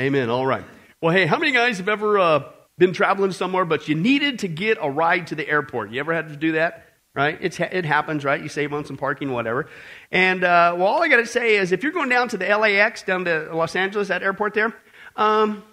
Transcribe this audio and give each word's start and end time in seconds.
Amen. 0.00 0.30
All 0.30 0.46
right. 0.46 0.64
Well, 1.02 1.14
hey, 1.14 1.26
how 1.26 1.36
many 1.36 1.52
guys 1.52 1.76
have 1.76 1.88
ever 1.88 2.18
uh, 2.18 2.44
been 2.78 2.94
traveling 2.94 3.32
somewhere, 3.32 3.66
but 3.66 3.86
you 3.86 3.94
needed 3.94 4.38
to 4.38 4.48
get 4.48 4.78
a 4.80 4.90
ride 4.90 5.26
to 5.26 5.34
the 5.34 5.46
airport? 5.46 5.90
You 5.90 6.00
ever 6.00 6.14
had 6.14 6.30
to 6.30 6.36
do 6.36 6.52
that? 6.52 6.86
Right? 7.14 7.36
It's, 7.42 7.60
it 7.60 7.84
happens, 7.84 8.24
right? 8.24 8.40
You 8.40 8.48
save 8.48 8.72
on 8.72 8.86
some 8.86 8.96
parking, 8.96 9.30
whatever. 9.32 9.68
And, 10.10 10.42
uh, 10.42 10.74
well, 10.78 10.86
all 10.86 11.02
I 11.02 11.08
got 11.08 11.16
to 11.16 11.26
say 11.26 11.56
is 11.56 11.70
if 11.70 11.82
you're 11.82 11.92
going 11.92 12.08
down 12.08 12.28
to 12.28 12.38
the 12.38 12.46
LAX, 12.46 13.02
down 13.02 13.26
to 13.26 13.54
Los 13.54 13.76
Angeles, 13.76 14.08
that 14.08 14.22
airport 14.22 14.54
there, 14.54 14.74
um, 15.16 15.64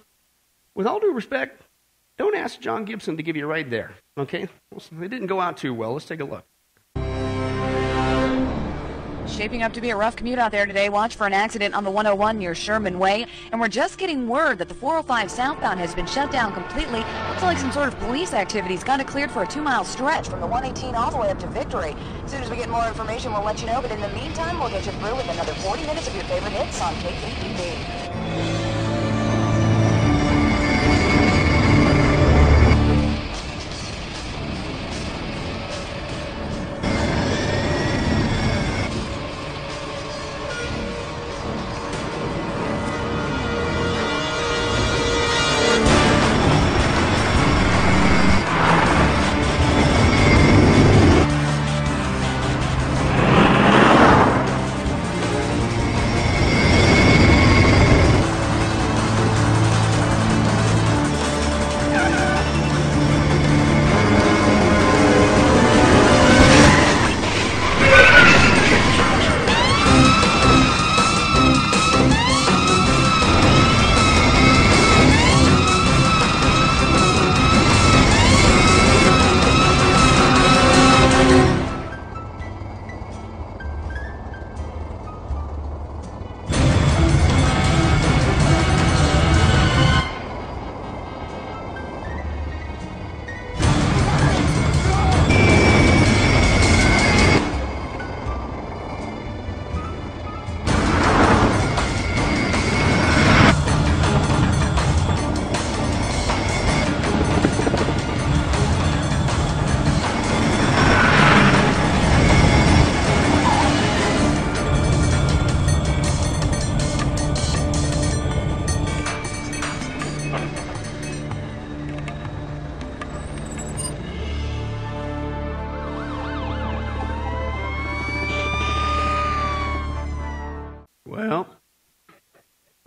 with 0.75 0.87
all 0.87 0.99
due 0.99 1.13
respect, 1.13 1.61
don't 2.17 2.35
ask 2.35 2.59
John 2.59 2.83
Gibson 2.83 3.15
to 3.15 3.23
give 3.23 3.37
you 3.37 3.45
a 3.45 3.47
ride 3.47 3.69
there. 3.69 3.93
Okay? 4.17 4.49
It 4.75 5.09
didn't 5.09 5.27
go 5.27 5.39
out 5.39 5.55
too 5.55 5.73
well. 5.73 5.93
Let's 5.93 6.05
take 6.05 6.19
a 6.19 6.25
look. 6.25 6.43
Shaping 9.37 9.61
up 9.61 9.71
to 9.73 9.81
be 9.81 9.91
a 9.91 9.95
rough 9.95 10.15
commute 10.15 10.39
out 10.39 10.51
there 10.51 10.65
today. 10.65 10.89
Watch 10.89 11.15
for 11.15 11.27
an 11.27 11.33
accident 11.33 11.75
on 11.75 11.83
the 11.83 11.91
101 11.91 12.39
near 12.39 12.55
Sherman 12.55 12.97
Way. 12.97 13.27
And 13.51 13.61
we're 13.61 13.67
just 13.67 13.99
getting 13.99 14.27
word 14.27 14.57
that 14.57 14.67
the 14.67 14.73
405 14.73 15.29
southbound 15.29 15.79
has 15.79 15.93
been 15.93 16.07
shut 16.07 16.31
down 16.31 16.55
completely. 16.55 17.01
Looks 17.29 17.43
like 17.43 17.59
some 17.59 17.71
sort 17.71 17.87
of 17.87 17.99
police 17.99 18.33
activity's 18.33 18.83
got 18.83 18.99
it 18.99 19.05
cleared 19.05 19.29
for 19.29 19.43
a 19.43 19.47
two 19.47 19.61
mile 19.61 19.85
stretch 19.85 20.27
from 20.27 20.41
the 20.41 20.47
118 20.47 20.95
all 20.95 21.11
the 21.11 21.17
way 21.17 21.29
up 21.29 21.37
to 21.37 21.47
Victory. 21.49 21.95
As 22.25 22.31
soon 22.31 22.41
as 22.41 22.49
we 22.49 22.55
get 22.55 22.67
more 22.67 22.87
information, 22.87 23.31
we'll 23.31 23.43
let 23.43 23.61
you 23.61 23.67
know. 23.67 23.79
But 23.79 23.91
in 23.91 24.01
the 24.01 24.09
meantime, 24.09 24.59
we'll 24.59 24.71
get 24.71 24.87
you 24.87 24.91
through 24.93 25.15
with 25.15 25.29
another 25.29 25.53
40 25.53 25.85
minutes 25.85 26.07
of 26.07 26.15
your 26.15 26.23
favorite 26.23 26.53
hits 26.53 26.81
on 26.81 26.95
KPTV. 26.95 28.06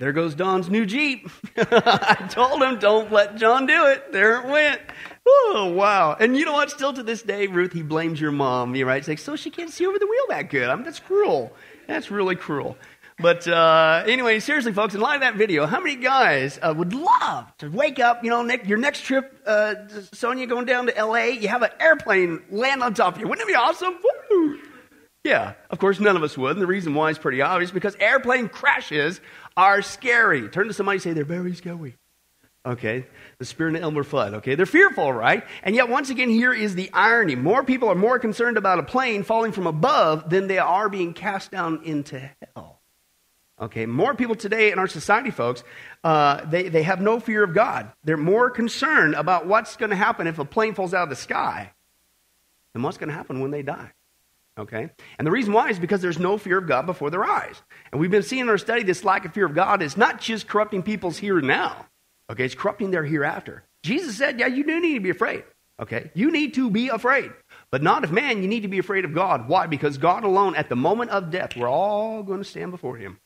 There 0.00 0.12
goes 0.12 0.34
Don's 0.34 0.70
new 0.70 0.86
Jeep. 0.86 1.28
I 1.58 2.26
told 2.30 2.62
him, 2.62 2.78
don't 2.78 3.12
let 3.12 3.36
John 3.36 3.66
do 3.66 3.86
it. 3.86 4.10
There 4.12 4.40
it 4.40 4.46
went. 4.46 4.80
Oh, 5.28 5.74
wow. 5.76 6.16
And 6.18 6.38
you 6.38 6.46
know 6.46 6.54
what? 6.54 6.70
Still 6.70 6.94
to 6.94 7.02
this 7.02 7.20
day, 7.20 7.46
Ruth, 7.48 7.74
he 7.74 7.82
blames 7.82 8.18
your 8.18 8.32
mom. 8.32 8.74
You 8.74 8.86
right? 8.86 8.96
It's 8.96 9.08
like, 9.08 9.18
so 9.18 9.36
she 9.36 9.50
can't 9.50 9.70
see 9.70 9.86
over 9.86 9.98
the 9.98 10.06
wheel 10.06 10.24
that 10.30 10.48
good. 10.48 10.70
I 10.70 10.74
mean, 10.74 10.84
that's 10.84 11.00
cruel. 11.00 11.52
That's 11.86 12.10
really 12.10 12.34
cruel. 12.34 12.78
But 13.18 13.46
uh, 13.46 14.04
anyway, 14.06 14.40
seriously, 14.40 14.72
folks, 14.72 14.94
in 14.94 15.02
light 15.02 15.16
of 15.16 15.20
that 15.20 15.34
video, 15.34 15.66
how 15.66 15.80
many 15.80 15.96
guys 15.96 16.58
uh, 16.62 16.72
would 16.74 16.94
love 16.94 17.54
to 17.58 17.68
wake 17.68 17.98
up, 17.98 18.24
you 18.24 18.30
know, 18.30 18.42
your 18.64 18.78
next 18.78 19.02
trip, 19.02 19.38
uh, 19.44 19.74
Sonia, 20.14 20.46
going 20.46 20.64
down 20.64 20.86
to 20.86 20.96
L.A., 20.96 21.32
you 21.32 21.48
have 21.48 21.60
an 21.60 21.72
airplane 21.78 22.40
land 22.50 22.82
on 22.82 22.94
top 22.94 23.16
of 23.16 23.20
you. 23.20 23.28
Wouldn't 23.28 23.46
it 23.46 23.52
be 23.52 23.54
awesome? 23.54 23.98
Woo! 24.30 24.60
Yeah, 25.22 25.52
of 25.68 25.78
course, 25.78 26.00
none 26.00 26.16
of 26.16 26.22
us 26.22 26.38
would. 26.38 26.52
And 26.52 26.62
the 26.62 26.66
reason 26.66 26.94
why 26.94 27.10
is 27.10 27.18
pretty 27.18 27.42
obvious 27.42 27.70
because 27.70 27.94
airplane 28.00 28.48
crashes 28.48 29.20
are 29.56 29.82
scary. 29.82 30.48
Turn 30.48 30.68
to 30.68 30.74
somebody 30.74 30.96
and 30.96 31.02
say, 31.02 31.12
they're 31.12 31.24
very 31.24 31.54
scary. 31.54 31.96
Okay, 32.64 33.06
the 33.38 33.46
spirit 33.46 33.74
of 33.74 33.82
Elmer 33.82 34.04
Fudd. 34.04 34.34
Okay, 34.34 34.54
they're 34.54 34.66
fearful, 34.66 35.10
right? 35.12 35.44
And 35.62 35.74
yet, 35.74 35.88
once 35.88 36.10
again, 36.10 36.28
here 36.28 36.52
is 36.52 36.74
the 36.74 36.90
irony. 36.92 37.34
More 37.34 37.64
people 37.64 37.88
are 37.88 37.94
more 37.94 38.18
concerned 38.18 38.58
about 38.58 38.78
a 38.78 38.82
plane 38.82 39.22
falling 39.22 39.52
from 39.52 39.66
above 39.66 40.28
than 40.28 40.46
they 40.46 40.58
are 40.58 40.90
being 40.90 41.14
cast 41.14 41.50
down 41.50 41.80
into 41.84 42.20
hell. 42.54 42.80
Okay, 43.58 43.86
more 43.86 44.14
people 44.14 44.36
today 44.36 44.72
in 44.72 44.78
our 44.78 44.88
society, 44.88 45.30
folks, 45.30 45.64
uh, 46.04 46.44
they, 46.46 46.68
they 46.68 46.82
have 46.82 47.00
no 47.00 47.18
fear 47.18 47.42
of 47.42 47.54
God. 47.54 47.92
They're 48.04 48.18
more 48.18 48.50
concerned 48.50 49.14
about 49.14 49.46
what's 49.46 49.76
going 49.76 49.90
to 49.90 49.96
happen 49.96 50.26
if 50.26 50.38
a 50.38 50.44
plane 50.44 50.74
falls 50.74 50.92
out 50.92 51.04
of 51.04 51.08
the 51.10 51.16
sky 51.16 51.72
than 52.74 52.82
what's 52.82 52.98
going 52.98 53.08
to 53.08 53.14
happen 53.14 53.40
when 53.40 53.50
they 53.50 53.62
die. 53.62 53.92
Okay? 54.60 54.90
And 55.18 55.26
the 55.26 55.30
reason 55.30 55.54
why 55.54 55.70
is 55.70 55.78
because 55.78 56.02
there's 56.02 56.18
no 56.18 56.36
fear 56.36 56.58
of 56.58 56.68
God 56.68 56.84
before 56.84 57.08
their 57.10 57.24
eyes. 57.24 57.60
And 57.90 58.00
we've 58.00 58.10
been 58.10 58.22
seeing 58.22 58.42
in 58.42 58.48
our 58.50 58.58
study 58.58 58.82
this 58.82 59.04
lack 59.04 59.24
of 59.24 59.32
fear 59.32 59.46
of 59.46 59.54
God 59.54 59.82
is 59.82 59.96
not 59.96 60.20
just 60.20 60.46
corrupting 60.46 60.82
people's 60.82 61.16
here 61.16 61.38
and 61.38 61.48
now. 61.48 61.86
Okay? 62.28 62.44
It's 62.44 62.54
corrupting 62.54 62.90
their 62.90 63.04
hereafter. 63.04 63.64
Jesus 63.82 64.18
said, 64.18 64.38
yeah, 64.38 64.46
you 64.46 64.62
do 64.64 64.78
need 64.78 64.94
to 64.94 65.00
be 65.00 65.10
afraid. 65.10 65.44
Okay? 65.80 66.10
You 66.12 66.30
need 66.30 66.54
to 66.54 66.70
be 66.70 66.88
afraid. 66.88 67.32
But 67.70 67.82
not 67.82 68.04
of 68.04 68.12
man, 68.12 68.42
you 68.42 68.48
need 68.48 68.60
to 68.60 68.68
be 68.68 68.78
afraid 68.78 69.06
of 69.06 69.14
God. 69.14 69.48
Why? 69.48 69.66
Because 69.66 69.96
God 69.96 70.24
alone, 70.24 70.54
at 70.54 70.68
the 70.68 70.76
moment 70.76 71.10
of 71.10 71.30
death, 71.30 71.56
we're 71.56 71.70
all 71.70 72.22
going 72.22 72.40
to 72.40 72.48
stand 72.48 72.70
before 72.70 72.96
Him, 72.96 73.18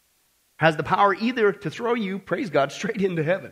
has 0.59 0.77
the 0.77 0.84
power 0.84 1.15
either 1.15 1.50
to 1.53 1.71
throw 1.71 1.94
you, 1.94 2.21
praise 2.21 2.49
God, 2.49 2.71
straight 2.73 3.03
into 3.03 3.25
heaven. 3.25 3.50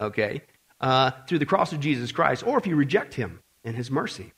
Okay? 0.00 0.42
Uh, 0.80 1.10
through 1.26 1.40
the 1.40 1.46
cross 1.46 1.72
of 1.72 1.80
Jesus 1.80 2.12
Christ. 2.12 2.46
Or 2.46 2.58
if 2.58 2.66
you 2.68 2.76
reject 2.76 3.14
Him 3.14 3.40
and 3.64 3.74
His 3.74 3.90
mercy, 3.90 4.32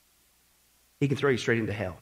He 0.99 1.07
can 1.07 1.15
throw 1.15 1.29
you 1.29 1.37
straight 1.37 1.59
into 1.59 1.73
hell. 1.73 1.99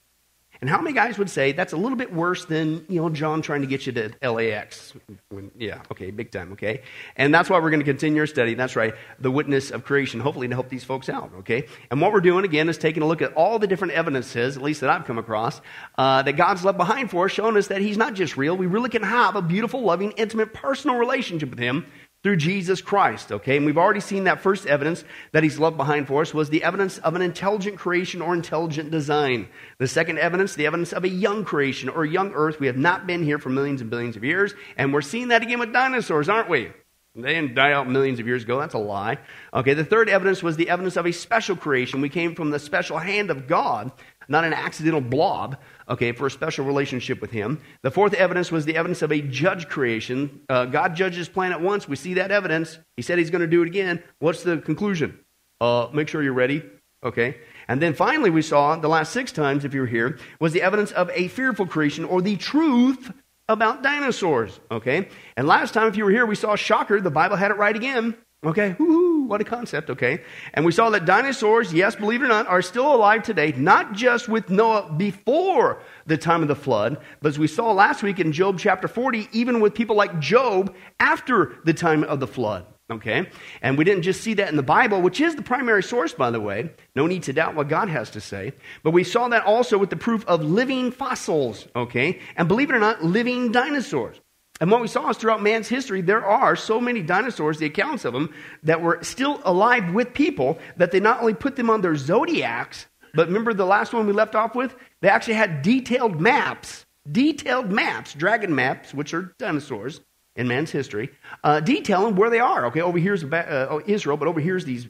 And 0.62 0.70
how 0.70 0.82
many 0.82 0.94
guys 0.94 1.18
would 1.18 1.30
say 1.30 1.54
that's 1.54 1.72
a 1.72 1.78
little 1.78 1.98
bit 1.98 2.14
worse 2.14 2.44
than, 2.44 2.86
you 2.90 3.02
know, 3.02 3.10
John 3.10 3.42
trying 3.42 3.62
to 3.62 3.68
get 3.68 3.86
you 3.86 3.94
to 3.94 4.12
LAX? 4.22 4.94
When, 5.30 5.52
yeah, 5.58 5.82
okay, 5.92 6.12
big 6.12 6.32
time, 6.32 6.52
okay? 6.54 6.82
And 7.16 7.34
that's 7.34 7.50
why 7.50 7.60
we're 7.60 7.70
going 7.70 7.80
to 7.80 7.86
continue 7.86 8.20
our 8.22 8.28
study. 8.28 8.56
That's 8.56 8.76
right, 8.76 8.94
the 9.20 9.32
witness 9.32 9.72
of 9.72 9.86
creation, 9.86 10.20
hopefully 10.20 10.50
to 10.50 10.56
help 10.56 10.68
these 10.68 10.84
folks 10.84 11.08
out, 11.08 11.32
okay? 11.40 11.68
And 11.90 12.02
what 12.02 12.12
we're 12.12 12.20
doing, 12.20 12.44
again, 12.44 12.68
is 12.68 12.78
taking 12.78 13.04
a 13.04 13.06
look 13.06 13.22
at 13.22 13.34
all 13.34 13.58
the 13.58 13.68
different 13.68 13.94
evidences, 13.94 14.58
at 14.58 14.64
least 14.64 14.82
that 14.82 14.90
I've 14.90 15.06
come 15.06 15.18
across, 15.18 15.62
uh, 15.98 16.24
that 16.24 16.34
God's 16.34 16.66
left 16.66 16.78
behind 16.78 17.10
for 17.10 17.26
us, 17.26 17.32
showing 17.32 17.56
us 17.56 17.68
that 17.68 17.80
He's 17.80 17.98
not 17.98 18.14
just 18.14 18.36
real. 18.36 18.58
We 18.58 18.66
really 18.66 18.90
can 18.90 19.04
have 19.04 19.38
a 19.38 19.42
beautiful, 19.42 19.82
loving, 19.82 20.12
intimate, 20.12 20.54
personal 20.54 20.98
relationship 20.98 21.52
with 21.52 21.60
Him 21.60 21.86
through 22.22 22.36
Jesus 22.36 22.82
Christ, 22.82 23.32
okay? 23.32 23.56
And 23.56 23.66
we've 23.66 23.78
already 23.78 24.02
seen 24.02 24.26
that 24.26 24.42
first 24.42 24.66
evidence 24.66 25.06
that 25.32 25.44
he's 25.44 25.58
left 25.58 25.78
behind 25.78 26.08
for 26.08 26.22
us 26.22 26.34
was 26.34 26.50
the 26.50 26.64
evidence 26.64 26.98
of 26.98 27.16
an 27.16 27.22
intelligent 27.22 27.78
creation 27.78 28.22
or 28.22 28.34
intelligent 28.34 28.92
design. 28.92 29.48
The 29.78 29.88
second 29.88 30.20
evidence, 30.20 30.56
the 30.56 30.66
evidence 30.66 30.92
of 30.92 31.06
a 31.06 31.10
young 31.10 31.46
creation 31.46 31.88
or 31.88 32.06
young 32.06 32.34
earth. 32.34 32.60
We 32.60 32.68
have 32.68 32.78
not 32.78 33.08
been 33.08 33.24
here 33.24 33.40
for 33.40 33.50
millions 33.50 33.80
and 33.80 33.90
billions 33.90 34.18
of 34.18 34.24
years, 34.24 34.54
and 34.76 34.94
we're 34.94 35.02
seeing 35.02 35.30
that 35.30 35.44
again 35.44 35.60
with 35.60 35.72
dinosaurs, 35.72 36.28
aren't 36.28 36.50
we? 36.50 36.72
They 37.16 37.34
didn't 37.34 37.56
die 37.56 37.74
out 37.74 37.90
millions 37.90 38.20
of 38.20 38.28
years 38.28 38.44
ago. 38.44 38.60
That's 38.60 38.76
a 38.76 38.80
lie. 38.80 39.18
Okay, 39.54 39.74
the 39.74 39.84
third 39.84 40.10
evidence 40.10 40.44
was 40.44 40.58
the 40.58 40.70
evidence 40.70 40.96
of 40.96 41.06
a 41.06 41.12
special 41.12 41.56
creation. 41.56 42.02
We 42.02 42.10
came 42.10 42.36
from 42.36 42.52
the 42.52 42.60
special 42.60 42.98
hand 42.98 43.32
of 43.32 43.48
God, 43.48 43.92
not 44.30 44.44
an 44.44 44.54
accidental 44.54 45.02
blob, 45.02 45.58
okay, 45.90 46.12
for 46.12 46.28
a 46.28 46.32
special 46.32 46.66
relationship 46.66 47.22
with 47.22 47.32
Him. 47.32 47.60
The 47.82 47.92
fourth 47.92 48.14
evidence 48.14 48.52
was 48.52 48.66
the 48.66 48.78
evidence 48.78 49.02
of 49.02 49.12
a 49.12 49.22
judge 49.22 49.68
creation. 49.68 50.42
Uh, 50.48 50.66
God 50.66 50.96
judges 50.96 51.28
planet 51.28 51.60
once. 51.60 51.88
We 51.88 51.96
see 51.96 52.14
that 52.16 52.32
evidence. 52.32 52.78
He 52.96 53.02
said 53.02 53.18
He's 53.18 53.30
going 53.30 53.42
to 53.42 53.48
do 53.48 53.64
it 53.64 53.68
again. 53.68 54.04
What's 54.20 54.44
the 54.44 54.60
conclusion? 54.60 55.20
Uh, 55.60 55.90
make 55.94 56.08
sure 56.08 56.24
you're 56.24 56.34
ready, 56.34 56.64
okay? 57.04 57.38
And 57.68 57.82
then 57.82 57.94
finally, 57.94 58.30
we 58.30 58.42
saw 58.42 58.76
the 58.76 58.88
last 58.88 59.12
six 59.12 59.32
times, 59.32 59.66
if 59.66 59.74
you 59.74 59.82
were 59.82 59.88
here, 59.88 60.18
was 60.40 60.54
the 60.54 60.62
evidence 60.62 60.92
of 60.92 61.10
a 61.14 61.28
fearful 61.28 61.66
creation 61.66 62.06
or 62.06 62.22
the 62.22 62.38
truth 62.38 63.12
about 63.50 63.84
dinosaurs, 63.84 64.60
okay? 64.72 65.10
And 65.36 65.48
last 65.48 65.74
time, 65.74 65.88
if 65.88 65.98
you 65.98 66.06
were 66.06 66.12
here, 66.12 66.26
we 66.26 66.36
saw 66.36 66.54
a 66.54 66.58
Shocker. 66.58 67.02
The 67.02 67.12
Bible 67.12 67.36
had 67.36 67.52
it 67.52 67.58
right 67.58 67.76
again, 67.76 68.16
okay? 68.44 68.76
Woo-hoo, 68.80 69.24
what 69.24 69.42
a 69.42 69.44
concept, 69.44 69.90
okay? 69.90 70.24
And 70.54 70.66
we 70.66 70.72
saw 70.72 70.90
that 70.90 71.06
dinosaurs, 71.06 71.74
yes, 71.74 71.96
believe 71.96 72.22
it 72.22 72.26
or 72.26 72.30
not, 72.30 72.48
are 72.48 72.62
still 72.62 72.94
alive 72.94 73.24
today, 73.24 73.52
not 73.54 73.94
just 73.94 74.30
with 74.30 74.50
Noah 74.50 74.94
before 74.98 75.82
the 76.06 76.18
time 76.18 76.42
of 76.42 76.48
the 76.48 76.56
flood, 76.56 76.98
but 77.22 77.30
as 77.30 77.40
we 77.40 77.48
saw 77.48 77.72
last 77.72 78.04
week 78.04 78.20
in 78.20 78.32
Job 78.32 78.60
chapter 78.60 78.88
40, 78.88 79.30
even 79.32 79.60
with 79.60 79.74
people 79.74 79.96
like 79.96 80.20
Job 80.20 80.76
after 81.00 81.58
the 81.66 81.74
time 81.74 82.04
of 82.04 82.20
the 82.20 82.28
flood. 82.28 82.66
Okay? 82.92 83.30
And 83.62 83.78
we 83.78 83.84
didn't 83.84 84.02
just 84.02 84.22
see 84.22 84.34
that 84.36 84.50
in 84.50 84.56
the 84.56 84.64
Bible, 84.64 85.02
which 85.02 85.22
is 85.22 85.36
the 85.36 85.44
primary 85.44 85.84
source, 85.84 86.14
by 86.14 86.32
the 86.32 86.42
way. 86.42 86.72
No 86.96 87.06
need 87.06 87.22
to 87.24 87.34
doubt 87.34 87.54
what 87.54 87.70
God 87.70 87.88
has 87.88 88.10
to 88.12 88.22
say. 88.22 88.54
But 88.82 88.92
we 88.92 89.04
saw 89.04 89.28
that 89.28 89.46
also 89.46 89.78
with 89.78 89.92
the 89.92 89.96
proof 89.96 90.26
of 90.26 90.44
living 90.44 90.92
fossils. 90.92 91.68
Okay? 91.76 92.20
And 92.36 92.48
believe 92.48 92.72
it 92.72 92.76
or 92.76 92.80
not, 92.80 93.04
living 93.04 93.52
dinosaurs. 93.52 94.20
And 94.60 94.70
what 94.70 94.82
we 94.82 94.88
saw 94.88 95.10
is 95.10 95.18
throughout 95.18 95.42
man's 95.42 95.70
history, 95.70 96.02
there 96.02 96.26
are 96.26 96.56
so 96.56 96.82
many 96.82 97.02
dinosaurs, 97.02 97.60
the 97.60 97.66
accounts 97.66 98.04
of 98.04 98.14
them, 98.14 98.34
that 98.64 98.82
were 98.82 99.00
still 99.04 99.42
alive 99.46 99.94
with 99.94 100.14
people 100.14 100.60
that 100.78 100.92
they 100.92 101.00
not 101.00 101.22
only 101.22 101.34
put 101.34 101.56
them 101.56 101.70
on 101.70 101.82
their 101.82 101.96
zodiacs, 101.96 102.88
but 103.14 103.28
remember 103.28 103.54
the 103.54 103.66
last 103.66 103.94
one 103.94 104.06
we 104.06 104.14
left 104.14 104.36
off 104.36 104.56
with? 104.56 104.76
They 105.02 105.10
actually 105.10 105.36
had 105.36 105.62
detailed 105.62 106.20
maps, 106.20 106.86
detailed 107.10 107.72
maps, 107.72 108.14
dragon 108.14 108.54
maps, 108.54 108.94
which 108.94 109.14
are 109.14 109.34
dinosaurs, 109.40 110.02
in 110.36 110.48
man's 110.48 110.72
history, 110.72 111.10
uh, 111.44 111.60
detailing 111.60 112.16
where 112.16 112.30
they 112.30 112.40
are. 112.40 112.66
Okay, 112.68 112.82
over 112.82 112.98
here's 112.98 113.24
uh, 113.24 113.68
oh, 113.70 113.82
Israel, 113.86 114.16
but 114.16 114.28
over 114.28 114.40
here's 114.40 114.64
these 114.64 114.88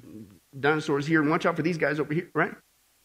dinosaurs 0.60 1.08
here, 1.08 1.22
and 1.22 1.30
watch 1.30 1.46
out 1.46 1.56
for 1.56 1.64
these 1.64 1.78
guys 1.78 2.00
over 2.00 2.14
here, 2.14 2.30
right? 2.36 2.54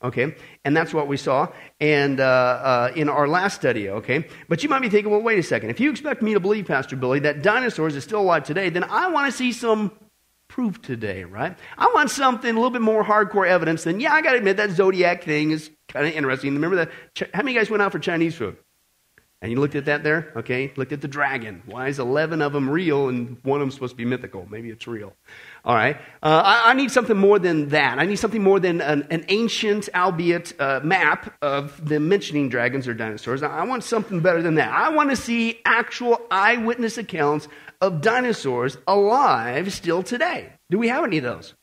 Okay, 0.05 0.37
and 0.67 0.77
that's 0.77 0.93
what 0.93 1.09
we 1.09 1.17
saw 1.17 1.49
and 1.81 2.21
uh, 2.21 2.25
uh, 2.25 2.93
in 2.95 3.09
our 3.09 3.27
last 3.27 3.55
study. 3.55 3.89
Okay, 3.89 4.29
but 4.49 4.63
you 4.63 4.69
might 4.69 4.83
be 4.83 4.91
thinking, 4.91 5.11
well, 5.11 5.23
wait 5.23 5.39
a 5.39 5.43
second. 5.43 5.71
If 5.71 5.81
you 5.81 5.91
expect 5.91 6.21
me 6.21 6.35
to 6.35 6.41
believe, 6.41 6.67
Pastor 6.67 6.95
Billy, 6.95 7.21
that 7.21 7.43
dinosaurs 7.43 7.97
are 7.97 8.03
still 8.03 8.21
alive 8.21 8.45
today, 8.45 8.69
then 8.69 8.85
I 8.85 9.09
want 9.09 9.33
to 9.33 9.37
see 9.37 9.51
some 9.51 9.93
proof 10.49 10.81
today, 10.83 11.25
right? 11.25 11.57
I 11.79 11.91
want 11.95 12.11
something 12.11 12.51
a 12.51 12.55
little 12.55 12.71
bit 12.71 12.83
more 12.83 13.03
hardcore 13.03 13.49
evidence 13.49 13.85
than, 13.85 13.99
yeah, 13.99 14.13
I 14.13 14.23
got 14.23 14.33
to 14.33 14.39
admit 14.39 14.59
that 14.59 14.71
zodiac 14.71 15.25
thing 15.25 15.51
is 15.51 15.71
kind 15.89 16.07
of 16.07 16.13
interesting. 16.13 16.53
Remember 16.53 16.77
that? 16.77 16.91
How 17.33 17.43
many 17.43 17.57
guys 17.57 17.71
went 17.71 17.83
out 17.83 17.91
for 17.91 17.99
Chinese 17.99 18.35
food? 18.35 18.57
And 19.43 19.53
you 19.53 19.61
looked 19.61 19.75
at 19.75 19.85
that 19.85 20.03
there? 20.03 20.33
Okay. 20.37 20.73
Looked 20.77 20.93
at 20.93 21.03
the 21.03 21.09
dragon. 21.09 21.63
Why 21.67 21.89
is 21.89 21.99
11 21.99 22.41
of 22.41 22.55
them 22.55 22.71
real 22.71 23.09
and 23.09 23.37
one 23.43 23.61
of 23.61 23.67
them 23.67 23.71
supposed 23.71 23.93
to 23.93 23.97
be 23.97 24.07
mythical? 24.07 24.47
Maybe 24.51 24.71
it's 24.71 24.87
real. 24.87 25.13
All 25.67 25.75
right. 25.75 25.97
Uh, 26.23 26.43
I, 26.43 26.71
I, 26.71 26.73
need 26.73 26.91
something 26.91 27.17
more 27.17 27.39
than 27.39 27.69
that. 27.69 27.99
I 27.99 28.07
need 28.07 28.17
something 28.17 28.43
more 28.43 28.59
than 28.59 28.81
an, 28.81 29.07
an 29.11 29.27
ancient, 29.29 29.91
albeit 29.95 30.59
uh, 30.59 30.81
map 30.83 31.35
of 31.43 31.87
them 31.87 32.09
mentioning 32.09 32.49
dragons 32.49 32.89
or 32.89 32.95
dinosaurs. 32.95 33.43
I 33.43 33.65
want 33.65 33.85
something 33.85 34.21
better 34.21 34.41
than 34.41 34.55
that. 34.55 34.71
I 34.71 34.89
want 34.91 35.11
to 35.11 35.17
see 35.17 35.61
actual 35.67 36.23
eyewitness 36.31 36.97
accounts 36.97 37.47
of 37.83 38.01
dinosaurs 38.01 38.79
alive 38.87 39.73
still 39.75 40.03
today. 40.03 40.53
Do 40.71 40.79
we 40.79 40.89
have 40.89 41.05
any 41.05 41.19
of 41.19 41.25
those? 41.25 41.55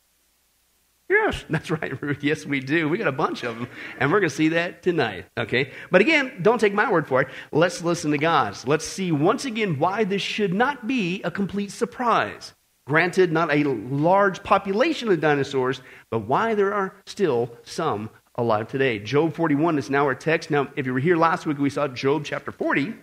Yes, 1.12 1.44
that's 1.50 1.70
right, 1.70 2.00
Ruth. 2.00 2.24
Yes, 2.24 2.46
we 2.46 2.60
do. 2.60 2.88
We 2.88 2.96
got 2.96 3.06
a 3.06 3.12
bunch 3.12 3.44
of 3.44 3.58
them, 3.58 3.68
and 3.98 4.10
we're 4.10 4.20
going 4.20 4.30
to 4.30 4.34
see 4.34 4.48
that 4.48 4.82
tonight. 4.82 5.26
Okay? 5.36 5.70
But 5.90 6.00
again, 6.00 6.32
don't 6.40 6.58
take 6.58 6.72
my 6.72 6.90
word 6.90 7.06
for 7.06 7.20
it. 7.20 7.28
Let's 7.52 7.82
listen 7.82 8.12
to 8.12 8.18
God's. 8.18 8.66
Let's 8.66 8.86
see 8.86 9.12
once 9.12 9.44
again 9.44 9.78
why 9.78 10.04
this 10.04 10.22
should 10.22 10.54
not 10.54 10.86
be 10.86 11.22
a 11.22 11.30
complete 11.30 11.70
surprise. 11.70 12.54
Granted, 12.86 13.30
not 13.30 13.52
a 13.52 13.62
large 13.64 14.42
population 14.42 15.10
of 15.10 15.20
dinosaurs, 15.20 15.82
but 16.08 16.20
why 16.20 16.54
there 16.54 16.72
are 16.72 16.94
still 17.04 17.56
some 17.62 18.08
alive 18.36 18.68
today. 18.68 18.98
Job 18.98 19.34
41 19.34 19.78
is 19.78 19.90
now 19.90 20.06
our 20.06 20.14
text. 20.14 20.50
Now, 20.50 20.68
if 20.76 20.86
you 20.86 20.94
were 20.94 20.98
here 20.98 21.16
last 21.16 21.44
week, 21.44 21.58
we 21.58 21.68
saw 21.68 21.88
Job 21.88 22.24
chapter 22.24 22.50
40. 22.50 22.94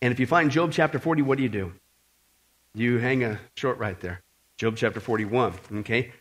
And 0.00 0.12
if 0.12 0.20
you 0.20 0.26
find 0.28 0.48
Job 0.48 0.70
chapter 0.70 1.00
40, 1.00 1.22
what 1.22 1.38
do 1.38 1.42
you 1.42 1.48
do? 1.48 1.72
You 2.72 2.98
hang 2.98 3.24
a 3.24 3.40
short 3.56 3.78
right 3.78 3.98
there. 4.00 4.22
Job 4.58 4.76
chapter 4.76 5.00
41. 5.00 5.54
Okay? 5.78 6.12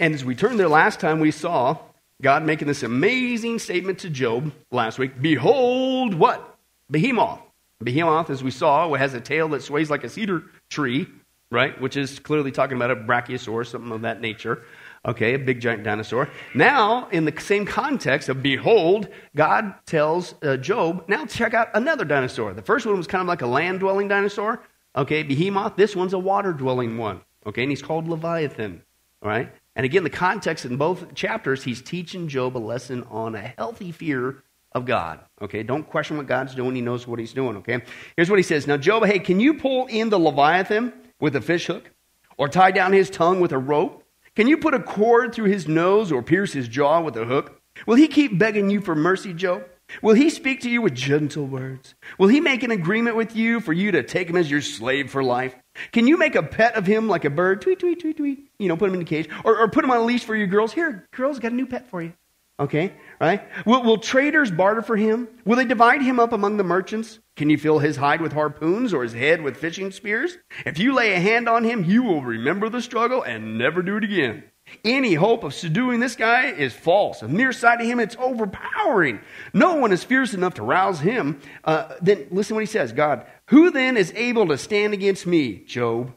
And 0.00 0.14
as 0.14 0.24
we 0.24 0.34
turned 0.34 0.58
there 0.58 0.66
last 0.66 0.98
time, 0.98 1.20
we 1.20 1.30
saw 1.30 1.76
God 2.22 2.42
making 2.42 2.68
this 2.68 2.82
amazing 2.82 3.58
statement 3.58 3.98
to 4.00 4.08
Job 4.08 4.50
last 4.70 4.98
week 4.98 5.20
Behold, 5.20 6.14
what? 6.14 6.58
Behemoth. 6.90 7.40
Behemoth, 7.84 8.30
as 8.30 8.42
we 8.42 8.50
saw, 8.50 8.92
has 8.94 9.12
a 9.12 9.20
tail 9.20 9.48
that 9.50 9.62
sways 9.62 9.90
like 9.90 10.02
a 10.02 10.08
cedar 10.08 10.42
tree, 10.70 11.06
right? 11.50 11.78
Which 11.80 11.98
is 11.98 12.18
clearly 12.18 12.50
talking 12.50 12.76
about 12.76 12.90
a 12.90 12.96
brachiosaur, 12.96 13.66
something 13.66 13.92
of 13.92 14.00
that 14.02 14.22
nature. 14.22 14.62
Okay, 15.06 15.34
a 15.34 15.38
big 15.38 15.60
giant 15.60 15.84
dinosaur. 15.84 16.30
Now, 16.54 17.08
in 17.10 17.26
the 17.26 17.38
same 17.38 17.66
context 17.66 18.30
of 18.30 18.42
behold, 18.42 19.08
God 19.36 19.74
tells 19.86 20.34
uh, 20.42 20.56
Job, 20.56 21.04
now 21.08 21.26
check 21.26 21.52
out 21.52 21.68
another 21.74 22.04
dinosaur. 22.06 22.54
The 22.54 22.62
first 22.62 22.86
one 22.86 22.96
was 22.96 23.06
kind 23.06 23.22
of 23.22 23.28
like 23.28 23.42
a 23.42 23.46
land 23.46 23.80
dwelling 23.80 24.08
dinosaur. 24.08 24.62
Okay, 24.96 25.22
behemoth. 25.22 25.76
This 25.76 25.94
one's 25.94 26.14
a 26.14 26.18
water 26.18 26.52
dwelling 26.52 26.96
one. 26.96 27.20
Okay, 27.46 27.62
and 27.62 27.70
he's 27.70 27.82
called 27.82 28.08
Leviathan. 28.08 28.82
All 29.22 29.28
right. 29.28 29.50
And 29.76 29.84
again, 29.86 30.04
the 30.04 30.10
context 30.10 30.64
in 30.64 30.76
both 30.76 31.14
chapters, 31.14 31.62
he's 31.62 31.80
teaching 31.80 32.28
Job 32.28 32.56
a 32.56 32.58
lesson 32.58 33.04
on 33.04 33.34
a 33.34 33.54
healthy 33.56 33.92
fear 33.92 34.42
of 34.72 34.84
God. 34.84 35.20
Okay, 35.40 35.62
don't 35.62 35.88
question 35.88 36.16
what 36.16 36.26
God's 36.26 36.54
doing. 36.54 36.74
He 36.74 36.80
knows 36.80 37.06
what 37.06 37.18
he's 37.18 37.32
doing. 37.32 37.56
Okay, 37.58 37.82
here's 38.16 38.30
what 38.30 38.38
he 38.38 38.42
says 38.42 38.66
Now, 38.66 38.76
Job, 38.76 39.04
hey, 39.04 39.18
can 39.18 39.40
you 39.40 39.54
pull 39.54 39.86
in 39.86 40.10
the 40.10 40.18
Leviathan 40.18 40.92
with 41.20 41.36
a 41.36 41.40
fish 41.40 41.66
hook 41.66 41.90
or 42.36 42.48
tie 42.48 42.70
down 42.70 42.92
his 42.92 43.10
tongue 43.10 43.40
with 43.40 43.52
a 43.52 43.58
rope? 43.58 44.04
Can 44.36 44.46
you 44.46 44.58
put 44.58 44.74
a 44.74 44.80
cord 44.80 45.34
through 45.34 45.50
his 45.50 45.66
nose 45.66 46.12
or 46.12 46.22
pierce 46.22 46.52
his 46.52 46.68
jaw 46.68 47.00
with 47.00 47.16
a 47.16 47.24
hook? 47.24 47.60
Will 47.86 47.96
he 47.96 48.08
keep 48.08 48.38
begging 48.38 48.70
you 48.70 48.80
for 48.80 48.94
mercy, 48.94 49.32
Job? 49.32 49.64
Will 50.02 50.14
he 50.14 50.30
speak 50.30 50.60
to 50.62 50.70
you 50.70 50.82
with 50.82 50.94
gentle 50.94 51.46
words? 51.46 51.94
Will 52.18 52.28
he 52.28 52.40
make 52.40 52.62
an 52.62 52.70
agreement 52.70 53.16
with 53.16 53.36
you 53.36 53.60
for 53.60 53.72
you 53.72 53.92
to 53.92 54.02
take 54.02 54.28
him 54.28 54.36
as 54.36 54.50
your 54.50 54.60
slave 54.60 55.10
for 55.10 55.22
life? 55.22 55.54
Can 55.92 56.06
you 56.06 56.16
make 56.16 56.34
a 56.34 56.42
pet 56.42 56.74
of 56.74 56.86
him 56.86 57.08
like 57.08 57.24
a 57.24 57.30
bird? 57.30 57.62
Tweet, 57.62 57.78
tweet, 57.78 58.00
tweet, 58.00 58.16
tweet. 58.16 58.50
You 58.58 58.68
know, 58.68 58.76
put 58.76 58.88
him 58.88 58.94
in 58.94 59.02
a 59.02 59.04
cage. 59.04 59.28
Or, 59.44 59.58
or 59.58 59.68
put 59.68 59.84
him 59.84 59.90
on 59.90 59.98
a 59.98 60.04
leash 60.04 60.24
for 60.24 60.36
your 60.36 60.46
girls. 60.46 60.72
Here, 60.72 61.08
girls, 61.12 61.38
got 61.38 61.52
a 61.52 61.54
new 61.54 61.66
pet 61.66 61.88
for 61.88 62.02
you. 62.02 62.12
Okay, 62.60 62.92
right? 63.18 63.42
Will, 63.64 63.82
will 63.82 63.96
traders 63.96 64.50
barter 64.50 64.82
for 64.82 64.94
him? 64.94 65.28
Will 65.46 65.56
they 65.56 65.64
divide 65.64 66.02
him 66.02 66.20
up 66.20 66.34
among 66.34 66.58
the 66.58 66.64
merchants? 66.64 67.18
Can 67.36 67.48
you 67.48 67.56
fill 67.56 67.78
his 67.78 67.96
hide 67.96 68.20
with 68.20 68.34
harpoons 68.34 68.92
or 68.92 69.02
his 69.02 69.14
head 69.14 69.40
with 69.40 69.56
fishing 69.56 69.90
spears? 69.92 70.36
If 70.66 70.78
you 70.78 70.92
lay 70.92 71.14
a 71.14 71.20
hand 71.20 71.48
on 71.48 71.64
him, 71.64 71.84
you 71.84 72.02
will 72.02 72.22
remember 72.22 72.68
the 72.68 72.82
struggle 72.82 73.22
and 73.22 73.56
never 73.56 73.80
do 73.80 73.96
it 73.96 74.04
again. 74.04 74.44
Any 74.84 75.14
hope 75.14 75.44
of 75.44 75.54
subduing 75.54 76.00
this 76.00 76.16
guy 76.16 76.46
is 76.46 76.72
false. 76.72 77.22
A 77.22 77.28
near 77.28 77.52
sight 77.52 77.80
of 77.80 77.86
him, 77.86 78.00
it's 78.00 78.16
overpowering. 78.18 79.20
No 79.52 79.74
one 79.76 79.92
is 79.92 80.04
fierce 80.04 80.34
enough 80.34 80.54
to 80.54 80.62
rouse 80.62 81.00
him. 81.00 81.40
Uh, 81.64 81.94
then 82.02 82.26
listen 82.30 82.54
what 82.54 82.62
he 82.62 82.66
says 82.66 82.92
God, 82.92 83.26
who 83.46 83.70
then 83.70 83.96
is 83.96 84.12
able 84.16 84.48
to 84.48 84.58
stand 84.58 84.94
against 84.94 85.26
me, 85.26 85.64
Job? 85.64 86.14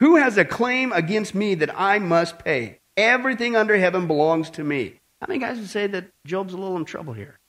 Who 0.00 0.16
has 0.16 0.38
a 0.38 0.44
claim 0.44 0.92
against 0.92 1.34
me 1.34 1.54
that 1.56 1.78
I 1.78 1.98
must 1.98 2.38
pay? 2.38 2.80
Everything 2.96 3.56
under 3.56 3.76
heaven 3.76 4.06
belongs 4.06 4.50
to 4.50 4.64
me. 4.64 5.00
How 5.20 5.26
many 5.28 5.40
guys 5.40 5.58
would 5.58 5.68
say 5.68 5.86
that 5.88 6.10
Job's 6.26 6.54
a 6.54 6.56
little 6.56 6.76
in 6.76 6.84
trouble 6.84 7.12
here? 7.12 7.39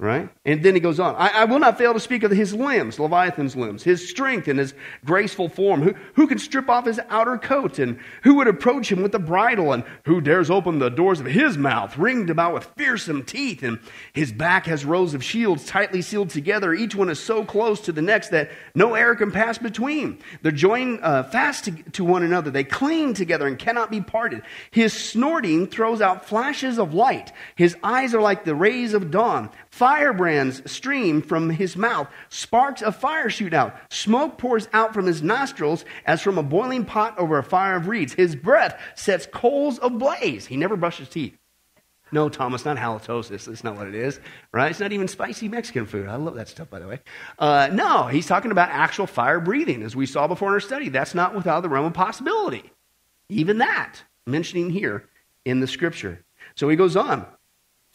Right? 0.00 0.28
And 0.44 0.62
then 0.62 0.74
he 0.74 0.80
goes 0.80 1.00
on. 1.00 1.16
I, 1.16 1.28
I, 1.28 1.44
will 1.46 1.58
not 1.58 1.76
fail 1.76 1.92
to 1.92 1.98
speak 1.98 2.22
of 2.22 2.30
his 2.30 2.54
limbs, 2.54 3.00
Leviathan's 3.00 3.56
limbs, 3.56 3.82
his 3.82 4.08
strength 4.08 4.46
and 4.46 4.56
his 4.56 4.72
graceful 5.04 5.48
form. 5.48 5.82
Who, 5.82 5.94
who 6.14 6.28
can 6.28 6.38
strip 6.38 6.68
off 6.68 6.86
his 6.86 7.00
outer 7.08 7.36
coat? 7.36 7.80
And 7.80 7.98
who 8.22 8.36
would 8.36 8.46
approach 8.46 8.92
him 8.92 9.02
with 9.02 9.10
the 9.10 9.18
bridle? 9.18 9.72
And 9.72 9.82
who 10.04 10.20
dares 10.20 10.52
open 10.52 10.78
the 10.78 10.88
doors 10.88 11.18
of 11.18 11.26
his 11.26 11.58
mouth, 11.58 11.98
ringed 11.98 12.30
about 12.30 12.54
with 12.54 12.70
fearsome 12.76 13.24
teeth? 13.24 13.64
And 13.64 13.80
his 14.12 14.30
back 14.30 14.66
has 14.66 14.84
rows 14.84 15.14
of 15.14 15.24
shields 15.24 15.66
tightly 15.66 16.00
sealed 16.00 16.30
together. 16.30 16.72
Each 16.72 16.94
one 16.94 17.08
is 17.08 17.18
so 17.18 17.44
close 17.44 17.80
to 17.80 17.90
the 17.90 18.00
next 18.00 18.28
that 18.28 18.52
no 18.76 18.94
air 18.94 19.16
can 19.16 19.32
pass 19.32 19.58
between. 19.58 20.20
They're 20.42 20.52
joined 20.52 21.00
uh, 21.02 21.24
fast 21.24 21.64
to, 21.64 21.72
to 21.72 22.04
one 22.04 22.22
another. 22.22 22.52
They 22.52 22.62
cling 22.62 23.14
together 23.14 23.48
and 23.48 23.58
cannot 23.58 23.90
be 23.90 24.00
parted. 24.00 24.42
His 24.70 24.92
snorting 24.92 25.66
throws 25.66 26.00
out 26.00 26.24
flashes 26.24 26.78
of 26.78 26.94
light. 26.94 27.32
His 27.56 27.76
eyes 27.82 28.14
are 28.14 28.22
like 28.22 28.44
the 28.44 28.54
rays 28.54 28.94
of 28.94 29.10
dawn. 29.10 29.50
Firebrands 29.70 30.70
stream 30.70 31.22
from 31.22 31.50
his 31.50 31.76
mouth. 31.76 32.08
Sparks 32.28 32.82
of 32.82 32.96
fire 32.96 33.30
shoot 33.30 33.54
out. 33.54 33.76
Smoke 33.90 34.38
pours 34.38 34.68
out 34.72 34.94
from 34.94 35.06
his 35.06 35.22
nostrils 35.22 35.84
as 36.06 36.20
from 36.22 36.38
a 36.38 36.42
boiling 36.42 36.84
pot 36.84 37.18
over 37.18 37.38
a 37.38 37.44
fire 37.44 37.76
of 37.76 37.88
reeds. 37.88 38.14
His 38.14 38.34
breath 38.34 38.80
sets 38.94 39.26
coals 39.26 39.78
ablaze. 39.82 40.46
He 40.46 40.56
never 40.56 40.76
brushes 40.76 41.08
teeth. 41.08 41.36
No, 42.10 42.28
Thomas, 42.28 42.64
not 42.64 42.78
halitosis. 42.78 43.44
That's 43.44 43.64
not 43.64 43.76
what 43.76 43.86
it 43.86 43.94
is, 43.94 44.18
right? 44.52 44.70
It's 44.70 44.80
not 44.80 44.92
even 44.92 45.08
spicy 45.08 45.48
Mexican 45.48 45.84
food. 45.84 46.08
I 46.08 46.16
love 46.16 46.36
that 46.36 46.48
stuff, 46.48 46.70
by 46.70 46.78
the 46.78 46.88
way. 46.88 47.00
Uh, 47.38 47.68
no, 47.70 48.06
he's 48.06 48.26
talking 48.26 48.50
about 48.50 48.70
actual 48.70 49.06
fire 49.06 49.40
breathing, 49.40 49.82
as 49.82 49.94
we 49.94 50.06
saw 50.06 50.26
before 50.26 50.48
in 50.48 50.54
our 50.54 50.60
study. 50.60 50.88
That's 50.88 51.14
not 51.14 51.34
without 51.34 51.60
the 51.60 51.68
realm 51.68 51.84
of 51.84 51.92
possibility. 51.92 52.72
Even 53.28 53.58
that, 53.58 54.02
mentioning 54.26 54.70
here 54.70 55.04
in 55.44 55.60
the 55.60 55.66
scripture. 55.66 56.24
So 56.54 56.68
he 56.70 56.76
goes 56.76 56.96
on. 56.96 57.26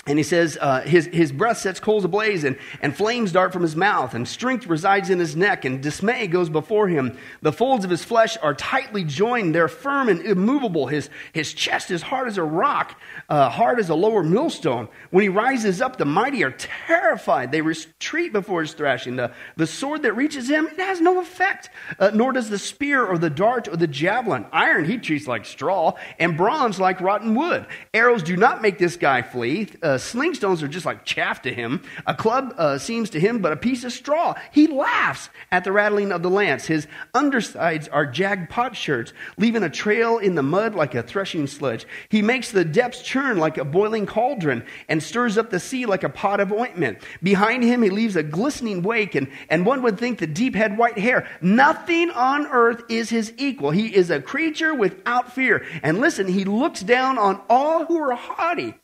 And 0.05 0.19
he 0.19 0.23
says, 0.23 0.57
uh, 0.59 0.81
his, 0.81 1.05
his 1.05 1.31
breath 1.31 1.59
sets 1.59 1.79
coals 1.79 2.03
ablaze, 2.03 2.43
and, 2.43 2.57
and 2.81 2.93
flames 2.93 3.31
dart 3.31 3.53
from 3.53 3.61
his 3.61 3.73
mouth, 3.73 4.13
and 4.13 4.27
strength 4.27 4.67
resides 4.67 5.09
in 5.09 5.17
his 5.17 5.37
neck, 5.37 5.63
and 5.63 5.81
dismay 5.81 6.27
goes 6.27 6.49
before 6.49 6.89
him. 6.89 7.17
The 7.41 7.53
folds 7.53 7.85
of 7.85 7.91
his 7.91 8.03
flesh 8.03 8.35
are 8.41 8.53
tightly 8.53 9.05
joined, 9.05 9.55
they're 9.55 9.69
firm 9.69 10.09
and 10.09 10.19
immovable. 10.19 10.87
His, 10.87 11.09
his 11.31 11.53
chest 11.53 11.89
is 11.89 12.01
hard 12.01 12.27
as 12.27 12.37
a 12.37 12.43
rock, 12.43 12.99
uh, 13.29 13.49
hard 13.49 13.79
as 13.79 13.89
a 13.89 13.95
lower 13.95 14.23
millstone. 14.23 14.89
When 15.11 15.21
he 15.21 15.29
rises 15.29 15.81
up, 15.81 15.95
the 15.95 16.03
mighty 16.03 16.43
are 16.43 16.51
terrified. 16.51 17.53
They 17.53 17.61
retreat 17.61 18.33
before 18.33 18.59
his 18.59 18.73
thrashing. 18.73 19.15
The, 19.15 19.31
the 19.55 19.67
sword 19.67 20.01
that 20.01 20.17
reaches 20.17 20.49
him, 20.49 20.67
it 20.67 20.79
has 20.79 20.99
no 20.99 21.21
effect, 21.21 21.69
uh, 21.97 22.11
nor 22.13 22.33
does 22.33 22.49
the 22.49 22.59
spear 22.59 23.05
or 23.05 23.17
the 23.17 23.29
dart 23.29 23.69
or 23.69 23.77
the 23.77 23.87
javelin. 23.87 24.47
Iron 24.51 24.83
he 24.83 24.97
treats 24.97 25.27
like 25.27 25.45
straw, 25.45 25.93
and 26.19 26.35
bronze 26.35 26.77
like 26.77 26.99
rotten 26.99 27.35
wood. 27.35 27.67
Arrows 27.93 28.21
do 28.21 28.35
not 28.35 28.61
make 28.61 28.77
this 28.77 28.97
guy 28.97 29.21
flee. 29.21 29.69
Uh, 29.81 29.92
sling 29.99 30.33
stones 30.33 30.63
are 30.63 30.67
just 30.67 30.85
like 30.85 31.05
chaff 31.05 31.41
to 31.43 31.53
him. 31.53 31.81
A 32.05 32.13
club 32.13 32.53
uh, 32.57 32.77
seems 32.77 33.09
to 33.11 33.19
him 33.19 33.39
but 33.39 33.51
a 33.51 33.57
piece 33.57 33.83
of 33.83 33.91
straw. 33.91 34.35
He 34.51 34.67
laughs 34.67 35.29
at 35.51 35.63
the 35.63 35.71
rattling 35.71 36.11
of 36.11 36.23
the 36.23 36.29
lance. 36.29 36.65
His 36.65 36.87
undersides 37.13 37.87
are 37.87 38.05
jagged 38.05 38.49
potsherds, 38.49 39.13
leaving 39.37 39.63
a 39.63 39.69
trail 39.69 40.17
in 40.17 40.35
the 40.35 40.43
mud 40.43 40.75
like 40.75 40.95
a 40.95 41.03
threshing 41.03 41.47
sledge. 41.47 41.85
He 42.09 42.21
makes 42.21 42.51
the 42.51 42.65
depths 42.65 43.01
churn 43.01 43.37
like 43.37 43.57
a 43.57 43.65
boiling 43.65 44.05
cauldron 44.05 44.65
and 44.87 45.01
stirs 45.01 45.37
up 45.37 45.49
the 45.49 45.59
sea 45.59 45.85
like 45.85 46.03
a 46.03 46.09
pot 46.09 46.39
of 46.39 46.51
ointment. 46.51 46.99
Behind 47.21 47.63
him, 47.63 47.81
he 47.81 47.89
leaves 47.89 48.15
a 48.15 48.23
glistening 48.23 48.83
wake, 48.83 49.15
and, 49.15 49.29
and 49.49 49.65
one 49.65 49.81
would 49.81 49.99
think 49.99 50.19
the 50.19 50.27
deep 50.27 50.55
had 50.55 50.77
white 50.77 50.97
hair. 50.97 51.27
Nothing 51.41 52.09
on 52.11 52.47
earth 52.47 52.83
is 52.89 53.09
his 53.09 53.33
equal. 53.37 53.71
He 53.71 53.93
is 53.93 54.09
a 54.09 54.21
creature 54.21 54.73
without 54.73 55.33
fear. 55.33 55.65
And 55.81 55.99
listen, 55.99 56.27
he 56.27 56.45
looks 56.45 56.81
down 56.81 57.17
on 57.17 57.41
all 57.49 57.85
who 57.85 57.97
are 57.97 58.15
haughty. 58.15 58.75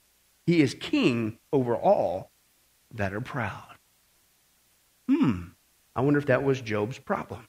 He 0.50 0.64
is 0.64 0.74
king 0.74 1.38
over 1.54 1.76
all 1.76 2.32
that 2.96 3.14
are 3.14 3.22
proud. 3.22 3.76
Hmm. 5.08 5.50
I 5.96 6.02
wonder 6.02 6.18
if 6.18 6.26
that 6.26 6.42
was 6.44 6.60
Job's 6.60 6.98
problem. 6.98 7.48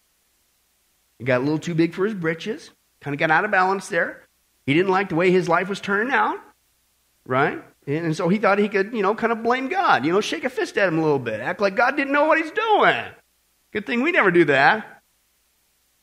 He 1.18 1.24
got 1.24 1.38
a 1.38 1.44
little 1.44 1.58
too 1.58 1.74
big 1.74 1.94
for 1.94 2.04
his 2.04 2.12
britches, 2.12 2.68
kind 3.00 3.14
of 3.14 3.18
got 3.18 3.30
out 3.30 3.46
of 3.46 3.50
balance 3.50 3.88
there. 3.88 4.28
He 4.66 4.74
didn't 4.74 4.90
like 4.90 5.08
the 5.08 5.14
way 5.14 5.30
his 5.30 5.48
life 5.48 5.70
was 5.70 5.80
turning 5.80 6.12
out, 6.12 6.40
right? 7.24 7.64
And 7.86 8.14
so 8.14 8.28
he 8.28 8.36
thought 8.36 8.58
he 8.58 8.68
could, 8.68 8.92
you 8.92 9.00
know, 9.00 9.14
kind 9.14 9.32
of 9.32 9.42
blame 9.42 9.68
God, 9.68 10.04
you 10.04 10.12
know, 10.12 10.20
shake 10.20 10.44
a 10.44 10.50
fist 10.50 10.76
at 10.76 10.86
him 10.86 10.98
a 10.98 11.02
little 11.02 11.18
bit, 11.18 11.40
act 11.40 11.62
like 11.62 11.76
God 11.76 11.96
didn't 11.96 12.12
know 12.12 12.26
what 12.26 12.36
he's 12.36 12.50
doing. 12.50 13.02
Good 13.72 13.86
thing 13.86 14.02
we 14.02 14.12
never 14.12 14.30
do 14.30 14.44
that. 14.44 15.02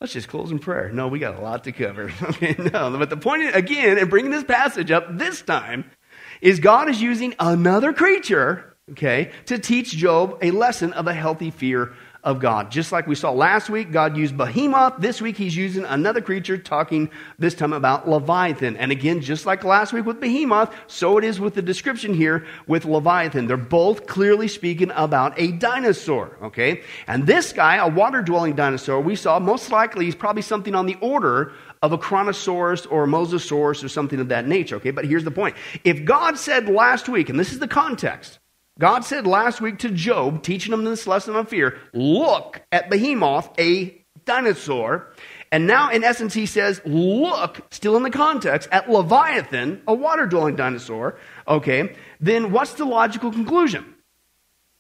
Let's 0.01 0.13
just 0.13 0.29
close 0.29 0.49
in 0.49 0.57
prayer. 0.57 0.91
No, 0.91 1.09
we 1.09 1.19
got 1.19 1.35
a 1.35 1.41
lot 1.41 1.63
to 1.65 1.71
cover. 1.71 2.11
okay, 2.23 2.55
no, 2.57 2.97
but 2.97 3.11
the 3.11 3.17
point, 3.17 3.55
again, 3.55 3.99
in 3.99 4.09
bringing 4.09 4.31
this 4.31 4.43
passage 4.43 4.89
up 4.89 5.15
this 5.15 5.43
time, 5.43 5.91
is 6.41 6.59
God 6.59 6.89
is 6.89 7.01
using 7.01 7.35
another 7.39 7.93
creature, 7.93 8.75
okay, 8.91 9.31
to 9.45 9.59
teach 9.59 9.91
Job 9.91 10.37
a 10.41 10.51
lesson 10.51 10.93
of 10.93 11.07
a 11.07 11.13
healthy 11.13 11.51
fear 11.51 11.93
of 12.23 12.39
God. 12.39 12.71
Just 12.71 12.91
like 12.91 13.07
we 13.07 13.15
saw 13.15 13.31
last 13.31 13.69
week, 13.69 13.91
God 13.91 14.17
used 14.17 14.35
behemoth. 14.35 14.95
This 14.99 15.21
week, 15.21 15.37
he's 15.37 15.55
using 15.55 15.85
another 15.85 16.19
creature, 16.19 16.57
talking 16.57 17.09
this 17.39 17.53
time 17.53 17.71
about 17.71 18.09
Leviathan. 18.09 18.75
And 18.75 18.91
again, 18.91 19.21
just 19.21 19.45
like 19.45 19.63
last 19.63 19.93
week 19.93 20.05
with 20.05 20.19
behemoth, 20.19 20.73
so 20.87 21.17
it 21.17 21.23
is 21.23 21.39
with 21.39 21.53
the 21.53 21.61
description 21.61 22.13
here 22.13 22.45
with 22.67 22.83
Leviathan. 22.83 23.47
They're 23.47 23.55
both 23.55 24.07
clearly 24.07 24.49
speaking 24.49 24.91
about 24.93 25.39
a 25.39 25.53
dinosaur, 25.53 26.37
okay? 26.43 26.81
And 27.07 27.25
this 27.25 27.53
guy, 27.53 27.77
a 27.77 27.87
water 27.87 28.21
dwelling 28.21 28.55
dinosaur, 28.55 28.99
we 28.99 29.15
saw 29.15 29.39
most 29.39 29.71
likely 29.71 30.03
he's 30.03 30.15
probably 30.15 30.41
something 30.41 30.75
on 30.75 30.85
the 30.85 30.97
order 30.99 31.53
of 31.81 31.91
a 31.91 31.97
Kronosaurus 31.97 32.87
or 32.89 33.03
a 33.03 33.07
Mosasaurus 33.07 33.83
or 33.83 33.89
something 33.89 34.19
of 34.19 34.29
that 34.29 34.47
nature. 34.47 34.77
Okay, 34.77 34.91
but 34.91 35.05
here's 35.05 35.23
the 35.23 35.31
point. 35.31 35.55
If 35.83 36.05
God 36.05 36.37
said 36.37 36.69
last 36.69 37.09
week, 37.09 37.29
and 37.29 37.39
this 37.39 37.51
is 37.51 37.59
the 37.59 37.67
context, 37.67 38.39
God 38.79 39.03
said 39.03 39.25
last 39.25 39.59
week 39.59 39.79
to 39.79 39.89
Job, 39.89 40.43
teaching 40.43 40.73
him 40.73 40.83
this 40.83 41.07
lesson 41.07 41.35
of 41.35 41.49
fear, 41.49 41.79
look 41.93 42.61
at 42.71 42.89
Behemoth, 42.89 43.49
a 43.59 44.05
dinosaur. 44.25 45.11
And 45.51 45.65
now, 45.65 45.89
in 45.89 46.03
essence, 46.03 46.33
he 46.33 46.45
says, 46.45 46.81
look, 46.85 47.65
still 47.71 47.95
in 47.95 48.03
the 48.03 48.11
context, 48.11 48.67
at 48.71 48.89
Leviathan, 48.89 49.81
a 49.87 49.93
water 49.93 50.25
dwelling 50.25 50.55
dinosaur. 50.55 51.17
Okay, 51.47 51.95
then 52.19 52.51
what's 52.51 52.73
the 52.73 52.85
logical 52.85 53.31
conclusion? 53.31 53.95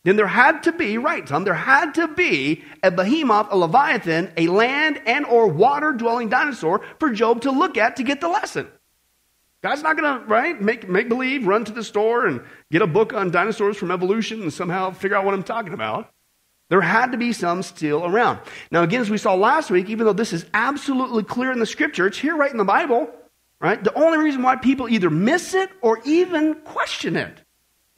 Then 0.07 0.15
there 0.15 0.27
had 0.27 0.63
to 0.63 0.71
be, 0.71 0.97
right, 0.97 1.27
Tom, 1.27 1.43
there 1.43 1.53
had 1.53 1.95
to 1.95 2.07
be 2.07 2.63
a 2.81 2.89
behemoth, 2.89 3.47
a 3.51 3.57
leviathan, 3.57 4.31
a 4.37 4.47
land 4.47 5.01
and 5.05 5.25
or 5.25 5.47
water 5.47 5.91
dwelling 5.91 6.29
dinosaur 6.29 6.81
for 6.97 7.09
Job 7.09 7.41
to 7.41 7.51
look 7.51 7.77
at 7.77 7.97
to 7.97 8.03
get 8.03 8.21
the 8.21 8.29
lesson. 8.29 8.67
God's 9.61 9.83
not 9.83 9.97
going 9.97 10.21
to, 10.21 10.25
right, 10.25 10.61
make, 10.61 10.87
make 10.87 11.09
believe, 11.09 11.45
run 11.45 11.65
to 11.65 11.73
the 11.73 11.83
store 11.83 12.25
and 12.25 12.41
get 12.71 12.81
a 12.81 12.87
book 12.87 13.11
on 13.11 13.31
dinosaurs 13.31 13.75
from 13.75 13.91
evolution 13.91 14.41
and 14.41 14.53
somehow 14.53 14.91
figure 14.91 15.17
out 15.17 15.25
what 15.25 15.33
I'm 15.33 15.43
talking 15.43 15.73
about. 15.73 16.09
There 16.69 16.79
had 16.79 17.11
to 17.11 17.17
be 17.17 17.33
some 17.33 17.61
still 17.61 18.05
around. 18.05 18.39
Now, 18.71 18.83
again, 18.83 19.01
as 19.01 19.09
we 19.09 19.17
saw 19.17 19.35
last 19.35 19.69
week, 19.69 19.89
even 19.89 20.05
though 20.05 20.13
this 20.13 20.31
is 20.31 20.45
absolutely 20.53 21.23
clear 21.23 21.51
in 21.51 21.59
the 21.59 21.65
scripture, 21.65 22.07
it's 22.07 22.17
here 22.17 22.37
right 22.37 22.51
in 22.51 22.57
the 22.57 22.63
Bible, 22.63 23.09
right? 23.59 23.83
The 23.83 23.93
only 23.93 24.19
reason 24.19 24.41
why 24.41 24.55
people 24.55 24.87
either 24.87 25.09
miss 25.09 25.53
it 25.53 25.69
or 25.81 25.99
even 26.05 26.55
question 26.55 27.17
it 27.17 27.41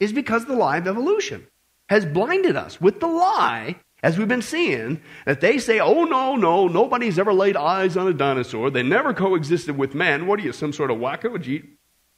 is 0.00 0.12
because 0.12 0.42
of 0.42 0.48
the 0.48 0.56
lie 0.56 0.78
of 0.78 0.88
evolution 0.88 1.46
has 1.90 2.06
blinded 2.06 2.56
us 2.56 2.80
with 2.80 3.00
the 3.00 3.08
lie, 3.08 3.76
as 4.02 4.16
we've 4.16 4.28
been 4.28 4.40
seeing, 4.40 5.02
that 5.26 5.40
they 5.40 5.58
say, 5.58 5.80
oh, 5.80 6.04
no, 6.04 6.36
no, 6.36 6.68
nobody's 6.68 7.18
ever 7.18 7.34
laid 7.34 7.56
eyes 7.56 7.96
on 7.96 8.06
a 8.06 8.14
dinosaur. 8.14 8.70
They 8.70 8.82
never 8.82 9.12
coexisted 9.12 9.76
with 9.76 9.94
man. 9.94 10.26
What 10.26 10.38
are 10.40 10.42
you, 10.42 10.52
some 10.52 10.72
sort 10.72 10.90
of 10.90 10.98
wacko? 10.98 11.32
Would 11.32 11.44
you 11.44 11.56
eat 11.56 11.64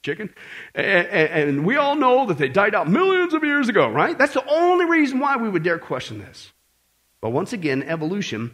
chicken? 0.03 0.33
And, 0.75 1.07
and 1.07 1.65
we 1.65 1.75
all 1.75 1.95
know 1.95 2.27
that 2.27 2.37
they 2.37 2.49
died 2.49 2.75
out 2.75 2.87
millions 2.87 3.33
of 3.33 3.43
years 3.43 3.67
ago, 3.67 3.89
right? 3.89 4.17
That's 4.17 4.35
the 4.35 4.47
only 4.47 4.85
reason 4.85 5.19
why 5.19 5.37
we 5.37 5.49
would 5.49 5.63
dare 5.63 5.79
question 5.79 6.19
this. 6.19 6.53
But 7.19 7.31
once 7.31 7.51
again, 7.51 7.83
evolution 7.83 8.51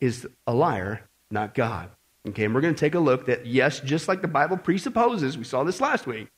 is 0.00 0.26
a 0.46 0.52
liar, 0.52 1.08
not 1.30 1.54
God. 1.54 1.90
Okay, 2.28 2.44
and 2.44 2.54
we're 2.54 2.60
going 2.60 2.74
to 2.74 2.80
take 2.80 2.94
a 2.94 3.00
look 3.00 3.26
that, 3.26 3.46
yes, 3.46 3.80
just 3.80 4.08
like 4.08 4.20
the 4.20 4.28
Bible 4.28 4.56
presupposes, 4.56 5.38
we 5.38 5.44
saw 5.44 5.64
this 5.64 5.80
last 5.80 6.06
week, 6.06 6.28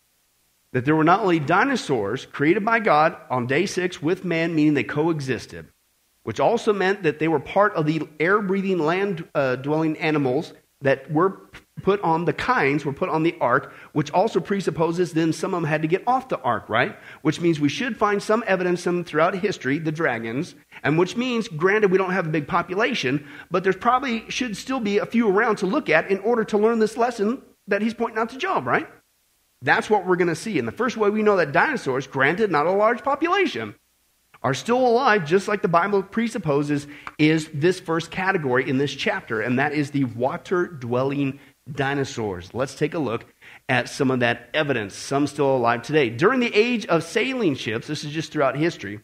that 0.73 0.85
there 0.85 0.97
were 0.97 1.05
not 1.05 1.21
only 1.21 1.38
dinosaurs 1.38 2.26
created 2.26 2.64
by 2.64 2.81
God 2.81 3.17
on 3.31 3.47
day 3.47 3.67
six 3.67 4.02
with 4.02 4.25
man, 4.25 4.55
meaning 4.55 4.75
they 4.75 4.85
coexisted, 4.85 5.69
which 6.23 6.41
also 6.41 6.73
meant 6.73 7.02
that 7.02 7.19
they 7.19 7.29
were 7.29 7.41
part 7.41 7.75
of 7.75 7.87
the 7.87 8.09
air 8.19 8.41
breathing, 8.41 8.79
land 8.79 9.29
uh, 9.35 9.57
dwelling 9.57 9.99
animals 9.99 10.55
that 10.81 11.11
were 11.11 11.41
put 11.83 12.00
on 12.02 12.25
the 12.25 12.33
kinds 12.33 12.85
were 12.85 12.93
put 12.93 13.09
on 13.09 13.23
the 13.23 13.35
ark, 13.41 13.73
which 13.93 14.11
also 14.12 14.41
presupposes 14.41 15.12
then 15.12 15.33
some 15.33 15.55
of 15.55 15.62
them 15.62 15.69
had 15.69 15.83
to 15.83 15.88
get 15.88 16.02
off 16.07 16.29
the 16.29 16.41
ark, 16.41 16.69
right? 16.69 16.97
Which 17.23 17.41
means 17.41 17.59
we 17.59 17.69
should 17.69 17.97
find 17.97 18.23
some 18.23 18.45
evidence 18.47 18.81
of 18.81 18.95
them 18.95 19.05
throughout 19.05 19.35
history, 19.35 19.79
the 19.79 19.93
dragons, 19.93 20.55
and 20.83 20.99
which 20.99 21.17
means, 21.17 21.49
granted, 21.49 21.91
we 21.91 21.99
don't 21.99 22.12
have 22.12 22.26
a 22.26 22.31
big 22.31 22.47
population, 22.47 23.26
but 23.50 23.64
there's 23.64 23.76
probably 23.76 24.29
should 24.31 24.57
still 24.57 24.81
be 24.81 24.99
a 24.99 25.07
few 25.07 25.29
around 25.29 25.57
to 25.57 25.67
look 25.67 25.88
at 25.88 26.11
in 26.11 26.19
order 26.21 26.45
to 26.45 26.59
learn 26.59 26.79
this 26.79 26.97
lesson 26.97 27.43
that 27.69 27.83
he's 27.83 27.95
pointing 27.95 28.19
out 28.19 28.29
to 28.31 28.38
Job, 28.38 28.67
right? 28.67 28.88
That's 29.62 29.88
what 29.88 30.04
we're 30.04 30.16
going 30.16 30.28
to 30.28 30.37
see. 30.37 30.59
And 30.59 30.66
the 30.66 30.73
first 30.73 30.97
way 30.97 31.09
we 31.09 31.23
know 31.23 31.37
that 31.37 31.52
dinosaurs, 31.52 32.07
granted 32.07 32.50
not 32.50 32.66
a 32.66 32.73
large 32.73 33.02
population, 33.02 33.75
are 34.42 34.54
still 34.54 34.85
alive, 34.85 35.25
just 35.25 35.47
like 35.47 35.62
the 35.62 35.69
Bible 35.69 36.02
presupposes, 36.02 36.87
is 37.16 37.49
this 37.54 37.78
first 37.78 38.11
category 38.11 38.69
in 38.69 38.76
this 38.76 38.92
chapter, 38.92 39.40
and 39.40 39.59
that 39.59 39.73
is 39.73 39.92
the 39.92 40.04
water 40.04 40.66
dwelling 40.66 41.38
dinosaurs. 41.71 42.52
Let's 42.52 42.75
take 42.75 42.95
a 42.95 42.99
look 42.99 43.25
at 43.69 43.88
some 43.88 44.11
of 44.11 44.21
that 44.21 44.50
evidence, 44.52 44.95
some 44.95 45.28
still 45.28 45.57
alive 45.57 45.83
today. 45.83 46.11
During 46.11 46.40
the 46.40 46.52
age 46.52 46.87
of 46.87 47.04
sailing 47.04 47.54
ships, 47.54 47.87
this 47.87 48.02
is 48.02 48.11
just 48.11 48.33
throughout 48.33 48.57
history, 48.57 49.00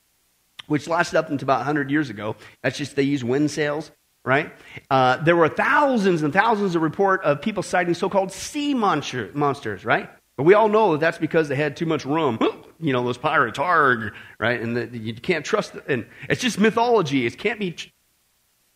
which 0.67 0.89
lasted 0.89 1.19
up 1.19 1.31
until 1.31 1.47
about 1.47 1.59
100 1.59 1.89
years 1.91 2.11
ago. 2.11 2.35
That's 2.63 2.77
just 2.77 2.97
they 2.97 3.05
use 3.05 3.23
wind 3.23 3.53
sails, 3.53 3.93
right? 4.25 4.53
Uh, 4.91 5.19
there 5.19 5.37
were 5.37 5.49
thousands 5.49 6.25
and 6.25 6.33
thousands 6.33 6.75
of 6.75 6.83
report 6.83 7.23
of 7.23 7.41
people 7.41 7.63
sighting 7.63 7.95
so-called 7.95 8.33
sea 8.33 8.75
monster, 8.75 9.31
monsters, 9.35 9.85
right? 9.85 10.11
But 10.39 10.45
we 10.45 10.55
all 10.55 10.69
know 10.69 10.93
that 10.93 11.01
that's 11.01 11.19
because 11.19 11.49
they 11.49 11.57
had 11.57 11.77
too 11.77 11.85
much 11.85 12.07
rum. 12.07 12.39
You 12.79 12.93
know, 12.93 13.05
those 13.05 13.19
pirates, 13.19 13.59
arg, 13.59 14.15
right? 14.39 14.61
And 14.61 14.77
the, 14.77 14.87
you 14.97 15.13
can't 15.13 15.45
trust, 15.45 15.73
and 15.89 16.07
it's 16.29 16.41
just 16.41 16.61
mythology. 16.61 17.27
It 17.27 17.37
can't 17.37 17.59
be, 17.59 17.75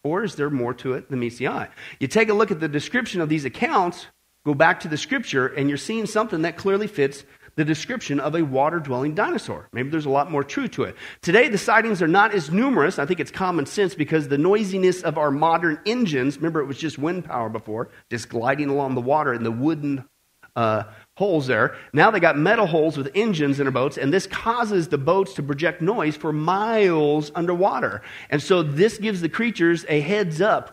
or 0.02 0.24
is 0.24 0.34
there 0.34 0.50
more 0.50 0.74
to 0.74 0.94
it 0.94 1.08
than 1.08 1.20
meets 1.20 1.36
the 1.36 1.46
eye? 1.46 1.68
You 2.00 2.08
take 2.08 2.28
a 2.30 2.34
look 2.34 2.50
at 2.50 2.58
the 2.58 2.66
description 2.66 3.20
of 3.20 3.28
these 3.28 3.44
accounts, 3.44 4.08
go 4.44 4.54
back 4.54 4.80
to 4.80 4.88
the 4.88 4.96
scripture, 4.96 5.46
and 5.46 5.68
you're 5.68 5.78
seeing 5.78 6.06
something 6.06 6.42
that 6.42 6.56
clearly 6.56 6.88
fits 6.88 7.24
the 7.54 7.64
description 7.64 8.18
of 8.18 8.34
a 8.34 8.42
water 8.42 8.80
dwelling 8.80 9.14
dinosaur. 9.14 9.68
Maybe 9.72 9.88
there's 9.88 10.06
a 10.06 10.10
lot 10.10 10.32
more 10.32 10.42
truth 10.42 10.72
to 10.72 10.82
it. 10.82 10.96
Today, 11.20 11.48
the 11.48 11.58
sightings 11.58 12.02
are 12.02 12.08
not 12.08 12.34
as 12.34 12.50
numerous. 12.50 12.98
I 12.98 13.06
think 13.06 13.20
it's 13.20 13.30
common 13.30 13.66
sense 13.66 13.94
because 13.94 14.26
the 14.26 14.38
noisiness 14.38 15.02
of 15.02 15.16
our 15.16 15.30
modern 15.30 15.78
engines, 15.86 16.38
remember 16.38 16.60
it 16.60 16.66
was 16.66 16.78
just 16.78 16.98
wind 16.98 17.24
power 17.24 17.48
before, 17.48 17.90
just 18.10 18.28
gliding 18.28 18.68
along 18.68 18.96
the 18.96 19.00
water 19.00 19.32
in 19.32 19.44
the 19.44 19.52
wooden 19.52 20.04
uh, 20.56 20.84
holes 21.24 21.46
there. 21.46 21.76
Now 21.92 22.10
they 22.10 22.20
got 22.28 22.36
metal 22.36 22.66
holes 22.66 22.96
with 22.96 23.08
engines 23.14 23.60
in 23.60 23.64
their 23.64 23.72
boats, 23.82 23.96
and 23.96 24.12
this 24.12 24.26
causes 24.26 24.88
the 24.88 24.98
boats 24.98 25.34
to 25.34 25.42
project 25.42 25.80
noise 25.80 26.16
for 26.16 26.32
miles 26.32 27.30
underwater. 27.40 27.94
And 28.30 28.40
so 28.42 28.62
this 28.62 28.98
gives 28.98 29.20
the 29.20 29.28
creatures 29.28 29.84
a 29.88 29.98
heads 30.00 30.40
up 30.40 30.64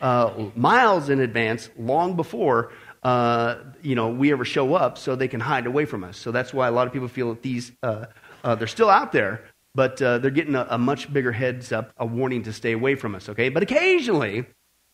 uh, 0.00 0.50
miles 0.54 1.08
in 1.08 1.20
advance, 1.20 1.70
long 1.78 2.16
before 2.16 2.70
uh, 3.06 3.62
you 3.82 3.94
know, 3.94 4.08
we 4.08 4.32
ever 4.32 4.44
show 4.44 4.74
up 4.74 4.98
so 4.98 5.14
they 5.14 5.28
can 5.28 5.38
hide 5.38 5.64
away 5.66 5.84
from 5.84 6.02
us. 6.02 6.16
So 6.16 6.32
that's 6.32 6.52
why 6.52 6.66
a 6.66 6.72
lot 6.72 6.88
of 6.88 6.92
people 6.92 7.06
feel 7.06 7.28
that 7.28 7.40
these, 7.40 7.70
uh, 7.84 8.06
uh, 8.42 8.56
they're 8.56 8.66
still 8.66 8.90
out 8.90 9.12
there, 9.12 9.44
but 9.76 10.02
uh, 10.02 10.18
they're 10.18 10.32
getting 10.32 10.56
a, 10.56 10.66
a 10.70 10.78
much 10.78 11.12
bigger 11.12 11.30
heads 11.30 11.70
up, 11.70 11.92
a 11.98 12.04
warning 12.04 12.42
to 12.42 12.52
stay 12.52 12.72
away 12.72 12.96
from 12.96 13.14
us, 13.14 13.28
okay? 13.28 13.48
But 13.48 13.62
occasionally, 13.62 14.46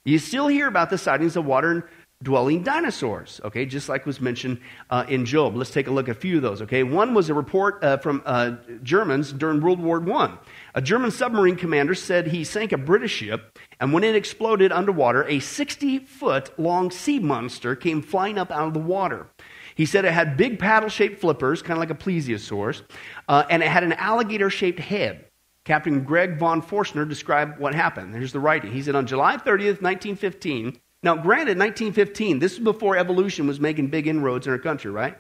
you 0.05 0.19
still 0.19 0.49
hear 0.49 0.69
about 0.69 0.91
the 0.91 0.99
sightings 0.99 1.37
of 1.37 1.47
water 1.47 1.89
dwelling 2.23 2.63
dinosaurs, 2.63 3.41
okay, 3.45 3.67
just 3.67 3.89
like 3.89 4.07
was 4.07 4.21
mentioned 4.21 4.61
uh, 4.91 5.05
in 5.09 5.25
Job. 5.25 5.57
Let's 5.57 5.71
take 5.71 5.89
a 5.89 5.91
look 5.91 6.09
at 6.09 6.17
a 6.17 6.19
few 6.19 6.37
of 6.37 6.43
those, 6.43 6.63
okay. 6.63 6.83
One 6.83 7.15
was 7.15 7.29
a 7.29 7.35
report 7.35 7.83
uh, 7.83 7.97
from 7.99 8.23
uh, 8.25 8.53
Germans 8.83 9.33
during 9.33 9.61
World 9.61 9.81
War 9.81 10.03
I. 10.13 10.39
A 10.75 10.83
German 10.83 11.11
submarine 11.11 11.57
commander 11.57 11.95
said 11.95 12.29
he 12.29 12.45
sank 12.45 12.73
a 12.73 12.79
British 12.79 13.13
ship, 13.13 13.59
and 13.81 13.93
when 13.93 14.05
it 14.05 14.15
exploded 14.15 14.73
underwater, 14.73 15.25
a 15.25 15.41
60 15.41 15.99
foot 16.01 16.59
long 16.59 16.91
sea 16.91 17.19
monster 17.19 17.75
came 17.75 18.03
flying 18.03 18.39
up 18.39 18.51
out 18.51 18.69
of 18.69 18.75
the 18.75 18.81
water. 18.81 19.27
He 19.75 19.87
said 19.87 20.05
it 20.05 20.13
had 20.13 20.37
big 20.37 20.59
paddle 20.59 20.89
shaped 20.89 21.21
flippers, 21.21 21.63
kind 21.63 21.77
of 21.77 21.81
like 21.81 21.91
a 21.91 21.95
plesiosaurus, 21.95 22.83
uh, 23.29 23.45
and 23.49 23.63
it 23.63 23.69
had 23.69 23.85
an 23.85 23.95
alligator 23.95 24.51
shaped 24.51 24.79
head. 24.79 25.27
Captain 25.65 26.03
Greg 26.03 26.39
von 26.39 26.61
Forstner 26.61 27.05
described 27.05 27.61
what 27.61 27.75
happened. 27.75 28.15
Here's 28.15 28.33
the 28.33 28.41
writing. 28.41 28.73
He 28.73 28.83
said, 28.83 28.97
On 28.97 29.07
July 29.07 29.37
30th, 29.37 29.81
1915, 29.81 30.81
now, 31.03 31.17
granted, 31.17 31.59
1915, 31.59 32.39
this 32.39 32.53
is 32.53 32.59
before 32.61 32.97
evolution 32.97 33.47
was 33.47 33.59
making 33.59 33.89
big 33.89 34.07
inroads 34.07 34.47
in 34.47 34.53
our 34.53 34.59
country, 34.59 34.91
right? 34.91 35.19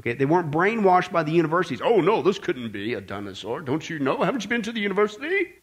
Okay, 0.00 0.14
they 0.14 0.24
weren't 0.24 0.52
brainwashed 0.52 1.10
by 1.10 1.24
the 1.24 1.32
universities. 1.32 1.80
Oh, 1.82 2.00
no, 2.00 2.22
this 2.22 2.38
couldn't 2.38 2.70
be 2.70 2.94
a 2.94 3.00
dinosaur. 3.00 3.60
Don't 3.60 3.90
you 3.90 3.98
know? 3.98 4.22
Haven't 4.22 4.44
you 4.44 4.48
been 4.48 4.62
to 4.62 4.72
the 4.72 4.80
university? 4.80 5.54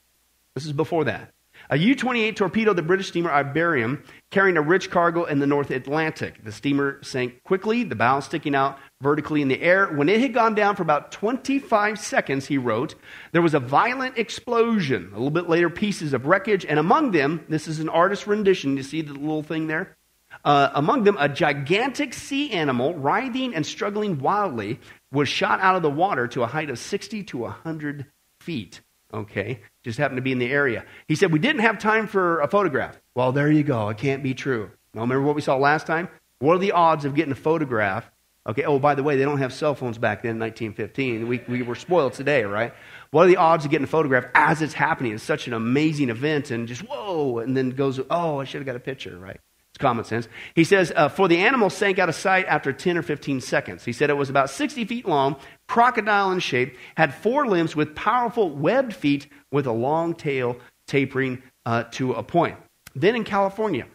This 0.53 0.65
is 0.65 0.73
before 0.73 1.05
that. 1.05 1.31
A 1.69 1.77
U 1.77 1.95
28 1.95 2.35
torpedoed 2.35 2.75
the 2.75 2.81
British 2.81 3.07
steamer 3.07 3.31
Iberian, 3.31 4.03
carrying 4.29 4.57
a 4.57 4.61
rich 4.61 4.89
cargo 4.91 5.23
in 5.25 5.39
the 5.39 5.47
North 5.47 5.71
Atlantic. 5.71 6.43
The 6.43 6.51
steamer 6.51 6.99
sank 7.01 7.41
quickly, 7.43 7.83
the 7.83 7.95
bow 7.95 8.19
sticking 8.19 8.55
out 8.55 8.77
vertically 9.01 9.41
in 9.41 9.47
the 9.47 9.61
air. 9.61 9.87
When 9.87 10.09
it 10.09 10.21
had 10.21 10.33
gone 10.33 10.53
down 10.53 10.75
for 10.75 10.83
about 10.83 11.11
25 11.11 11.99
seconds, 11.99 12.45
he 12.45 12.57
wrote, 12.57 12.95
there 13.31 13.41
was 13.41 13.53
a 13.53 13.59
violent 13.59 14.17
explosion. 14.17 15.09
A 15.11 15.17
little 15.17 15.31
bit 15.31 15.49
later, 15.49 15.69
pieces 15.69 16.13
of 16.13 16.27
wreckage, 16.27 16.65
and 16.65 16.77
among 16.77 17.11
them, 17.11 17.43
this 17.49 17.67
is 17.67 17.79
an 17.79 17.89
artist's 17.89 18.27
rendition. 18.27 18.77
You 18.77 18.83
see 18.83 19.01
the 19.01 19.13
little 19.13 19.43
thing 19.43 19.67
there? 19.67 19.97
Uh, 20.43 20.69
among 20.73 21.03
them, 21.03 21.17
a 21.19 21.29
gigantic 21.29 22.13
sea 22.13 22.51
animal, 22.51 22.93
writhing 22.93 23.55
and 23.55 23.65
struggling 23.65 24.19
wildly, 24.19 24.79
was 25.11 25.29
shot 25.29 25.59
out 25.61 25.75
of 25.75 25.81
the 25.81 25.89
water 25.89 26.27
to 26.27 26.43
a 26.43 26.47
height 26.47 26.69
of 26.69 26.77
60 26.77 27.23
to 27.23 27.37
100 27.37 28.05
feet. 28.41 28.81
Okay, 29.13 29.61
just 29.85 29.99
happened 29.99 30.17
to 30.17 30.21
be 30.23 30.31
in 30.31 30.39
the 30.39 30.51
area. 30.51 30.83
He 31.07 31.15
said, 31.15 31.31
We 31.31 31.37
didn't 31.37 31.61
have 31.61 31.77
time 31.77 32.07
for 32.07 32.41
a 32.41 32.47
photograph. 32.47 32.99
Well, 33.13 33.31
there 33.31 33.51
you 33.51 33.63
go. 33.63 33.89
It 33.89 33.97
can't 33.99 34.23
be 34.23 34.33
true. 34.33 34.71
Now, 34.95 35.01
remember 35.01 35.23
what 35.23 35.35
we 35.35 35.41
saw 35.41 35.57
last 35.57 35.85
time? 35.85 36.09
What 36.39 36.55
are 36.55 36.59
the 36.59 36.71
odds 36.71 37.05
of 37.05 37.13
getting 37.13 37.31
a 37.31 37.35
photograph? 37.35 38.09
Okay, 38.47 38.63
oh, 38.63 38.79
by 38.79 38.95
the 38.95 39.03
way, 39.03 39.15
they 39.15 39.23
don't 39.23 39.37
have 39.37 39.53
cell 39.53 39.75
phones 39.75 39.97
back 39.97 40.23
then 40.23 40.31
in 40.31 40.39
1915. 40.39 41.27
We, 41.27 41.41
we 41.47 41.61
were 41.61 41.75
spoiled 41.75 42.13
today, 42.13 42.43
right? 42.43 42.73
What 43.11 43.25
are 43.25 43.27
the 43.27 43.37
odds 43.37 43.65
of 43.65 43.71
getting 43.71 43.85
a 43.85 43.87
photograph 43.87 44.25
as 44.33 44.61
it's 44.61 44.73
happening? 44.73 45.13
It's 45.13 45.23
such 45.23 45.47
an 45.47 45.53
amazing 45.53 46.09
event, 46.09 46.51
and 46.51 46.67
just 46.67 46.81
whoa, 46.81 47.39
and 47.39 47.55
then 47.55 47.71
goes, 47.71 47.99
oh, 48.09 48.39
I 48.39 48.43
should 48.43 48.59
have 48.59 48.65
got 48.65 48.75
a 48.75 48.79
picture, 48.79 49.17
right? 49.17 49.39
It's 49.75 49.81
common 49.81 50.05
sense. 50.05 50.29
He 50.53 50.63
says, 50.63 50.93
uh, 50.95 51.09
for 51.09 51.27
the 51.27 51.39
animal 51.39 51.69
sank 51.69 51.99
out 51.99 52.07
of 52.07 52.15
sight 52.15 52.45
after 52.45 52.71
10 52.71 52.97
or 52.97 53.01
15 53.01 53.41
seconds. 53.41 53.83
He 53.83 53.91
said 53.91 54.09
it 54.09 54.13
was 54.13 54.29
about 54.29 54.49
60 54.49 54.85
feet 54.85 55.05
long, 55.05 55.35
crocodile 55.67 56.31
in 56.31 56.39
shape, 56.39 56.77
had 56.95 57.13
four 57.13 57.45
limbs 57.45 57.75
with 57.75 57.93
powerful 57.93 58.49
webbed 58.49 58.95
feet 58.95 59.27
with 59.51 59.67
a 59.67 59.73
long 59.73 60.15
tail 60.15 60.55
tapering 60.87 61.43
uh, 61.65 61.83
to 61.91 62.13
a 62.13 62.23
point. 62.23 62.57
Then 62.95 63.17
in 63.17 63.25
California, 63.25 63.85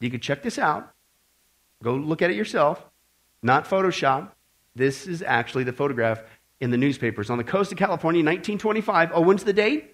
you 0.00 0.10
can 0.10 0.20
check 0.20 0.42
this 0.42 0.58
out. 0.58 0.92
Go 1.82 1.94
look 1.94 2.20
at 2.20 2.30
it 2.30 2.36
yourself. 2.36 2.84
Not 3.42 3.64
Photoshop. 3.64 4.32
This 4.76 5.06
is 5.06 5.22
actually 5.22 5.64
the 5.64 5.72
photograph 5.72 6.22
in 6.60 6.70
the 6.70 6.76
newspapers. 6.76 7.30
On 7.30 7.38
the 7.38 7.44
coast 7.44 7.72
of 7.72 7.78
California, 7.78 8.20
1925. 8.20 9.12
Oh, 9.14 9.22
when's 9.22 9.44
the 9.44 9.54
date? 9.54 9.91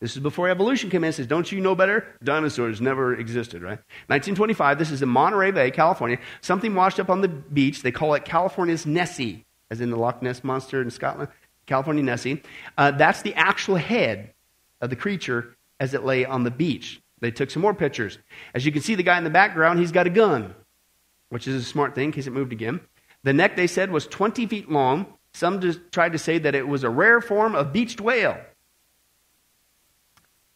This 0.00 0.14
is 0.14 0.22
before 0.22 0.48
evolution 0.48 0.90
came 0.90 1.04
in. 1.04 1.10
It 1.10 1.14
says, 1.14 1.26
Don't 1.26 1.50
you 1.50 1.60
know 1.60 1.74
better? 1.74 2.06
Dinosaurs 2.22 2.80
never 2.80 3.14
existed, 3.14 3.62
right? 3.62 3.78
1925. 4.08 4.78
This 4.78 4.90
is 4.90 5.02
in 5.02 5.08
Monterey 5.08 5.52
Bay, 5.52 5.70
California. 5.70 6.18
Something 6.42 6.74
washed 6.74 7.00
up 7.00 7.08
on 7.08 7.22
the 7.22 7.28
beach. 7.28 7.82
They 7.82 7.92
call 7.92 8.14
it 8.14 8.24
California's 8.24 8.84
Nessie, 8.84 9.46
as 9.70 9.80
in 9.80 9.90
the 9.90 9.96
Loch 9.96 10.22
Ness 10.22 10.44
Monster 10.44 10.82
in 10.82 10.90
Scotland. 10.90 11.30
California 11.64 12.02
Nessie. 12.02 12.42
Uh, 12.76 12.90
that's 12.90 13.22
the 13.22 13.34
actual 13.34 13.76
head 13.76 14.34
of 14.80 14.90
the 14.90 14.96
creature 14.96 15.56
as 15.80 15.94
it 15.94 16.04
lay 16.04 16.24
on 16.24 16.44
the 16.44 16.50
beach. 16.50 17.00
They 17.20 17.30
took 17.30 17.50
some 17.50 17.62
more 17.62 17.74
pictures. 17.74 18.18
As 18.54 18.66
you 18.66 18.72
can 18.72 18.82
see, 18.82 18.94
the 18.94 19.02
guy 19.02 19.16
in 19.16 19.24
the 19.24 19.30
background, 19.30 19.78
he's 19.78 19.92
got 19.92 20.06
a 20.06 20.10
gun, 20.10 20.54
which 21.30 21.48
is 21.48 21.62
a 21.62 21.64
smart 21.64 21.94
thing 21.94 22.06
in 22.06 22.12
case 22.12 22.26
it 22.26 22.32
moved 22.32 22.52
again. 22.52 22.80
The 23.24 23.32
neck, 23.32 23.56
they 23.56 23.66
said, 23.66 23.90
was 23.90 24.06
20 24.06 24.46
feet 24.46 24.70
long. 24.70 25.06
Some 25.32 25.60
just 25.60 25.80
tried 25.90 26.12
to 26.12 26.18
say 26.18 26.38
that 26.38 26.54
it 26.54 26.68
was 26.68 26.84
a 26.84 26.90
rare 26.90 27.20
form 27.20 27.54
of 27.54 27.72
beached 27.72 28.00
whale. 28.00 28.38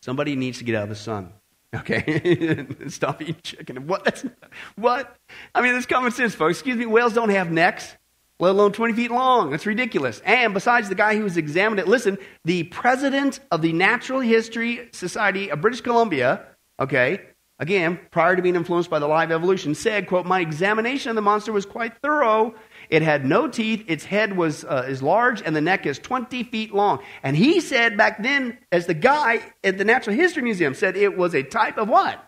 Somebody 0.02 0.36
needs 0.36 0.58
to 0.58 0.64
get 0.64 0.74
out 0.74 0.84
of 0.84 0.88
the 0.88 0.94
sun. 0.94 1.32
Okay? 1.72 2.66
Stop 2.88 3.22
eating 3.22 3.36
chicken. 3.44 3.86
What? 3.86 4.04
That's, 4.04 4.24
what? 4.74 5.16
I 5.54 5.62
mean, 5.62 5.72
that's 5.72 5.86
common 5.86 6.10
sense, 6.10 6.34
folks. 6.34 6.58
Excuse 6.58 6.76
me, 6.76 6.84
whales 6.84 7.12
don't 7.12 7.28
have 7.28 7.52
necks, 7.52 7.96
let 8.40 8.50
alone 8.50 8.72
20 8.72 8.94
feet 8.94 9.12
long. 9.12 9.52
That's 9.52 9.66
ridiculous. 9.66 10.20
And 10.24 10.52
besides 10.52 10.88
the 10.88 10.96
guy 10.96 11.16
who 11.16 11.22
was 11.22 11.36
examined 11.36 11.78
it, 11.78 11.86
listen, 11.86 12.18
the 12.44 12.64
president 12.64 13.38
of 13.52 13.62
the 13.62 13.72
Natural 13.72 14.18
History 14.18 14.88
Society 14.90 15.48
of 15.52 15.60
British 15.60 15.80
Columbia, 15.80 16.44
okay, 16.80 17.20
again, 17.60 18.00
prior 18.10 18.34
to 18.34 18.42
being 18.42 18.56
influenced 18.56 18.90
by 18.90 18.98
the 18.98 19.06
live 19.06 19.30
evolution, 19.30 19.76
said, 19.76 20.08
quote, 20.08 20.26
my 20.26 20.40
examination 20.40 21.10
of 21.10 21.14
the 21.14 21.22
monster 21.22 21.52
was 21.52 21.66
quite 21.66 21.96
thorough 22.02 22.52
it 22.90 23.02
had 23.02 23.24
no 23.24 23.48
teeth. 23.48 23.84
Its 23.86 24.04
head 24.04 24.36
was 24.36 24.64
uh, 24.64 24.84
is 24.88 25.02
large, 25.02 25.42
and 25.42 25.54
the 25.54 25.60
neck 25.60 25.86
is 25.86 25.98
20 25.98 26.42
feet 26.44 26.74
long. 26.74 26.98
And 27.22 27.36
he 27.36 27.60
said 27.60 27.96
back 27.96 28.22
then, 28.22 28.58
as 28.72 28.86
the 28.86 28.94
guy 28.94 29.40
at 29.62 29.78
the 29.78 29.84
Natural 29.84 30.14
History 30.14 30.42
Museum 30.42 30.74
said, 30.74 30.96
it 30.96 31.16
was 31.16 31.34
a 31.34 31.42
type 31.42 31.78
of 31.78 31.88
what? 31.88 32.22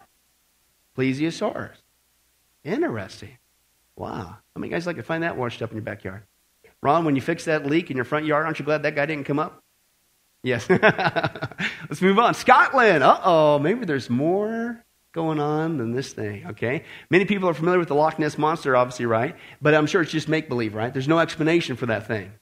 Plesiosaurus. 0.96 1.76
Interesting. 2.64 3.36
Wow. 3.96 4.36
How 4.54 4.58
many 4.58 4.70
guys 4.70 4.86
like 4.86 4.96
to 4.96 5.02
find 5.02 5.24
that 5.24 5.36
washed 5.36 5.62
up 5.62 5.70
in 5.70 5.76
your 5.76 5.84
backyard? 5.84 6.22
Ron, 6.80 7.04
when 7.04 7.16
you 7.16 7.22
fix 7.22 7.44
that 7.46 7.66
leak 7.66 7.90
in 7.90 7.96
your 7.96 8.04
front 8.04 8.26
yard, 8.26 8.46
aren't 8.46 8.58
you 8.58 8.64
glad 8.64 8.82
that 8.84 8.94
guy 8.94 9.06
didn't 9.06 9.24
come 9.24 9.38
up? 9.38 9.62
Yes. 10.42 10.68
Let's 11.88 12.02
move 12.02 12.18
on. 12.18 12.34
Scotland. 12.34 13.02
Uh 13.02 13.20
oh. 13.24 13.58
Maybe 13.58 13.84
there's 13.84 14.10
more 14.10 14.81
going 15.12 15.38
on 15.38 15.76
than 15.76 15.92
this 15.92 16.12
thing, 16.12 16.46
okay? 16.46 16.84
Many 17.10 17.26
people 17.26 17.48
are 17.48 17.54
familiar 17.54 17.78
with 17.78 17.88
the 17.88 17.94
Loch 17.94 18.18
Ness 18.18 18.38
Monster, 18.38 18.74
obviously, 18.74 19.06
right? 19.06 19.36
But 19.60 19.74
I'm 19.74 19.86
sure 19.86 20.02
it's 20.02 20.10
just 20.10 20.28
make 20.28 20.48
believe, 20.48 20.74
right? 20.74 20.92
There's 20.92 21.08
no 21.08 21.18
explanation 21.18 21.76
for 21.76 21.86
that 21.86 22.06
thing. 22.06 22.32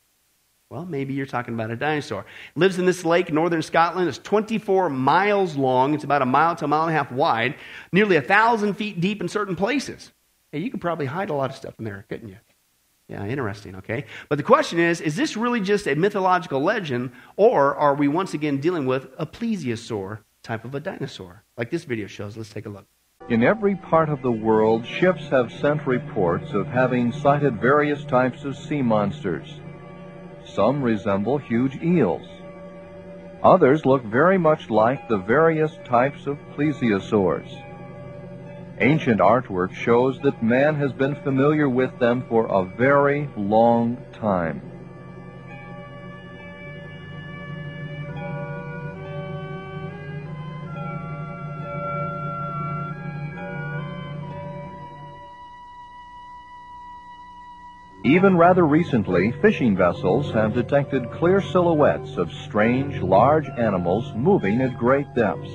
Well, 0.71 0.87
maybe 0.87 1.15
you're 1.15 1.27
talking 1.27 1.55
about 1.55 1.73
a 1.73 1.77
dinosaur. 1.77 2.25
lives 2.55 2.79
in 2.79 2.87
this 2.87 3.05
lake, 3.05 3.33
northern 3.33 3.61
Scotland. 3.61 4.09
It's 4.09 4.19
24 4.19 4.89
miles 4.89 5.57
long. 5.57 5.95
It's 5.95 6.05
about 6.05 6.23
a 6.23 6.27
mile 6.27 6.55
to 6.55 6.65
a 6.65 6.69
mile 6.69 6.83
and 6.83 6.91
a 6.91 6.97
half 6.97 7.11
wide, 7.11 7.57
nearly 7.93 8.15
a 8.15 8.23
thousand 8.23 8.75
feet 8.75 9.01
deep 9.01 9.21
in 9.21 9.27
certain 9.27 9.57
places. 9.57 10.13
Hey, 10.53 10.61
you 10.61 10.71
could 10.71 10.81
probably 10.81 11.07
hide 11.07 11.31
a 11.31 11.35
lot 11.35 11.51
of 11.51 11.57
stuff 11.57 11.75
in 11.81 11.85
there, 11.85 12.05
couldn't 12.09 12.29
you? 12.29 12.37
Yeah, 13.09 13.27
interesting, 13.27 13.75
okay? 13.77 14.05
But 14.29 14.37
the 14.37 14.45
question 14.45 14.79
is 14.79 15.01
is 15.01 15.17
this 15.17 15.37
really 15.37 15.61
just 15.61 15.89
a 15.89 15.97
mythological 15.97 16.63
legend, 16.63 17.11
or 17.37 17.75
are 17.75 17.97
we 17.97 18.07
once 18.07 18.35
again 18.35 18.59
dealing 18.59 18.87
with 18.87 19.09
a 19.19 19.27
plesiosaur 19.27 20.21
type 20.45 20.65
of 20.65 20.77
a 20.77 20.81
dinosaur, 20.81 21.43
like 21.61 21.71
this 21.71 21.85
video 21.85 22.07
shows. 22.07 22.39
Let's 22.39 22.49
take 22.49 22.65
a 22.65 22.71
look. 22.71 22.87
In 23.29 23.43
every 23.45 23.77
part 23.77 24.09
of 24.09 24.23
the 24.23 24.33
world, 24.33 24.87
ships 24.87 25.29
have 25.29 25.53
sent 25.53 25.87
reports 25.87 26.55
of 26.55 26.67
having 26.67 27.13
sighted 27.13 27.61
various 27.61 28.03
types 28.05 28.45
of 28.45 28.57
sea 28.57 28.81
monsters. 28.81 29.61
Some 30.43 30.83
resemble 30.83 31.37
huge 31.37 31.77
eels. 31.83 32.27
Others 33.43 33.85
look 33.85 34.03
very 34.05 34.39
much 34.39 34.71
like 34.71 35.07
the 35.07 35.19
various 35.19 35.73
types 35.85 36.27
of 36.27 36.39
plesiosaurs. 36.57 37.51
Ancient 38.79 39.21
artwork 39.21 39.75
shows 39.75 40.19
that 40.21 40.43
man 40.43 40.77
has 40.77 40.95
been 40.95 41.15
familiar 41.17 41.69
with 41.69 41.99
them 41.99 42.25
for 42.27 42.47
a 42.47 42.65
very 42.65 43.29
long 43.37 43.99
time. 44.15 44.70
Even 58.05 58.35
rather 58.35 58.67
recently, 58.67 59.31
fishing 59.43 59.77
vessels 59.77 60.33
have 60.33 60.55
detected 60.55 61.11
clear 61.11 61.43
silhouettes 61.43 62.17
of 62.17 62.33
strange, 62.33 63.03
large 63.03 63.47
animals 63.59 64.15
moving 64.17 64.63
at 64.63 64.79
great 64.79 65.07
depths. 65.15 65.51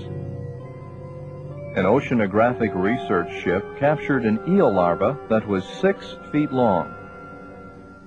An 1.76 1.86
oceanographic 1.86 2.74
research 2.76 3.42
ship 3.42 3.66
captured 3.80 4.26
an 4.26 4.40
eel 4.48 4.72
larva 4.72 5.18
that 5.28 5.48
was 5.48 5.66
six 5.82 6.18
feet 6.32 6.52
long. 6.52 6.94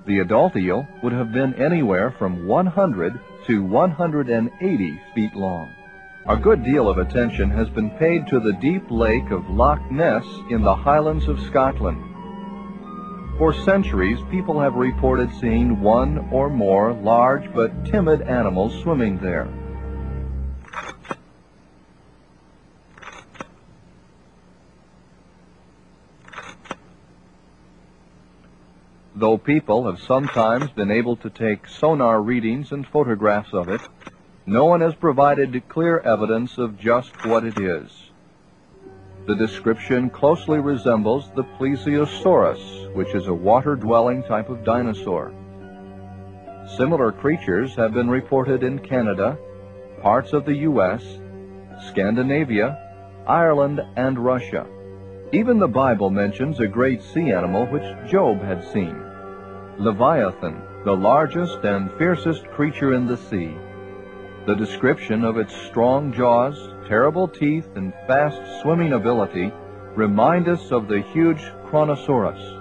The 0.05 0.19
adult 0.19 0.55
eel 0.55 0.87
would 1.03 1.11
have 1.13 1.33
been 1.33 1.53
anywhere 1.55 2.11
from 2.17 2.47
100 2.47 3.19
to 3.47 3.61
180 3.61 5.01
feet 5.13 5.35
long. 5.35 5.69
A 6.27 6.37
good 6.37 6.63
deal 6.63 6.87
of 6.87 6.97
attention 6.97 7.49
has 7.49 7.69
been 7.69 7.89
paid 7.91 8.25
to 8.27 8.39
the 8.39 8.53
deep 8.53 8.89
lake 8.89 9.31
of 9.31 9.49
Loch 9.49 9.91
Ness 9.91 10.25
in 10.49 10.61
the 10.61 10.75
Highlands 10.75 11.27
of 11.27 11.41
Scotland. 11.41 12.01
For 13.39 13.53
centuries, 13.53 14.19
people 14.29 14.59
have 14.59 14.73
reported 14.73 15.31
seeing 15.39 15.79
one 15.79 16.27
or 16.29 16.49
more 16.49 16.91
large 16.91 17.49
but 17.53 17.85
timid 17.85 18.21
animals 18.21 18.77
swimming 18.81 19.17
there. 19.19 19.47
Though 29.15 29.37
people 29.37 29.89
have 29.89 30.01
sometimes 30.01 30.69
been 30.71 30.91
able 30.91 31.15
to 31.15 31.29
take 31.29 31.65
sonar 31.65 32.21
readings 32.21 32.73
and 32.73 32.85
photographs 32.85 33.53
of 33.53 33.69
it, 33.69 33.79
no 34.45 34.65
one 34.65 34.81
has 34.81 34.95
provided 34.95 35.63
clear 35.69 35.99
evidence 35.99 36.57
of 36.57 36.77
just 36.77 37.25
what 37.25 37.45
it 37.45 37.57
is. 37.57 38.08
The 39.29 39.35
description 39.35 40.09
closely 40.09 40.57
resembles 40.57 41.29
the 41.35 41.43
plesiosaurus, 41.43 42.91
which 42.95 43.13
is 43.13 43.27
a 43.27 43.33
water-dwelling 43.33 44.23
type 44.23 44.49
of 44.49 44.63
dinosaur. 44.63 45.31
Similar 46.77 47.11
creatures 47.11 47.75
have 47.75 47.93
been 47.93 48.09
reported 48.09 48.63
in 48.63 48.79
Canada, 48.79 49.37
parts 50.01 50.33
of 50.33 50.45
the 50.45 50.55
U.S., 50.55 51.03
Scandinavia, 51.89 52.75
Ireland, 53.27 53.81
and 53.97 54.17
Russia. 54.17 54.65
Even 55.31 55.59
the 55.59 55.67
Bible 55.67 56.09
mentions 56.09 56.59
a 56.59 56.65
great 56.65 57.03
sea 57.03 57.31
animal 57.31 57.67
which 57.67 58.09
Job 58.09 58.41
had 58.41 58.63
seen. 58.73 58.99
Leviathan, 59.77 60.59
the 60.85 60.95
largest 60.95 61.63
and 61.65 61.91
fiercest 61.99 62.47
creature 62.47 62.95
in 62.95 63.05
the 63.05 63.17
sea. 63.17 63.53
The 64.47 64.55
description 64.55 65.23
of 65.23 65.37
its 65.37 65.55
strong 65.67 66.13
jaws, 66.13 66.57
terrible 66.89 67.27
teeth, 67.27 67.67
and 67.75 67.93
fast 68.07 68.41
swimming 68.61 68.93
ability 68.93 69.51
remind 69.95 70.49
us 70.49 70.71
of 70.71 70.87
the 70.87 71.01
huge 71.13 71.39
Kronosaurus. 71.67 72.57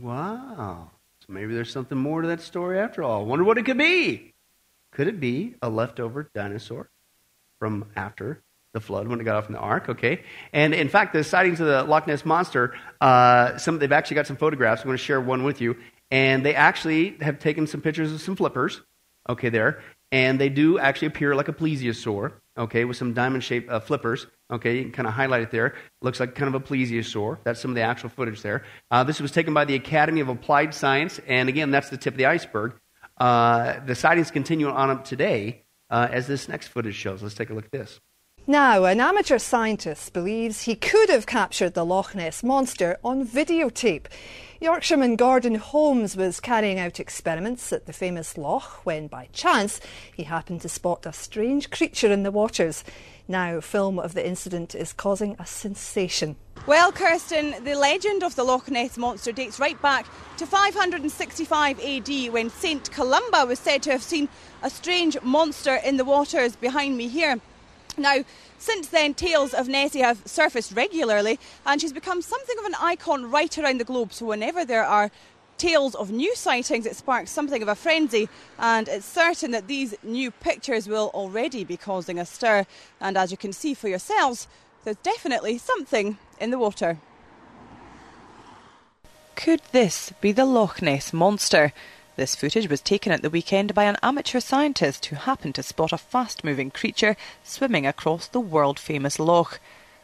Wow. 0.00 0.92
So 1.18 1.32
maybe 1.32 1.54
there's 1.54 1.72
something 1.72 1.98
more 1.98 2.22
to 2.22 2.28
that 2.28 2.40
story 2.40 2.78
after 2.78 3.02
all. 3.02 3.26
Wonder 3.26 3.44
what 3.44 3.58
it 3.58 3.64
could 3.64 3.78
be. 3.78 4.32
Could 4.92 5.08
it 5.08 5.18
be 5.18 5.54
a 5.60 5.68
leftover 5.68 6.30
dinosaur 6.34 6.88
from 7.58 7.86
after 7.96 8.40
the 8.74 8.80
flood 8.80 9.08
when 9.08 9.20
it 9.20 9.24
got 9.24 9.36
off 9.36 9.46
in 9.46 9.54
the 9.54 9.58
ark, 9.58 9.88
okay? 9.88 10.22
And 10.52 10.72
in 10.72 10.88
fact, 10.88 11.14
the 11.14 11.24
sightings 11.24 11.58
of 11.60 11.66
the 11.66 11.82
Loch 11.82 12.06
Ness 12.06 12.24
Monster, 12.24 12.74
uh, 13.00 13.56
some, 13.56 13.80
they've 13.80 13.90
actually 13.90 14.16
got 14.16 14.28
some 14.28 14.36
photographs. 14.36 14.82
I'm 14.82 14.86
going 14.86 14.98
to 14.98 15.02
share 15.02 15.20
one 15.20 15.42
with 15.42 15.60
you. 15.60 15.76
And 16.12 16.46
they 16.46 16.54
actually 16.54 17.16
have 17.22 17.40
taken 17.40 17.66
some 17.66 17.80
pictures 17.80 18.12
of 18.12 18.20
some 18.20 18.36
flippers, 18.36 18.82
okay, 19.28 19.48
there. 19.48 19.82
And 20.12 20.40
they 20.40 20.48
do 20.48 20.78
actually 20.78 21.08
appear 21.08 21.34
like 21.34 21.48
a 21.48 21.52
plesiosaur, 21.52 22.32
okay, 22.56 22.84
with 22.84 22.96
some 22.96 23.14
diamond 23.14 23.42
shaped 23.42 23.68
uh, 23.70 23.80
flippers. 23.80 24.26
Okay, 24.52 24.76
you 24.76 24.82
can 24.84 24.92
kind 24.92 25.08
of 25.08 25.14
highlight 25.14 25.42
it 25.42 25.50
there. 25.50 25.74
Looks 26.02 26.20
like 26.20 26.34
kind 26.34 26.54
of 26.54 26.60
a 26.60 26.64
plesiosaur. 26.64 27.38
That's 27.44 27.60
some 27.60 27.72
of 27.72 27.74
the 27.74 27.82
actual 27.82 28.10
footage 28.10 28.42
there. 28.42 28.64
Uh, 28.90 29.02
this 29.02 29.20
was 29.20 29.32
taken 29.32 29.54
by 29.54 29.64
the 29.64 29.74
Academy 29.74 30.20
of 30.20 30.28
Applied 30.28 30.74
Science. 30.74 31.20
And 31.26 31.48
again, 31.48 31.70
that's 31.70 31.90
the 31.90 31.96
tip 31.96 32.14
of 32.14 32.18
the 32.18 32.26
iceberg. 32.26 32.74
Uh, 33.16 33.80
the 33.86 33.94
sightings 33.94 34.30
continue 34.30 34.68
on 34.68 34.90
up 34.90 35.04
today 35.04 35.64
uh, 35.90 36.08
as 36.10 36.26
this 36.26 36.48
next 36.48 36.68
footage 36.68 36.94
shows. 36.94 37.22
Let's 37.22 37.34
take 37.34 37.50
a 37.50 37.54
look 37.54 37.64
at 37.64 37.72
this. 37.72 38.00
Now, 38.46 38.84
an 38.84 39.00
amateur 39.00 39.38
scientist 39.38 40.12
believes 40.12 40.62
he 40.62 40.74
could 40.74 41.08
have 41.08 41.24
captured 41.24 41.72
the 41.72 41.84
Loch 41.84 42.14
Ness 42.14 42.42
monster 42.42 42.98
on 43.02 43.26
videotape. 43.26 44.06
Yorkshireman 44.64 45.16
Gordon 45.16 45.56
Holmes 45.56 46.16
was 46.16 46.40
carrying 46.40 46.78
out 46.78 46.98
experiments 46.98 47.70
at 47.70 47.84
the 47.84 47.92
famous 47.92 48.38
loch 48.38 48.80
when, 48.86 49.08
by 49.08 49.28
chance, 49.30 49.78
he 50.16 50.22
happened 50.22 50.62
to 50.62 50.70
spot 50.70 51.04
a 51.04 51.12
strange 51.12 51.68
creature 51.68 52.10
in 52.10 52.22
the 52.22 52.30
waters. 52.30 52.82
Now, 53.28 53.60
film 53.60 53.98
of 53.98 54.14
the 54.14 54.26
incident 54.26 54.74
is 54.74 54.94
causing 54.94 55.36
a 55.38 55.44
sensation. 55.44 56.36
Well, 56.66 56.92
Kirsten, 56.92 57.62
the 57.62 57.74
legend 57.74 58.24
of 58.24 58.36
the 58.36 58.44
Loch 58.44 58.70
Ness 58.70 58.96
Monster 58.96 59.32
dates 59.32 59.60
right 59.60 59.80
back 59.82 60.06
to 60.38 60.46
565 60.46 61.78
AD 61.80 62.32
when 62.32 62.48
St 62.48 62.90
Columba 62.90 63.44
was 63.44 63.58
said 63.58 63.82
to 63.82 63.90
have 63.90 64.02
seen 64.02 64.30
a 64.62 64.70
strange 64.70 65.20
monster 65.20 65.74
in 65.74 65.98
the 65.98 66.06
waters 66.06 66.56
behind 66.56 66.96
me 66.96 67.08
here. 67.08 67.38
Now, 67.98 68.24
since 68.64 68.88
then, 68.88 69.12
tales 69.12 69.52
of 69.52 69.68
Nessie 69.68 70.00
have 70.00 70.22
surfaced 70.24 70.72
regularly, 70.72 71.38
and 71.66 71.78
she's 71.78 71.92
become 71.92 72.22
something 72.22 72.58
of 72.58 72.64
an 72.64 72.74
icon 72.80 73.30
right 73.30 73.58
around 73.58 73.78
the 73.78 73.84
globe. 73.84 74.10
So, 74.10 74.24
whenever 74.24 74.64
there 74.64 74.84
are 74.84 75.10
tales 75.58 75.94
of 75.94 76.10
new 76.10 76.34
sightings, 76.34 76.86
it 76.86 76.96
sparks 76.96 77.30
something 77.30 77.60
of 77.60 77.68
a 77.68 77.74
frenzy, 77.74 78.26
and 78.58 78.88
it's 78.88 79.04
certain 79.04 79.50
that 79.50 79.66
these 79.66 79.94
new 80.02 80.30
pictures 80.30 80.88
will 80.88 81.10
already 81.12 81.62
be 81.62 81.76
causing 81.76 82.18
a 82.18 82.24
stir. 82.24 82.64
And 83.02 83.18
as 83.18 83.30
you 83.30 83.36
can 83.36 83.52
see 83.52 83.74
for 83.74 83.88
yourselves, 83.88 84.48
there's 84.84 84.96
definitely 85.02 85.58
something 85.58 86.16
in 86.40 86.50
the 86.50 86.58
water. 86.58 86.96
Could 89.36 89.60
this 89.72 90.10
be 90.22 90.32
the 90.32 90.46
Loch 90.46 90.80
Ness 90.80 91.12
Monster? 91.12 91.74
This 92.16 92.36
footage 92.36 92.68
was 92.68 92.80
taken 92.80 93.10
at 93.10 93.22
the 93.22 93.30
weekend 93.30 93.74
by 93.74 93.84
an 93.84 93.96
amateur 94.00 94.38
scientist 94.38 95.06
who 95.06 95.16
happened 95.16 95.56
to 95.56 95.64
spot 95.64 95.92
a 95.92 95.98
fast 95.98 96.44
moving 96.44 96.70
creature 96.70 97.16
swimming 97.42 97.88
across 97.88 98.28
the 98.28 98.38
world 98.38 98.78
famous 98.78 99.18
loch. 99.18 99.58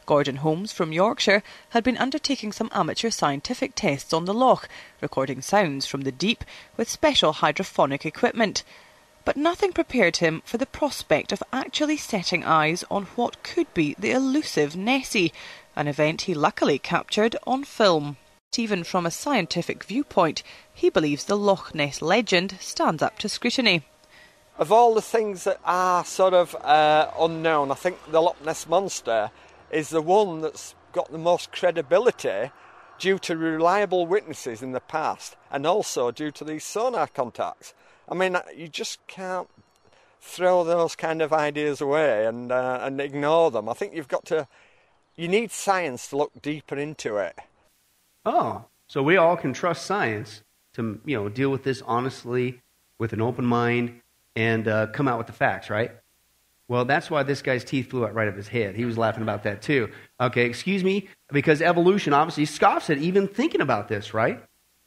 Gordon 0.05 0.37
Holmes 0.37 0.73
from 0.73 0.91
Yorkshire 0.91 1.41
had 1.69 1.85
been 1.85 1.97
undertaking 1.97 2.51
some 2.51 2.69
amateur 2.73 3.11
scientific 3.11 3.75
tests 3.75 4.11
on 4.11 4.25
the 4.25 4.33
loch, 4.33 4.67
recording 4.99 5.41
sounds 5.41 5.85
from 5.85 6.01
the 6.01 6.11
deep 6.11 6.43
with 6.75 6.89
special 6.89 7.35
hydrophonic 7.35 8.05
equipment. 8.05 8.63
But 9.23 9.37
nothing 9.37 9.71
prepared 9.71 10.17
him 10.17 10.41
for 10.43 10.57
the 10.57 10.65
prospect 10.65 11.31
of 11.31 11.41
actually 11.53 11.95
setting 11.95 12.43
eyes 12.43 12.83
on 12.91 13.05
what 13.15 13.41
could 13.41 13.73
be 13.73 13.95
the 13.97 14.11
elusive 14.11 14.75
Nessie, 14.75 15.31
an 15.77 15.87
event 15.87 16.23
he 16.23 16.33
luckily 16.33 16.77
captured 16.77 17.37
on 17.47 17.63
film. 17.63 18.17
Even 18.57 18.83
from 18.83 19.05
a 19.05 19.11
scientific 19.11 19.85
viewpoint, 19.85 20.43
he 20.73 20.89
believes 20.89 21.23
the 21.23 21.37
Loch 21.37 21.73
Ness 21.73 22.01
legend 22.01 22.57
stands 22.59 23.01
up 23.01 23.17
to 23.19 23.29
scrutiny. 23.29 23.83
Of 24.57 24.73
all 24.73 24.93
the 24.93 25.01
things 25.01 25.45
that 25.45 25.61
are 25.63 26.03
sort 26.03 26.33
of 26.33 26.53
uh, 26.55 27.09
unknown, 27.17 27.71
I 27.71 27.75
think 27.75 28.11
the 28.11 28.21
Loch 28.21 28.43
Ness 28.43 28.67
Monster 28.67 29.31
is 29.71 29.87
the 29.87 30.01
one 30.01 30.41
that's 30.41 30.75
got 30.91 31.13
the 31.13 31.17
most 31.17 31.53
credibility 31.53 32.51
due 32.99 33.17
to 33.19 33.37
reliable 33.37 34.05
witnesses 34.05 34.61
in 34.61 34.73
the 34.73 34.81
past 34.81 35.37
and 35.49 35.65
also 35.65 36.11
due 36.11 36.31
to 36.31 36.43
these 36.43 36.65
sonar 36.65 37.07
contacts. 37.07 37.73
I 38.09 38.15
mean, 38.15 38.35
you 38.53 38.67
just 38.67 38.99
can't 39.07 39.47
throw 40.19 40.65
those 40.65 40.97
kind 40.97 41.21
of 41.21 41.31
ideas 41.31 41.79
away 41.79 42.25
and, 42.25 42.51
uh, 42.51 42.79
and 42.81 42.99
ignore 42.99 43.49
them. 43.49 43.69
I 43.69 43.73
think 43.73 43.93
you've 43.93 44.09
got 44.09 44.25
to, 44.25 44.49
you 45.15 45.29
need 45.29 45.51
science 45.51 46.09
to 46.09 46.17
look 46.17 46.41
deeper 46.41 46.75
into 46.77 47.15
it. 47.15 47.39
Oh, 48.25 48.65
so 48.87 49.01
we 49.01 49.17
all 49.17 49.37
can 49.37 49.53
trust 49.53 49.85
science 49.85 50.43
to 50.73 50.99
you 51.05 51.17
know 51.17 51.29
deal 51.29 51.49
with 51.49 51.63
this 51.63 51.81
honestly, 51.81 52.61
with 52.99 53.13
an 53.13 53.21
open 53.21 53.45
mind, 53.45 54.01
and 54.35 54.67
uh, 54.67 54.87
come 54.87 55.07
out 55.07 55.17
with 55.17 55.27
the 55.27 55.33
facts, 55.33 55.69
right? 55.69 55.91
Well, 56.67 56.85
that's 56.85 57.11
why 57.11 57.23
this 57.23 57.41
guy's 57.41 57.65
teeth 57.65 57.89
flew 57.89 58.05
out 58.05 58.13
right 58.13 58.29
of 58.29 58.35
his 58.35 58.47
head. 58.47 58.75
He 58.75 58.85
was 58.85 58.97
laughing 58.97 59.23
about 59.23 59.43
that 59.43 59.61
too. 59.61 59.89
Okay, 60.21 60.45
excuse 60.45 60.83
me, 60.83 61.09
because 61.31 61.61
evolution 61.61 62.13
obviously 62.13 62.45
scoffs 62.45 62.89
at 62.89 62.97
even 62.97 63.27
thinking 63.27 63.59
about 63.59 63.89
this, 63.89 64.13
right? 64.13 64.41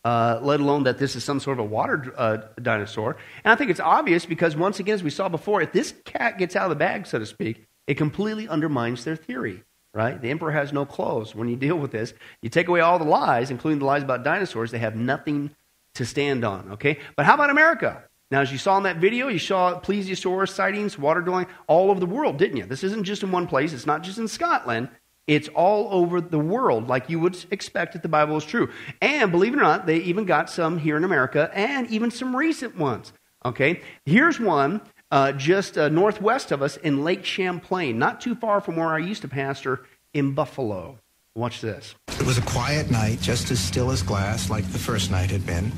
Uh, 0.04 0.38
let 0.42 0.60
alone 0.60 0.84
that 0.84 0.98
this 0.98 1.16
is 1.16 1.24
some 1.24 1.40
sort 1.40 1.58
of 1.58 1.64
a 1.64 1.68
water 1.68 2.12
uh, 2.16 2.38
dinosaur. 2.62 3.16
And 3.42 3.52
I 3.52 3.56
think 3.56 3.70
it's 3.70 3.80
obvious 3.80 4.26
because, 4.26 4.54
once 4.54 4.78
again, 4.78 4.94
as 4.94 5.02
we 5.02 5.10
saw 5.10 5.28
before, 5.28 5.62
if 5.62 5.72
this 5.72 5.94
cat 6.04 6.38
gets 6.38 6.56
out 6.56 6.64
of 6.64 6.70
the 6.70 6.76
bag, 6.76 7.06
so 7.06 7.18
to 7.18 7.26
speak, 7.26 7.66
it 7.86 7.94
completely 7.94 8.48
undermines 8.48 9.04
their 9.04 9.16
theory 9.16 9.62
right? 9.94 10.20
The 10.20 10.30
emperor 10.30 10.50
has 10.50 10.72
no 10.72 10.84
clothes. 10.84 11.34
When 11.34 11.48
you 11.48 11.56
deal 11.56 11.76
with 11.76 11.92
this, 11.92 12.12
you 12.42 12.50
take 12.50 12.68
away 12.68 12.80
all 12.80 12.98
the 12.98 13.04
lies, 13.04 13.50
including 13.50 13.78
the 13.78 13.84
lies 13.84 14.02
about 14.02 14.24
dinosaurs, 14.24 14.70
they 14.70 14.78
have 14.78 14.96
nothing 14.96 15.54
to 15.94 16.04
stand 16.04 16.44
on, 16.44 16.72
okay? 16.72 16.98
But 17.16 17.24
how 17.24 17.34
about 17.34 17.50
America? 17.50 18.02
Now, 18.30 18.40
as 18.40 18.50
you 18.50 18.58
saw 18.58 18.76
in 18.76 18.82
that 18.82 18.96
video, 18.96 19.28
you 19.28 19.38
saw 19.38 19.80
plesiosaur 19.80 20.48
sightings, 20.48 20.98
water 20.98 21.20
dwelling 21.20 21.46
all 21.68 21.90
over 21.90 22.00
the 22.00 22.06
world, 22.06 22.36
didn't 22.36 22.56
you? 22.56 22.66
This 22.66 22.82
isn't 22.82 23.04
just 23.04 23.22
in 23.22 23.30
one 23.30 23.46
place. 23.46 23.72
It's 23.72 23.86
not 23.86 24.02
just 24.02 24.18
in 24.18 24.26
Scotland. 24.26 24.88
It's 25.26 25.48
all 25.48 25.88
over 25.90 26.20
the 26.20 26.38
world, 26.38 26.88
like 26.88 27.08
you 27.08 27.20
would 27.20 27.44
expect 27.50 27.94
if 27.94 28.02
the 28.02 28.08
Bible 28.08 28.36
is 28.36 28.44
true. 28.44 28.70
And 29.00 29.30
believe 29.30 29.54
it 29.54 29.58
or 29.58 29.62
not, 29.62 29.86
they 29.86 29.98
even 29.98 30.24
got 30.24 30.50
some 30.50 30.78
here 30.78 30.96
in 30.96 31.04
America 31.04 31.50
and 31.54 31.86
even 31.88 32.10
some 32.10 32.34
recent 32.34 32.76
ones. 32.76 33.12
Okay? 33.44 33.82
Here's 34.04 34.40
one 34.40 34.80
uh, 35.10 35.32
just 35.32 35.78
uh, 35.78 35.88
northwest 35.88 36.52
of 36.52 36.62
us 36.62 36.76
in 36.78 37.04
Lake 37.04 37.24
Champlain, 37.24 37.98
not 37.98 38.20
too 38.20 38.34
far 38.34 38.60
from 38.60 38.76
where 38.76 38.88
I 38.88 38.98
used 38.98 39.22
to 39.22 39.28
pastor 39.28 39.86
in 40.12 40.32
Buffalo. 40.32 40.98
Watch 41.34 41.60
this. 41.60 41.94
It 42.08 42.26
was 42.26 42.38
a 42.38 42.42
quiet 42.42 42.90
night, 42.90 43.20
just 43.20 43.50
as 43.50 43.58
still 43.58 43.90
as 43.90 44.02
glass, 44.02 44.50
like 44.50 44.64
the 44.70 44.78
first 44.78 45.10
night 45.10 45.30
had 45.30 45.44
been. 45.44 45.72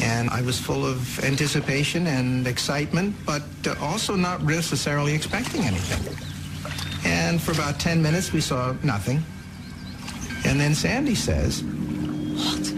And 0.00 0.30
I 0.30 0.40
was 0.42 0.58
full 0.58 0.84
of 0.84 1.22
anticipation 1.24 2.06
and 2.06 2.46
excitement, 2.46 3.14
but 3.24 3.42
uh, 3.66 3.74
also 3.80 4.16
not 4.16 4.42
necessarily 4.42 5.14
expecting 5.14 5.62
anything. 5.62 6.14
And 7.04 7.40
for 7.40 7.52
about 7.52 7.78
10 7.78 8.02
minutes, 8.02 8.32
we 8.32 8.40
saw 8.40 8.74
nothing. 8.82 9.22
And 10.46 10.58
then 10.58 10.74
Sandy 10.74 11.14
says, 11.14 11.60
Halt! 12.36 12.72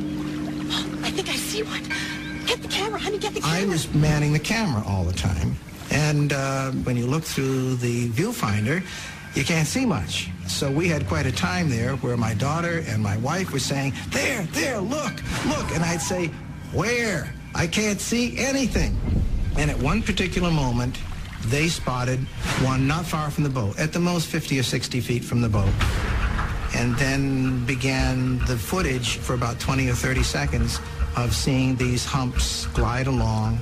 I 1.04 1.10
think 1.10 1.28
I 1.28 1.36
see 1.36 1.62
one. 1.62 1.82
Get 2.46 2.60
the 2.60 2.68
camera, 2.68 2.98
honey, 2.98 3.18
get 3.18 3.34
the 3.34 3.40
camera. 3.40 3.60
I 3.60 3.66
was 3.66 3.92
manning 3.94 4.32
the 4.32 4.38
camera 4.38 4.82
all 4.86 5.04
the 5.04 5.12
time. 5.12 5.56
And 5.90 6.32
uh, 6.32 6.70
when 6.70 6.96
you 6.96 7.06
look 7.06 7.22
through 7.24 7.76
the 7.76 8.08
viewfinder, 8.10 8.82
you 9.34 9.44
can't 9.44 9.68
see 9.68 9.84
much. 9.84 10.30
So 10.48 10.70
we 10.70 10.88
had 10.88 11.06
quite 11.06 11.26
a 11.26 11.32
time 11.32 11.68
there 11.68 11.96
where 11.96 12.16
my 12.16 12.34
daughter 12.34 12.82
and 12.86 13.02
my 13.02 13.16
wife 13.18 13.52
were 13.52 13.58
saying, 13.58 13.92
there, 14.08 14.42
there, 14.52 14.80
look, 14.80 15.12
look. 15.46 15.70
And 15.72 15.84
I'd 15.84 16.00
say, 16.00 16.28
where? 16.72 17.32
I 17.54 17.66
can't 17.66 18.00
see 18.00 18.38
anything. 18.38 18.98
And 19.58 19.70
at 19.70 19.78
one 19.78 20.02
particular 20.02 20.50
moment, 20.50 20.98
they 21.46 21.68
spotted 21.68 22.20
one 22.64 22.86
not 22.86 23.06
far 23.06 23.30
from 23.30 23.44
the 23.44 23.50
boat, 23.50 23.78
at 23.78 23.92
the 23.92 24.00
most 24.00 24.26
50 24.26 24.58
or 24.58 24.62
60 24.62 25.00
feet 25.00 25.24
from 25.24 25.40
the 25.40 25.48
boat. 25.48 25.72
And 26.74 26.96
then 26.96 27.64
began 27.64 28.38
the 28.46 28.56
footage 28.56 29.16
for 29.16 29.34
about 29.34 29.60
20 29.60 29.88
or 29.88 29.94
30 29.94 30.22
seconds 30.22 30.80
of 31.16 31.34
seeing 31.34 31.76
these 31.76 32.04
humps 32.04 32.66
glide 32.68 33.06
along, 33.06 33.58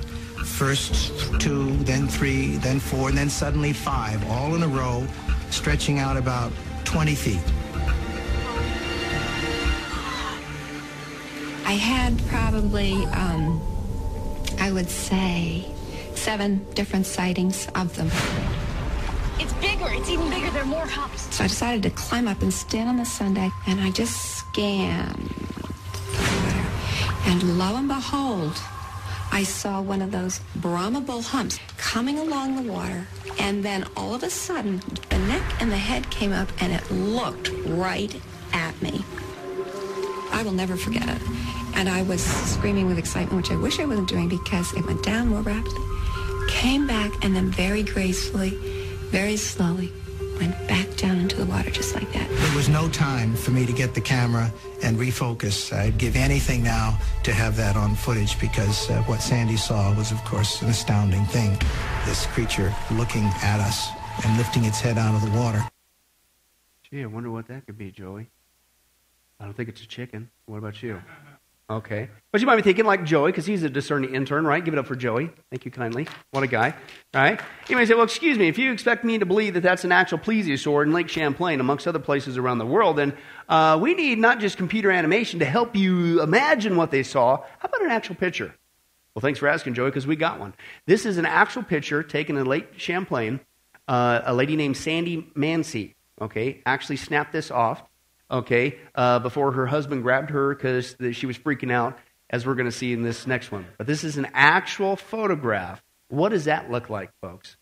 first 0.54 1.12
two, 1.40 1.76
then 1.78 2.06
three, 2.06 2.56
then 2.58 2.78
four, 2.78 3.08
and 3.08 3.18
then 3.18 3.28
suddenly 3.28 3.72
five, 3.72 4.24
all 4.30 4.54
in 4.54 4.62
a 4.62 4.68
row, 4.68 5.04
stretching 5.50 5.98
out 5.98 6.16
about 6.16 6.52
20 6.84 7.14
feet. 7.16 7.40
I 11.66 11.72
had 11.72 12.16
probably, 12.28 12.92
um, 13.06 13.60
I 14.60 14.70
would 14.70 14.88
say, 14.88 15.66
seven 16.14 16.64
different 16.74 17.06
sightings 17.06 17.66
of 17.74 17.96
them. 17.96 18.06
It's 19.40 19.52
bigger. 19.54 19.88
It's 19.88 20.08
even 20.08 20.30
bigger. 20.30 20.50
There 20.50 20.62
are 20.62 20.66
more 20.66 20.86
humps. 20.86 21.34
So 21.34 21.42
I 21.42 21.48
decided 21.48 21.82
to 21.82 21.90
climb 21.90 22.28
up 22.28 22.42
and 22.42 22.54
stand 22.54 22.88
on 22.88 22.96
the 22.96 23.04
sun 23.04 23.34
deck, 23.34 23.50
and 23.66 23.80
I 23.80 23.90
just 23.90 24.36
scanned. 24.36 25.34
And 27.26 27.58
lo 27.58 27.74
and 27.74 27.88
behold, 27.88 28.56
I 29.34 29.42
saw 29.42 29.82
one 29.82 30.00
of 30.00 30.12
those 30.12 30.40
Brahma 30.54 31.00
bull 31.00 31.20
humps 31.20 31.58
coming 31.76 32.20
along 32.20 32.54
the 32.54 32.72
water, 32.72 33.08
and 33.40 33.64
then 33.64 33.84
all 33.96 34.14
of 34.14 34.22
a 34.22 34.30
sudden, 34.30 34.80
the 35.10 35.18
neck 35.18 35.42
and 35.60 35.72
the 35.72 35.76
head 35.76 36.08
came 36.08 36.32
up, 36.32 36.48
and 36.62 36.72
it 36.72 36.88
looked 36.92 37.50
right 37.66 38.14
at 38.52 38.80
me. 38.80 39.04
I 40.30 40.42
will 40.44 40.52
never 40.52 40.76
forget 40.76 41.08
it. 41.08 41.20
And 41.74 41.88
I 41.88 42.02
was 42.02 42.22
screaming 42.22 42.86
with 42.86 42.96
excitement, 42.96 43.42
which 43.42 43.50
I 43.50 43.56
wish 43.60 43.80
I 43.80 43.86
wasn't 43.86 44.08
doing 44.08 44.28
because 44.28 44.72
it 44.74 44.86
went 44.86 45.02
down 45.02 45.26
more 45.26 45.42
rapidly, 45.42 45.82
came 46.46 46.86
back, 46.86 47.10
and 47.24 47.34
then 47.34 47.50
very 47.50 47.82
gracefully, 47.82 48.50
very 49.10 49.36
slowly, 49.36 49.92
went 50.38 50.68
back 50.68 50.96
down 50.96 51.18
into 51.18 51.36
the 51.36 51.46
water 51.46 51.70
just 51.70 51.94
like 51.94 52.10
that. 52.12 52.28
There 52.28 52.56
was 52.56 52.68
no 52.68 52.88
time 52.88 53.34
for 53.34 53.50
me 53.50 53.66
to 53.66 53.72
get 53.72 53.94
the 53.94 54.00
camera 54.00 54.52
and 54.82 54.96
refocus. 54.96 55.72
I'd 55.72 55.98
give 55.98 56.16
anything 56.16 56.62
now 56.62 56.98
to 57.24 57.32
have 57.32 57.56
that 57.56 57.76
on 57.76 57.94
footage 57.94 58.38
because 58.40 58.90
uh, 58.90 59.02
what 59.02 59.20
Sandy 59.20 59.56
saw 59.56 59.94
was, 59.96 60.12
of 60.12 60.18
course, 60.24 60.62
an 60.62 60.68
astounding 60.68 61.24
thing. 61.26 61.58
This 62.06 62.26
creature 62.26 62.74
looking 62.92 63.24
at 63.42 63.60
us 63.60 63.88
and 64.24 64.36
lifting 64.36 64.64
its 64.64 64.80
head 64.80 64.98
out 64.98 65.14
of 65.14 65.22
the 65.22 65.38
water. 65.38 65.62
Gee, 66.82 67.02
I 67.02 67.06
wonder 67.06 67.30
what 67.30 67.48
that 67.48 67.66
could 67.66 67.78
be, 67.78 67.90
Joey. 67.90 68.28
I 69.40 69.44
don't 69.44 69.56
think 69.56 69.68
it's 69.68 69.82
a 69.82 69.88
chicken. 69.88 70.30
What 70.46 70.58
about 70.58 70.82
you? 70.82 71.02
Okay. 71.70 72.10
But 72.30 72.42
you 72.42 72.46
might 72.46 72.56
be 72.56 72.62
thinking 72.62 72.84
like 72.84 73.04
Joey, 73.04 73.32
because 73.32 73.46
he's 73.46 73.62
a 73.62 73.70
discerning 73.70 74.14
intern, 74.14 74.46
right? 74.46 74.62
Give 74.62 74.74
it 74.74 74.78
up 74.78 74.86
for 74.86 74.96
Joey. 74.96 75.30
Thank 75.50 75.64
you 75.64 75.70
kindly. 75.70 76.06
What 76.30 76.44
a 76.44 76.46
guy. 76.46 76.74
All 77.14 77.22
right? 77.22 77.40
You 77.68 77.76
may 77.76 77.86
say, 77.86 77.94
well, 77.94 78.04
excuse 78.04 78.36
me, 78.36 78.48
if 78.48 78.58
you 78.58 78.70
expect 78.70 79.02
me 79.02 79.18
to 79.18 79.24
believe 79.24 79.54
that 79.54 79.62
that's 79.62 79.82
an 79.82 79.90
actual 79.90 80.18
plesiosaur 80.18 80.82
in 80.82 80.92
Lake 80.92 81.08
Champlain, 81.08 81.60
amongst 81.60 81.88
other 81.88 81.98
places 81.98 82.36
around 82.36 82.58
the 82.58 82.66
world, 82.66 82.98
then 82.98 83.16
uh, 83.48 83.78
we 83.80 83.94
need 83.94 84.18
not 84.18 84.40
just 84.40 84.58
computer 84.58 84.90
animation 84.90 85.38
to 85.38 85.46
help 85.46 85.74
you 85.74 86.20
imagine 86.20 86.76
what 86.76 86.90
they 86.90 87.02
saw. 87.02 87.38
How 87.58 87.68
about 87.68 87.82
an 87.82 87.90
actual 87.90 88.16
picture? 88.16 88.54
Well, 89.14 89.22
thanks 89.22 89.38
for 89.38 89.48
asking, 89.48 89.72
Joey, 89.74 89.88
because 89.88 90.06
we 90.06 90.16
got 90.16 90.38
one. 90.38 90.52
This 90.86 91.06
is 91.06 91.16
an 91.16 91.24
actual 91.24 91.62
picture 91.62 92.02
taken 92.02 92.36
in 92.36 92.44
Lake 92.44 92.78
Champlain. 92.78 93.40
Uh, 93.88 94.20
a 94.24 94.34
lady 94.34 94.56
named 94.56 94.76
Sandy 94.76 95.30
Mansi, 95.36 95.94
okay, 96.20 96.62
actually 96.66 96.96
snapped 96.96 97.32
this 97.32 97.50
off 97.50 97.82
okay, 98.34 98.78
uh, 98.94 99.20
before 99.20 99.52
her 99.52 99.66
husband 99.66 100.02
grabbed 100.02 100.30
her 100.30 100.54
because 100.54 100.96
she 101.12 101.26
was 101.26 101.38
freaking 101.38 101.72
out, 101.72 101.98
as 102.28 102.44
we're 102.44 102.54
going 102.54 102.68
to 102.68 102.72
see 102.72 102.92
in 102.92 103.02
this 103.02 103.26
next 103.26 103.52
one. 103.52 103.64
But 103.78 103.86
this 103.86 104.02
is 104.02 104.16
an 104.16 104.28
actual 104.34 104.96
photograph. 104.96 105.82
What 106.08 106.30
does 106.30 106.46
that 106.46 106.70
look 106.70 106.90
like, 106.90 107.10
folks? 107.20 107.56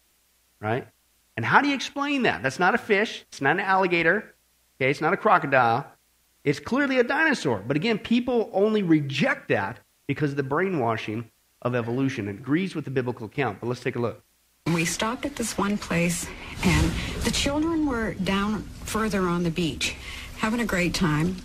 Right? 0.61 0.88
And 1.37 1.44
how 1.44 1.61
do 1.61 1.68
you 1.68 1.74
explain 1.74 2.22
that? 2.22 2.42
That's 2.42 2.58
not 2.58 2.74
a 2.74 2.78
fish, 2.78 3.24
it's 3.28 3.40
not 3.40 3.52
an 3.52 3.61
alligator, 3.61 4.35
okay, 4.76 4.90
it's 4.90 5.00
not 5.00 5.12
a 5.12 5.16
crocodile. 5.16 5.87
It's 6.44 6.58
clearly 6.58 6.98
a 6.98 7.04
dinosaur. 7.04 7.62
But 7.64 7.76
again, 7.76 7.98
people 7.98 8.50
only 8.52 8.82
reject 8.82 9.48
that 9.50 9.78
because 10.08 10.32
of 10.32 10.37
the 10.37 10.42
brainwashing 10.42 11.30
of 11.62 11.76
evolution. 11.76 12.26
It 12.26 12.32
agrees 12.32 12.74
with 12.74 12.85
the 12.85 12.90
biblical 12.90 13.26
account. 13.26 13.61
But 13.61 13.68
let's 13.68 13.80
take 13.80 13.94
a 13.94 14.00
look. 14.00 14.24
We 14.66 14.85
stopped 14.85 15.24
at 15.24 15.37
this 15.37 15.56
one 15.56 15.78
place, 15.78 16.26
and 16.64 16.90
the 17.22 17.30
children 17.30 17.87
were 17.87 18.14
down 18.14 18.62
further 18.85 19.28
on 19.28 19.44
the 19.44 19.50
beach 19.52 19.94
having 20.42 20.59
a 20.59 20.66
great 20.66 20.92
time, 20.92 21.37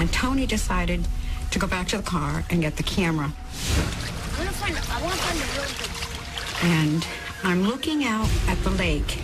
and 0.00 0.12
Tony 0.12 0.46
decided 0.46 1.06
to 1.52 1.60
go 1.60 1.66
back 1.68 1.86
to 1.86 1.96
the 1.96 2.02
car 2.02 2.42
and 2.50 2.60
get 2.60 2.76
the 2.76 2.82
camera. 2.82 3.32
I 3.32 4.36
want 4.36 4.48
to 4.48 4.54
find, 4.56 4.76
I 4.76 5.00
want 5.00 5.14
to 5.14 5.20
find. 5.20 6.72
And 6.72 7.06
I'm 7.44 7.62
looking 7.62 8.04
out 8.04 8.28
at 8.48 8.60
the 8.64 8.70
lake, 8.70 9.20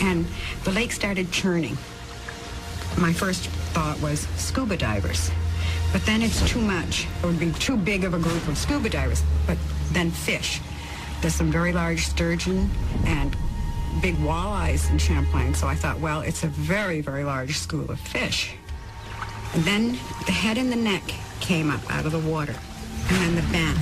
and 0.00 0.24
the 0.62 0.70
lake 0.70 0.92
started 0.92 1.32
churning. 1.32 1.76
My 2.96 3.12
first 3.12 3.48
thought 3.74 4.00
was 4.00 4.28
scuba 4.36 4.76
divers, 4.76 5.32
but 5.92 6.06
then 6.06 6.22
it's 6.22 6.48
too 6.48 6.60
much. 6.60 7.08
It 7.20 7.26
would 7.26 7.40
be 7.40 7.50
too 7.50 7.76
big 7.76 8.04
of 8.04 8.14
a 8.14 8.18
group 8.20 8.46
of 8.46 8.56
scuba 8.56 8.90
divers, 8.90 9.24
but 9.44 9.58
then 9.90 10.12
fish. 10.12 10.60
There's 11.20 11.34
some 11.34 11.50
very 11.50 11.72
large 11.72 12.06
sturgeon 12.06 12.70
and 13.06 13.36
big 14.00 14.16
walleyes 14.16 14.90
in 14.90 14.98
Champlain, 14.98 15.54
so 15.54 15.66
I 15.66 15.74
thought, 15.74 16.00
well, 16.00 16.20
it's 16.20 16.44
a 16.44 16.48
very, 16.48 17.00
very 17.00 17.24
large 17.24 17.58
school 17.58 17.90
of 17.90 18.00
fish. 18.00 18.54
And 19.54 19.64
then 19.64 19.92
the 20.26 20.32
head 20.32 20.58
and 20.58 20.72
the 20.72 20.76
neck 20.76 21.02
came 21.40 21.70
up 21.70 21.80
out 21.92 22.06
of 22.06 22.12
the 22.12 22.18
water, 22.18 22.54
and 23.08 23.16
then 23.18 23.34
the 23.34 23.52
back. 23.52 23.76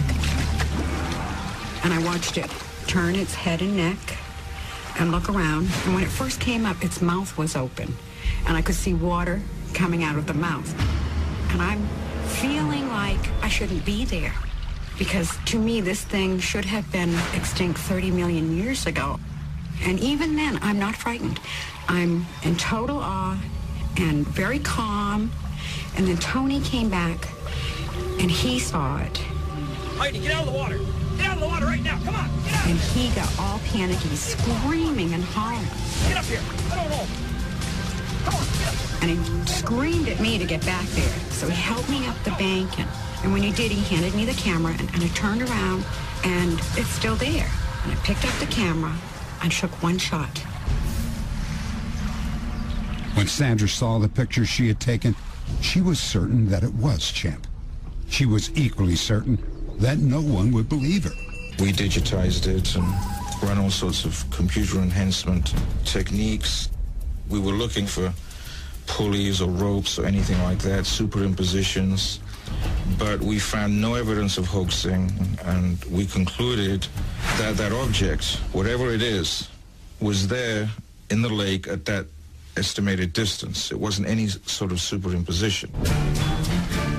And 1.84 1.94
I 1.94 2.02
watched 2.04 2.36
it 2.36 2.50
turn 2.86 3.14
its 3.14 3.34
head 3.34 3.62
and 3.62 3.76
neck 3.76 4.18
and 4.98 5.12
look 5.12 5.28
around. 5.28 5.68
And 5.84 5.94
when 5.94 6.02
it 6.02 6.08
first 6.08 6.40
came 6.40 6.66
up, 6.66 6.82
its 6.84 7.00
mouth 7.00 7.38
was 7.38 7.54
open, 7.54 7.94
and 8.46 8.56
I 8.56 8.62
could 8.62 8.74
see 8.74 8.94
water 8.94 9.40
coming 9.74 10.02
out 10.02 10.16
of 10.16 10.26
the 10.26 10.34
mouth. 10.34 10.68
And 11.52 11.62
I'm 11.62 11.86
feeling 12.26 12.88
like 12.88 13.20
I 13.42 13.48
shouldn't 13.48 13.84
be 13.84 14.04
there 14.04 14.34
because 14.98 15.36
to 15.46 15.58
me, 15.58 15.80
this 15.80 16.02
thing 16.02 16.38
should 16.40 16.64
have 16.66 16.90
been 16.92 17.16
extinct 17.34 17.78
30 17.78 18.10
million 18.10 18.56
years 18.56 18.86
ago. 18.86 19.18
And 19.82 19.98
even 20.00 20.36
then, 20.36 20.58
I'm 20.62 20.78
not 20.78 20.94
frightened. 20.94 21.40
I'm 21.88 22.26
in 22.42 22.56
total 22.56 22.98
awe 22.98 23.38
and 23.96 24.26
very 24.26 24.58
calm. 24.58 25.30
And 25.96 26.06
then 26.06 26.16
Tony 26.18 26.60
came 26.60 26.88
back 26.88 27.28
and 28.18 28.30
he 28.30 28.58
saw 28.58 28.98
it. 28.98 29.16
Heidi, 29.96 30.20
get 30.20 30.32
out 30.32 30.46
of 30.46 30.52
the 30.52 30.58
water. 30.58 30.78
Get 31.16 31.26
out 31.26 31.34
of 31.34 31.40
the 31.40 31.46
water 31.46 31.66
right 31.66 31.82
now. 31.82 31.98
Come 32.04 32.14
on. 32.14 32.30
Get 32.44 32.54
out. 32.54 32.66
And 32.68 32.78
he 32.78 33.08
got 33.14 33.28
all 33.38 33.58
panicky, 33.66 34.14
screaming 34.14 35.12
and 35.14 35.24
hollering. 35.24 35.66
Get 36.08 36.16
up 36.16 36.24
here. 36.24 36.40
I 36.70 36.76
don't 36.76 36.90
know. 36.90 37.06
Come 38.24 38.34
on, 38.34 38.46
get 38.58 38.68
up. 38.68 39.02
And 39.02 39.10
he 39.10 39.46
screamed 39.46 40.08
at 40.08 40.20
me 40.20 40.38
to 40.38 40.44
get 40.44 40.64
back 40.64 40.86
there. 40.88 41.18
So 41.30 41.48
he 41.48 41.54
helped 41.54 41.88
me 41.88 42.06
up 42.06 42.16
the 42.24 42.30
bank. 42.32 42.78
And, 42.78 42.88
and 43.24 43.32
when 43.32 43.42
he 43.42 43.52
did, 43.52 43.70
he 43.70 43.82
handed 43.94 44.14
me 44.14 44.24
the 44.24 44.34
camera. 44.34 44.74
And, 44.78 44.88
and 44.94 45.02
I 45.02 45.08
turned 45.08 45.42
around 45.42 45.84
and 46.24 46.58
it's 46.76 46.90
still 46.90 47.16
there. 47.16 47.50
And 47.84 47.92
I 47.92 47.96
picked 48.04 48.24
up 48.24 48.34
the 48.38 48.46
camera 48.46 48.94
and 49.42 49.52
shook 49.52 49.70
one 49.82 49.98
shot. 49.98 50.38
When 53.14 53.26
Sandra 53.26 53.68
saw 53.68 53.98
the 53.98 54.08
picture 54.08 54.46
she 54.46 54.68
had 54.68 54.80
taken, 54.80 55.14
she 55.60 55.80
was 55.80 55.98
certain 55.98 56.48
that 56.50 56.62
it 56.62 56.72
was 56.74 57.10
Champ. 57.10 57.46
She 58.08 58.26
was 58.26 58.50
equally 58.56 58.96
certain 58.96 59.38
that 59.78 59.98
no 59.98 60.20
one 60.20 60.52
would 60.52 60.68
believe 60.68 61.04
her. 61.04 61.10
We 61.58 61.72
digitized 61.72 62.46
it 62.46 62.74
and 62.76 62.86
ran 63.42 63.58
all 63.58 63.70
sorts 63.70 64.04
of 64.04 64.24
computer 64.30 64.78
enhancement 64.78 65.54
techniques. 65.84 66.70
We 67.28 67.40
were 67.40 67.52
looking 67.52 67.86
for 67.86 68.12
pulleys 68.86 69.40
or 69.40 69.50
ropes 69.50 69.98
or 69.98 70.06
anything 70.06 70.42
like 70.42 70.58
that, 70.60 70.84
superimpositions, 70.84 72.18
but 72.98 73.20
we 73.20 73.38
found 73.38 73.80
no 73.80 73.94
evidence 73.94 74.38
of 74.38 74.46
hoaxing, 74.46 75.10
and 75.44 75.82
we 75.86 76.06
concluded 76.06 76.86
that 77.38 77.56
that 77.56 77.72
object, 77.72 78.36
whatever 78.52 78.90
it 78.90 79.02
is, 79.02 79.48
was 80.00 80.28
there 80.28 80.68
in 81.10 81.22
the 81.22 81.28
lake 81.28 81.68
at 81.68 81.84
that 81.86 82.06
estimated 82.56 83.12
distance. 83.12 83.70
It 83.70 83.78
wasn't 83.78 84.08
any 84.08 84.28
sort 84.28 84.72
of 84.72 84.78
superimposition. 84.78 85.70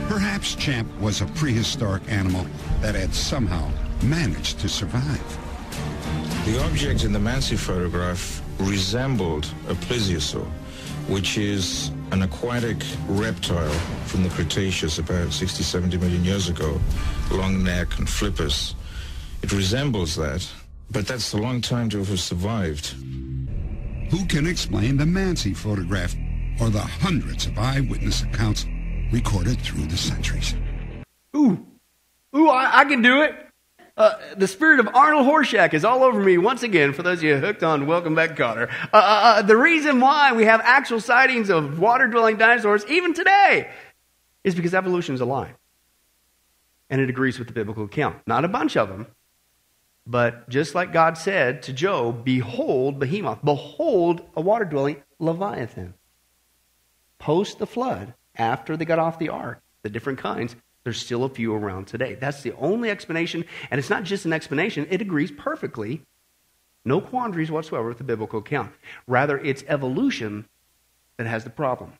Perhaps 0.07 0.55
Champ 0.55 0.89
was 0.99 1.21
a 1.21 1.25
prehistoric 1.27 2.03
animal 2.09 2.45
that 2.81 2.95
had 2.95 3.13
somehow 3.13 3.71
managed 4.03 4.59
to 4.59 4.69
survive. 4.69 5.37
The 6.45 6.63
object 6.65 7.03
in 7.03 7.13
the 7.13 7.19
Mansi 7.19 7.57
photograph 7.57 8.41
resembled 8.59 9.45
a 9.67 9.73
plesiosaur, 9.75 10.47
which 11.07 11.37
is 11.37 11.91
an 12.11 12.23
aquatic 12.23 12.83
reptile 13.07 13.71
from 14.05 14.23
the 14.23 14.29
Cretaceous 14.29 14.99
about 14.99 15.31
60, 15.31 15.63
70 15.63 15.97
million 15.97 16.23
years 16.23 16.49
ago, 16.49 16.79
long 17.31 17.63
neck 17.63 17.97
and 17.97 18.09
flippers. 18.09 18.75
It 19.41 19.51
resembles 19.53 20.15
that, 20.15 20.47
but 20.89 21.07
that's 21.07 21.33
a 21.33 21.37
long 21.37 21.61
time 21.61 21.89
to 21.89 21.99
have 22.03 22.19
survived. 22.19 22.87
Who 24.11 24.25
can 24.27 24.45
explain 24.45 24.97
the 24.97 25.05
Mansi 25.05 25.55
photograph 25.55 26.13
or 26.59 26.69
the 26.69 26.81
hundreds 26.81 27.45
of 27.45 27.57
eyewitness 27.57 28.23
accounts 28.23 28.65
recorded 29.11 29.59
through 29.61 29.85
the 29.85 29.97
centuries? 29.97 30.53
Ooh, 31.35 31.65
ooh, 32.35 32.49
I, 32.49 32.79
I 32.79 32.85
can 32.85 33.01
do 33.01 33.21
it. 33.21 33.33
Uh, 33.97 34.13
the 34.37 34.47
spirit 34.47 34.79
of 34.79 34.87
Arnold 34.93 35.27
Horshack 35.27 35.73
is 35.73 35.83
all 35.83 36.03
over 36.03 36.21
me 36.21 36.37
once 36.37 36.63
again. 36.63 36.93
For 36.93 37.03
those 37.03 37.17
of 37.19 37.23
you 37.23 37.37
hooked 37.37 37.61
on 37.61 37.87
Welcome 37.87 38.15
Back, 38.15 38.37
Kotter. 38.37 38.69
Uh, 38.93 38.95
uh, 38.95 38.99
uh, 38.99 39.41
the 39.41 39.57
reason 39.57 39.99
why 39.99 40.31
we 40.31 40.45
have 40.45 40.61
actual 40.63 41.01
sightings 41.01 41.49
of 41.49 41.77
water-dwelling 41.77 42.37
dinosaurs 42.37 42.85
even 42.87 43.13
today 43.13 43.69
is 44.43 44.55
because 44.55 44.73
evolution 44.73 45.13
is 45.13 45.21
a 45.21 45.25
lie, 45.25 45.53
and 46.89 47.01
it 47.01 47.09
agrees 47.09 47.37
with 47.37 47.47
the 47.47 47.53
biblical 47.53 47.83
account. 47.83 48.17
Not 48.25 48.45
a 48.45 48.47
bunch 48.47 48.77
of 48.77 48.87
them, 48.87 49.07
but 50.07 50.47
just 50.49 50.73
like 50.73 50.93
God 50.93 51.17
said 51.17 51.61
to 51.63 51.73
Job, 51.73 52.23
"Behold, 52.23 52.97
Behemoth! 52.97 53.43
Behold, 53.43 54.21
a 54.35 54.41
water-dwelling 54.41 55.03
Leviathan." 55.19 55.95
Post 57.19 57.59
the 57.59 57.67
flood, 57.67 58.15
after 58.35 58.77
they 58.77 58.85
got 58.85 58.99
off 58.99 59.19
the 59.19 59.29
ark, 59.29 59.61
the 59.83 59.89
different 59.89 60.17
kinds, 60.17 60.55
there's 60.83 60.99
still 60.99 61.23
a 61.23 61.29
few 61.29 61.53
around 61.53 61.87
today. 61.87 62.15
That's 62.15 62.41
the 62.41 62.53
only 62.53 62.89
explanation, 62.89 63.45
and 63.69 63.79
it's 63.79 63.89
not 63.89 64.03
just 64.03 64.25
an 64.25 64.33
explanation, 64.33 64.87
it 64.89 65.01
agrees 65.01 65.31
perfectly. 65.31 66.03
No 66.83 66.99
quandaries 66.99 67.51
whatsoever 67.51 67.87
with 67.87 67.99
the 67.99 68.03
biblical 68.03 68.39
account. 68.39 68.71
Rather, 69.05 69.37
it's 69.37 69.63
evolution 69.67 70.47
that 71.17 71.27
has 71.27 71.43
the 71.43 71.51
problem. 71.51 71.93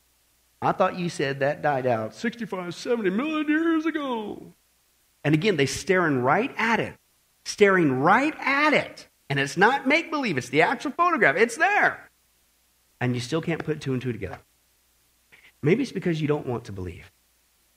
I 0.60 0.72
thought 0.72 0.98
you 0.98 1.08
said 1.08 1.40
that 1.40 1.62
died 1.62 1.86
out 1.86 2.14
65, 2.14 2.74
70 2.74 3.10
million 3.10 3.48
years 3.48 3.86
ago. 3.86 4.52
And 5.24 5.34
again, 5.34 5.56
they're 5.56 5.66
staring 5.66 6.22
right 6.22 6.52
at 6.56 6.80
it. 6.80 6.94
Staring 7.44 8.00
right 8.00 8.34
at 8.38 8.72
it. 8.72 9.08
And 9.28 9.38
it's 9.38 9.56
not 9.56 9.86
make 9.86 10.10
believe, 10.10 10.36
it's 10.36 10.50
the 10.50 10.62
actual 10.62 10.90
photograph. 10.92 11.36
It's 11.36 11.56
there. 11.56 12.10
And 13.00 13.14
you 13.14 13.20
still 13.20 13.40
can't 13.40 13.64
put 13.64 13.80
two 13.80 13.92
and 13.92 14.02
two 14.02 14.12
together. 14.12 14.38
Maybe 15.62 15.82
it's 15.82 15.92
because 15.92 16.20
you 16.20 16.28
don't 16.28 16.46
want 16.46 16.64
to 16.64 16.72
believe. 16.72 17.10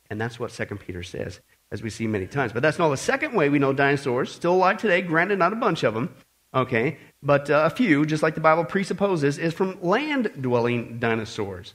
And 0.10 0.22
that's 0.22 0.39
what 0.39 0.52
2 0.52 0.65
Peter 0.76 1.04
says, 1.04 1.39
as 1.72 1.82
we 1.82 1.89
see 1.89 2.08
many 2.08 2.28
times. 2.28 2.54
But 2.54 2.62
that's 2.62 2.80
not 2.80 2.89
the 2.89 2.98
second 2.98 3.34
way 3.34 3.50
we 3.50 3.60
know 3.60 3.74
dinosaurs, 3.74 4.32
still 4.32 4.54
alive 4.54 4.78
today, 4.78 5.02
granted, 5.02 5.39
not 5.39 5.54
a 5.54 5.58
bunch 5.58 5.84
of 5.84 5.94
them, 5.94 6.13
okay, 6.54 6.98
but 7.24 7.50
uh, 7.50 7.63
a 7.65 7.70
few, 7.70 8.06
just 8.06 8.22
like 8.22 8.36
the 8.36 8.41
Bible 8.41 8.65
presupposes, 8.65 9.38
is 9.38 9.54
from 9.54 9.82
land 9.82 10.32
dwelling 10.39 11.00
dinosaurs, 11.00 11.74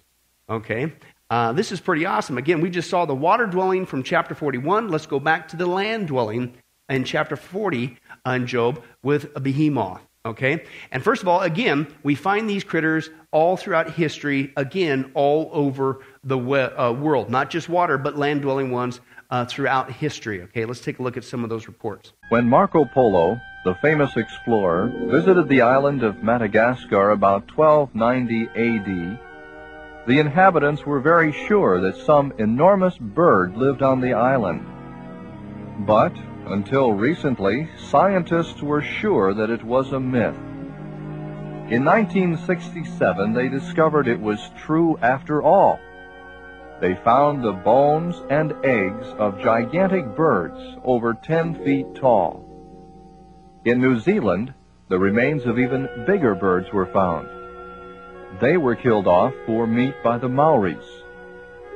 okay. 0.49 0.93
Uh, 1.29 1.53
this 1.53 1.71
is 1.71 1.81
pretty 1.81 2.05
awesome. 2.05 2.39
Again, 2.39 2.61
we 2.61 2.71
just 2.71 2.91
saw 2.91 3.05
the 3.05 3.15
water 3.15 3.47
dwelling 3.47 3.87
from 3.87 4.03
chapter 4.03 4.35
41. 4.35 4.89
Let's 4.89 5.07
go 5.07 5.21
back 5.21 5.47
to 5.49 5.57
the 5.57 5.67
land 5.67 6.09
dwelling 6.09 6.55
in 6.89 7.05
chapter 7.05 7.37
40 7.37 7.97
on 8.25 8.47
Job 8.49 8.83
with 9.03 9.31
a 9.37 9.41
behemoth. 9.41 10.01
Okay? 10.25 10.65
And 10.91 11.03
first 11.03 11.23
of 11.23 11.29
all, 11.29 11.41
again, 11.41 11.87
we 12.03 12.15
find 12.15 12.49
these 12.49 12.63
critters 12.63 13.09
all 13.31 13.57
throughout 13.57 13.91
history, 13.91 14.53
again, 14.57 15.13
all 15.15 15.49
over 15.53 16.01
the 16.25 16.37
uh, 16.39 16.93
world, 16.93 17.31
not 17.31 17.49
just 17.49 17.69
water, 17.69 17.97
but 17.97 18.17
land 18.17 18.43
dwelling 18.43 18.71
ones 18.71 19.01
uh, 19.31 19.45
throughout 19.47 19.91
history. 19.91 20.43
Okay, 20.43 20.65
let's 20.65 20.81
take 20.81 20.99
a 20.99 21.03
look 21.03 21.17
at 21.17 21.25
some 21.25 21.43
of 21.45 21.51
those 21.51 21.67
reports. 21.67 22.13
When 22.29 22.49
Marco 22.49 22.85
Polo, 22.85 23.41
the 23.65 23.75
famous 23.77 24.17
explorer, 24.17 24.93
visited 25.11 25.49
the 25.49 25.63
island 25.63 26.03
of 26.03 26.23
Madagascar 26.23 27.11
about 27.11 27.51
1290 27.57 28.49
AD, 28.49 29.19
the 30.07 30.19
inhabitants 30.19 30.85
were 30.85 31.01
very 31.01 31.33
sure 31.47 31.81
that 31.81 31.97
some 31.97 32.33
enormous 32.39 32.99
bird 32.99 33.57
lived 33.57 33.83
on 33.83 34.01
the 34.01 34.15
island. 34.15 34.67
But, 35.87 36.13
until 36.53 36.93
recently, 36.93 37.69
scientists 37.79 38.61
were 38.63 38.83
sure 38.83 39.35
that 39.35 39.51
it 39.51 39.65
was 39.65 39.93
a 39.93 40.01
myth. 40.01 40.37
In 41.71 41.85
1967, 41.85 43.33
they 43.33 43.49
discovered 43.49 44.09
it 44.09 44.21
was 44.21 44.51
true 44.59 44.99
after 45.03 45.43
all. 45.43 45.79
They 46.81 46.97
found 46.97 47.45
the 47.45 47.53
bones 47.53 48.21
and 48.31 48.53
eggs 48.65 49.07
of 49.19 49.41
gigantic 49.41 50.17
birds 50.17 50.59
over 50.83 51.15
10 51.15 51.65
feet 51.65 51.95
tall. 51.95 52.45
In 53.65 53.81
New 53.81 54.01
Zealand, 54.01 54.55
the 54.89 54.99
remains 54.99 55.47
of 55.47 55.59
even 55.59 55.89
bigger 56.07 56.35
birds 56.35 56.73
were 56.73 56.87
found. 56.87 57.29
They 58.41 58.57
were 58.57 58.75
killed 58.75 59.07
off 59.07 59.35
for 59.47 59.67
meat 59.67 59.95
by 60.03 60.19
the 60.19 60.29
Maoris. 60.29 60.85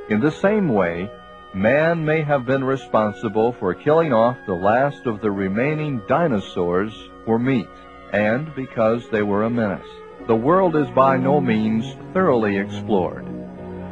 In 0.08 0.20
the 0.20 0.32
same 0.32 0.68
way, 0.68 1.08
man 1.54 2.04
may 2.04 2.20
have 2.20 2.44
been 2.44 2.64
responsible 2.64 3.52
for 3.52 3.74
killing 3.74 4.12
off 4.12 4.36
the 4.46 4.54
last 4.54 5.06
of 5.06 5.20
the 5.20 5.30
remaining 5.30 6.02
dinosaurs 6.08 6.92
for 7.24 7.38
meat, 7.38 7.68
and 8.12 8.52
because 8.56 9.08
they 9.10 9.22
were 9.22 9.44
a 9.44 9.50
menace. 9.50 9.86
The 10.26 10.34
world 10.34 10.74
is 10.74 10.88
by 10.90 11.16
no 11.16 11.40
means 11.40 11.96
thoroughly 12.12 12.56
explored. 12.56 13.24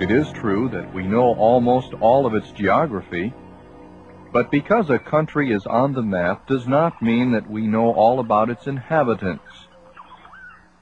It 0.01 0.11
is 0.11 0.33
true 0.33 0.69
that 0.71 0.93
we 0.93 1.05
know 1.05 1.35
almost 1.35 1.95
all 2.01 2.27
of 2.27 2.35
its 2.35 2.51
geography, 2.51 3.33
but 4.33 4.51
because 4.51 4.91
a 4.91 4.99
country 4.99 5.53
is 5.53 5.67
on 5.67 5.93
the 5.93 6.03
map 6.03 6.49
does 6.49 6.67
not 6.67 7.01
mean 7.01 7.33
that 7.33 7.49
we 7.49 7.67
know 7.69 7.93
all 7.93 8.19
about 8.19 8.51
its 8.51 8.67
inhabitants. 8.67 9.69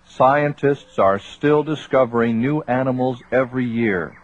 Scientists 0.06 0.98
are 0.98 1.18
still 1.18 1.62
discovering 1.62 2.40
new 2.40 2.62
animals 2.62 3.22
every 3.32 3.66
year. 3.66 4.19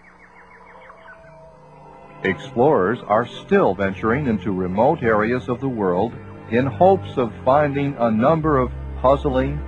Explorers 2.26 2.98
are 3.06 3.24
still 3.24 3.72
venturing 3.72 4.26
into 4.26 4.50
remote 4.50 5.00
areas 5.00 5.48
of 5.48 5.60
the 5.60 5.68
world 5.68 6.12
in 6.50 6.66
hopes 6.66 7.16
of 7.16 7.32
finding 7.44 7.94
a 8.00 8.10
number 8.10 8.58
of 8.58 8.72
puzzling, 9.00 9.60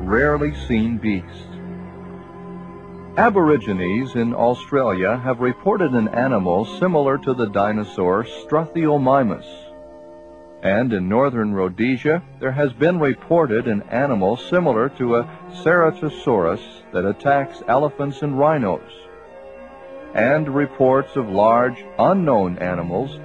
rarely 0.00 0.52
seen 0.66 0.98
beasts. 0.98 1.46
Aborigines 3.16 4.16
in 4.16 4.34
Australia 4.34 5.18
have 5.18 5.38
reported 5.38 5.92
an 5.92 6.08
animal 6.08 6.64
similar 6.80 7.16
to 7.16 7.32
the 7.32 7.46
dinosaur 7.46 8.24
Struthiomimus. 8.24 9.46
And 10.64 10.92
in 10.92 11.08
northern 11.08 11.54
Rhodesia, 11.54 12.24
there 12.40 12.50
has 12.50 12.72
been 12.72 12.98
reported 12.98 13.68
an 13.68 13.82
animal 13.82 14.36
similar 14.36 14.88
to 14.98 15.14
a 15.14 15.24
Ceratosaurus 15.62 16.82
that 16.92 17.06
attacks 17.06 17.62
elephants 17.68 18.22
and 18.22 18.36
rhinos 18.36 18.90
and 20.14 20.52
reports 20.54 21.16
of 21.16 21.28
large, 21.28 21.84
unknown 21.98 22.58
animals 22.58 23.18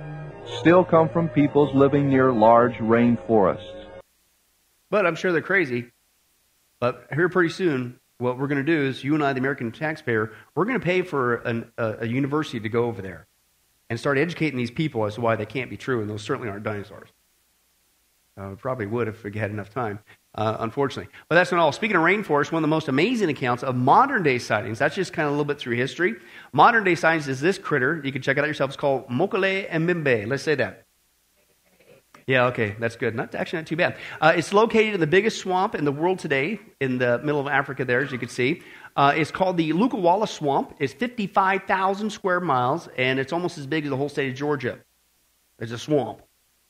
still 0.59 0.83
come 0.83 1.09
from 1.09 1.27
peoples 1.29 1.73
living 1.73 2.09
near 2.09 2.31
large 2.31 2.75
rainforests. 2.75 3.85
But 4.89 5.05
I'm 5.05 5.15
sure 5.15 5.31
they're 5.31 5.41
crazy. 5.41 5.91
But 6.79 7.07
here 7.13 7.29
pretty 7.29 7.49
soon, 7.49 7.99
what 8.17 8.37
we're 8.37 8.47
going 8.47 8.63
to 8.63 8.71
do 8.71 8.83
is 8.83 9.03
you 9.03 9.15
and 9.15 9.23
I, 9.23 9.33
the 9.33 9.39
American 9.39 9.71
taxpayer, 9.71 10.33
we're 10.53 10.65
going 10.65 10.79
to 10.79 10.85
pay 10.85 11.01
for 11.01 11.35
an, 11.37 11.71
a, 11.77 11.95
a 12.01 12.05
university 12.05 12.59
to 12.59 12.69
go 12.69 12.85
over 12.85 13.01
there 13.01 13.27
and 13.89 13.99
start 13.99 14.17
educating 14.17 14.57
these 14.57 14.71
people 14.71 15.05
as 15.05 15.15
to 15.15 15.21
why 15.21 15.35
they 15.35 15.45
can't 15.45 15.69
be 15.69 15.77
true, 15.77 16.01
and 16.01 16.09
those 16.09 16.21
certainly 16.21 16.49
aren't 16.49 16.63
dinosaurs. 16.63 17.09
Uh, 18.37 18.51
probably 18.57 18.85
would 18.85 19.07
if 19.07 19.23
we 19.23 19.31
had 19.37 19.51
enough 19.51 19.69
time, 19.69 19.99
uh, 20.35 20.57
unfortunately. 20.59 21.11
But 21.29 21.35
that's 21.35 21.51
not 21.51 21.59
all. 21.59 21.71
Speaking 21.71 21.95
of 21.95 22.03
rainforest, 22.03 22.51
one 22.51 22.59
of 22.59 22.63
the 22.63 22.67
most 22.67 22.87
amazing 22.87 23.29
accounts 23.29 23.63
of 23.63 23.75
modern 23.75 24.23
day 24.23 24.37
sightings, 24.37 24.79
that's 24.79 24.95
just 24.95 25.13
kind 25.13 25.25
of 25.25 25.29
a 25.29 25.37
little 25.37 25.45
bit 25.45 25.59
through 25.59 25.75
history. 25.75 26.15
Modern 26.53 26.83
day 26.83 26.95
sightings 26.95 27.27
is 27.27 27.39
this 27.41 27.57
critter. 27.57 28.01
You 28.03 28.11
can 28.11 28.21
check 28.21 28.37
it 28.37 28.41
out 28.41 28.47
yourself. 28.47 28.71
It's 28.71 28.77
called 28.77 29.07
Mokele 29.09 29.69
mbembe. 29.69 30.27
Let's 30.27 30.43
say 30.43 30.55
that. 30.55 30.85
Yeah, 32.27 32.45
okay, 32.45 32.75
that's 32.79 32.95
good. 32.95 33.13
Not 33.13 33.35
actually 33.35 33.59
not 33.59 33.67
too 33.67 33.75
bad. 33.75 33.97
Uh, 34.19 34.33
it's 34.35 34.51
located 34.51 34.95
in 34.95 34.99
the 34.99 35.07
biggest 35.07 35.39
swamp 35.39 35.75
in 35.75 35.85
the 35.85 35.91
world 35.91 36.17
today, 36.17 36.59
in 36.79 36.97
the 36.97 37.19
middle 37.19 37.39
of 37.39 37.47
Africa. 37.47 37.85
There, 37.85 38.01
as 38.01 38.11
you 38.11 38.17
can 38.17 38.29
see, 38.29 38.63
uh, 38.95 39.13
it's 39.15 39.29
called 39.29 39.57
the 39.57 39.73
Likouala 39.73 40.27
Swamp. 40.27 40.75
It's 40.79 40.93
55,000 40.93 42.09
square 42.09 42.39
miles, 42.39 42.89
and 42.97 43.19
it's 43.19 43.31
almost 43.31 43.59
as 43.59 43.67
big 43.67 43.83
as 43.83 43.91
the 43.91 43.97
whole 43.97 44.09
state 44.09 44.31
of 44.31 44.35
Georgia. 44.35 44.79
It's 45.59 45.71
a 45.71 45.77
swamp. 45.77 46.21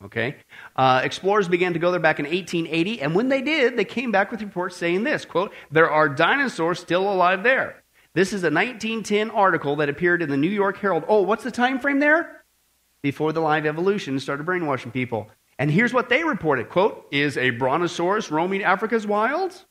Okay, 0.04 0.36
uh, 0.76 1.02
explorers 1.04 1.48
began 1.48 1.74
to 1.74 1.80
go 1.80 1.90
there 1.90 2.00
back 2.00 2.20
in 2.20 2.26
1880, 2.26 3.02
and 3.02 3.16
when 3.16 3.30
they 3.30 3.42
did, 3.42 3.78
they 3.78 3.86
came 3.86 4.12
back 4.12 4.30
with 4.30 4.42
reports 4.42 4.76
saying 4.76 5.04
this: 5.04 5.26
"quote 5.26 5.54
There 5.72 5.90
are 5.90 6.10
dinosaurs 6.10 6.80
still 6.80 7.12
alive 7.12 7.44
there." 7.44 7.84
This 8.14 8.32
is 8.32 8.44
a 8.44 8.52
1910 8.52 9.30
article 9.32 9.76
that 9.76 9.90
appeared 9.90 10.22
in 10.22 10.30
the 10.30 10.38
New 10.38 10.50
York 10.50 10.78
Herald. 10.78 11.04
Oh, 11.08 11.22
what's 11.22 11.44
the 11.44 11.52
time 11.52 11.80
frame 11.80 12.00
there? 12.00 12.46
Before 13.02 13.34
the 13.34 13.42
live 13.42 13.66
evolution 13.66 14.20
started 14.20 14.46
brainwashing 14.46 14.92
people. 14.92 15.30
And 15.60 15.70
here's 15.70 15.94
what 15.94 16.10
they 16.10 16.24
reported 16.24 16.70
quote, 16.70 17.08
is 17.12 17.38
a 17.38 17.50
brontosaurus 17.52 18.32
roaming 18.32 18.64
Africa's 18.64 19.06
wilds? 19.06 19.66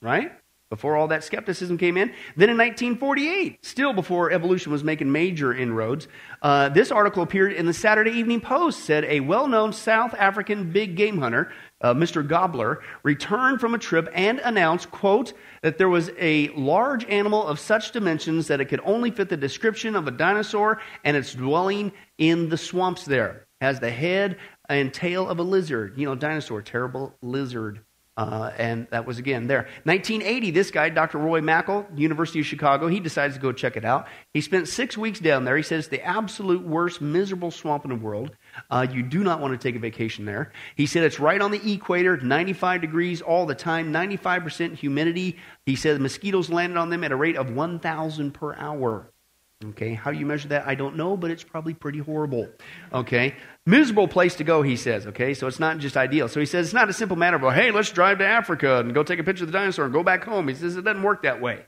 Right? 0.00 0.32
Before 0.68 0.96
all 0.96 1.06
that 1.08 1.22
skepticism 1.22 1.78
came 1.78 1.96
in. 1.96 2.08
Then 2.36 2.50
in 2.50 2.58
1948, 2.58 3.64
still 3.64 3.92
before 3.92 4.32
evolution 4.32 4.72
was 4.72 4.82
making 4.82 5.12
major 5.12 5.54
inroads, 5.54 6.08
uh, 6.42 6.70
this 6.70 6.90
article 6.90 7.22
appeared 7.22 7.52
in 7.52 7.66
the 7.66 7.72
Saturday 7.72 8.10
Evening 8.10 8.40
Post. 8.40 8.80
Said 8.80 9.04
a 9.04 9.20
well 9.20 9.46
known 9.46 9.72
South 9.72 10.12
African 10.14 10.72
big 10.72 10.96
game 10.96 11.18
hunter, 11.18 11.52
uh, 11.82 11.94
Mr. 11.94 12.26
Gobbler, 12.26 12.82
returned 13.04 13.60
from 13.60 13.74
a 13.74 13.78
trip 13.78 14.08
and 14.12 14.40
announced, 14.40 14.90
quote, 14.90 15.34
that 15.62 15.78
there 15.78 15.88
was 15.88 16.10
a 16.18 16.48
large 16.48 17.04
animal 17.04 17.46
of 17.46 17.60
such 17.60 17.92
dimensions 17.92 18.48
that 18.48 18.60
it 18.60 18.64
could 18.64 18.80
only 18.82 19.12
fit 19.12 19.28
the 19.28 19.36
description 19.36 19.94
of 19.94 20.08
a 20.08 20.10
dinosaur 20.10 20.80
and 21.04 21.16
it's 21.16 21.32
dwelling 21.32 21.92
in 22.18 22.48
the 22.48 22.58
swamps 22.58 23.04
there. 23.04 23.46
Has 23.60 23.78
the 23.78 23.90
head 23.90 24.36
and 24.68 24.92
tail 24.92 25.28
of 25.28 25.38
a 25.38 25.44
lizard. 25.44 25.96
You 25.96 26.06
know, 26.06 26.16
dinosaur, 26.16 26.60
terrible 26.60 27.14
lizard. 27.22 27.85
Uh, 28.16 28.50
and 28.56 28.86
that 28.90 29.04
was 29.04 29.18
again 29.18 29.46
there. 29.46 29.68
1980, 29.84 30.50
this 30.50 30.70
guy, 30.70 30.88
Dr. 30.88 31.18
Roy 31.18 31.40
Mackal, 31.42 31.86
University 31.98 32.40
of 32.40 32.46
Chicago, 32.46 32.86
he 32.88 32.98
decides 32.98 33.34
to 33.34 33.40
go 33.40 33.52
check 33.52 33.76
it 33.76 33.84
out. 33.84 34.08
He 34.32 34.40
spent 34.40 34.68
six 34.68 34.96
weeks 34.96 35.20
down 35.20 35.44
there. 35.44 35.56
He 35.56 35.62
says 35.62 35.80
it's 35.80 35.88
the 35.88 36.02
absolute 36.02 36.66
worst, 36.66 37.02
miserable 37.02 37.50
swamp 37.50 37.84
in 37.84 37.90
the 37.90 37.96
world. 37.96 38.30
Uh, 38.70 38.86
you 38.90 39.02
do 39.02 39.22
not 39.22 39.40
want 39.40 39.52
to 39.52 39.58
take 39.58 39.76
a 39.76 39.78
vacation 39.78 40.24
there. 40.24 40.52
He 40.76 40.86
said 40.86 41.04
it's 41.04 41.20
right 41.20 41.40
on 41.40 41.50
the 41.50 41.72
equator, 41.72 42.16
95 42.16 42.80
degrees 42.80 43.20
all 43.20 43.44
the 43.44 43.54
time, 43.54 43.92
95% 43.92 44.76
humidity. 44.76 45.36
He 45.66 45.76
said 45.76 45.96
the 45.96 46.00
mosquitoes 46.00 46.48
landed 46.48 46.78
on 46.78 46.88
them 46.88 47.04
at 47.04 47.12
a 47.12 47.16
rate 47.16 47.36
of 47.36 47.50
1,000 47.50 48.30
per 48.32 48.54
hour. 48.54 49.12
Okay, 49.64 49.94
how 49.94 50.10
you 50.10 50.26
measure 50.26 50.48
that? 50.48 50.66
I 50.66 50.74
don't 50.74 50.96
know, 50.96 51.16
but 51.16 51.30
it's 51.30 51.42
probably 51.42 51.72
pretty 51.72 51.98
horrible. 51.98 52.46
Okay, 52.92 53.34
miserable 53.66 54.08
place 54.08 54.36
to 54.36 54.44
go, 54.44 54.62
he 54.62 54.76
says. 54.76 55.06
Okay, 55.08 55.34
so 55.34 55.46
it's 55.46 55.60
not 55.60 55.78
just 55.78 55.96
ideal. 55.96 56.28
So 56.28 56.40
he 56.40 56.46
says 56.46 56.66
it's 56.68 56.74
not 56.74 56.88
a 56.88 56.94
simple 56.94 57.16
matter 57.16 57.36
of, 57.36 57.42
well, 57.42 57.50
hey, 57.50 57.72
let's 57.72 57.90
drive 57.90 58.18
to 58.18 58.26
Africa 58.26 58.78
and 58.78 58.94
go 58.94 59.02
take 59.02 59.18
a 59.18 59.24
picture 59.24 59.44
of 59.44 59.52
the 59.52 59.58
dinosaur 59.58 59.84
and 59.84 59.92
go 59.92 60.02
back 60.02 60.24
home. 60.24 60.48
He 60.48 60.54
says 60.54 60.76
it 60.76 60.84
doesn't 60.84 61.02
work 61.02 61.24
that 61.24 61.40
way. 61.42 61.64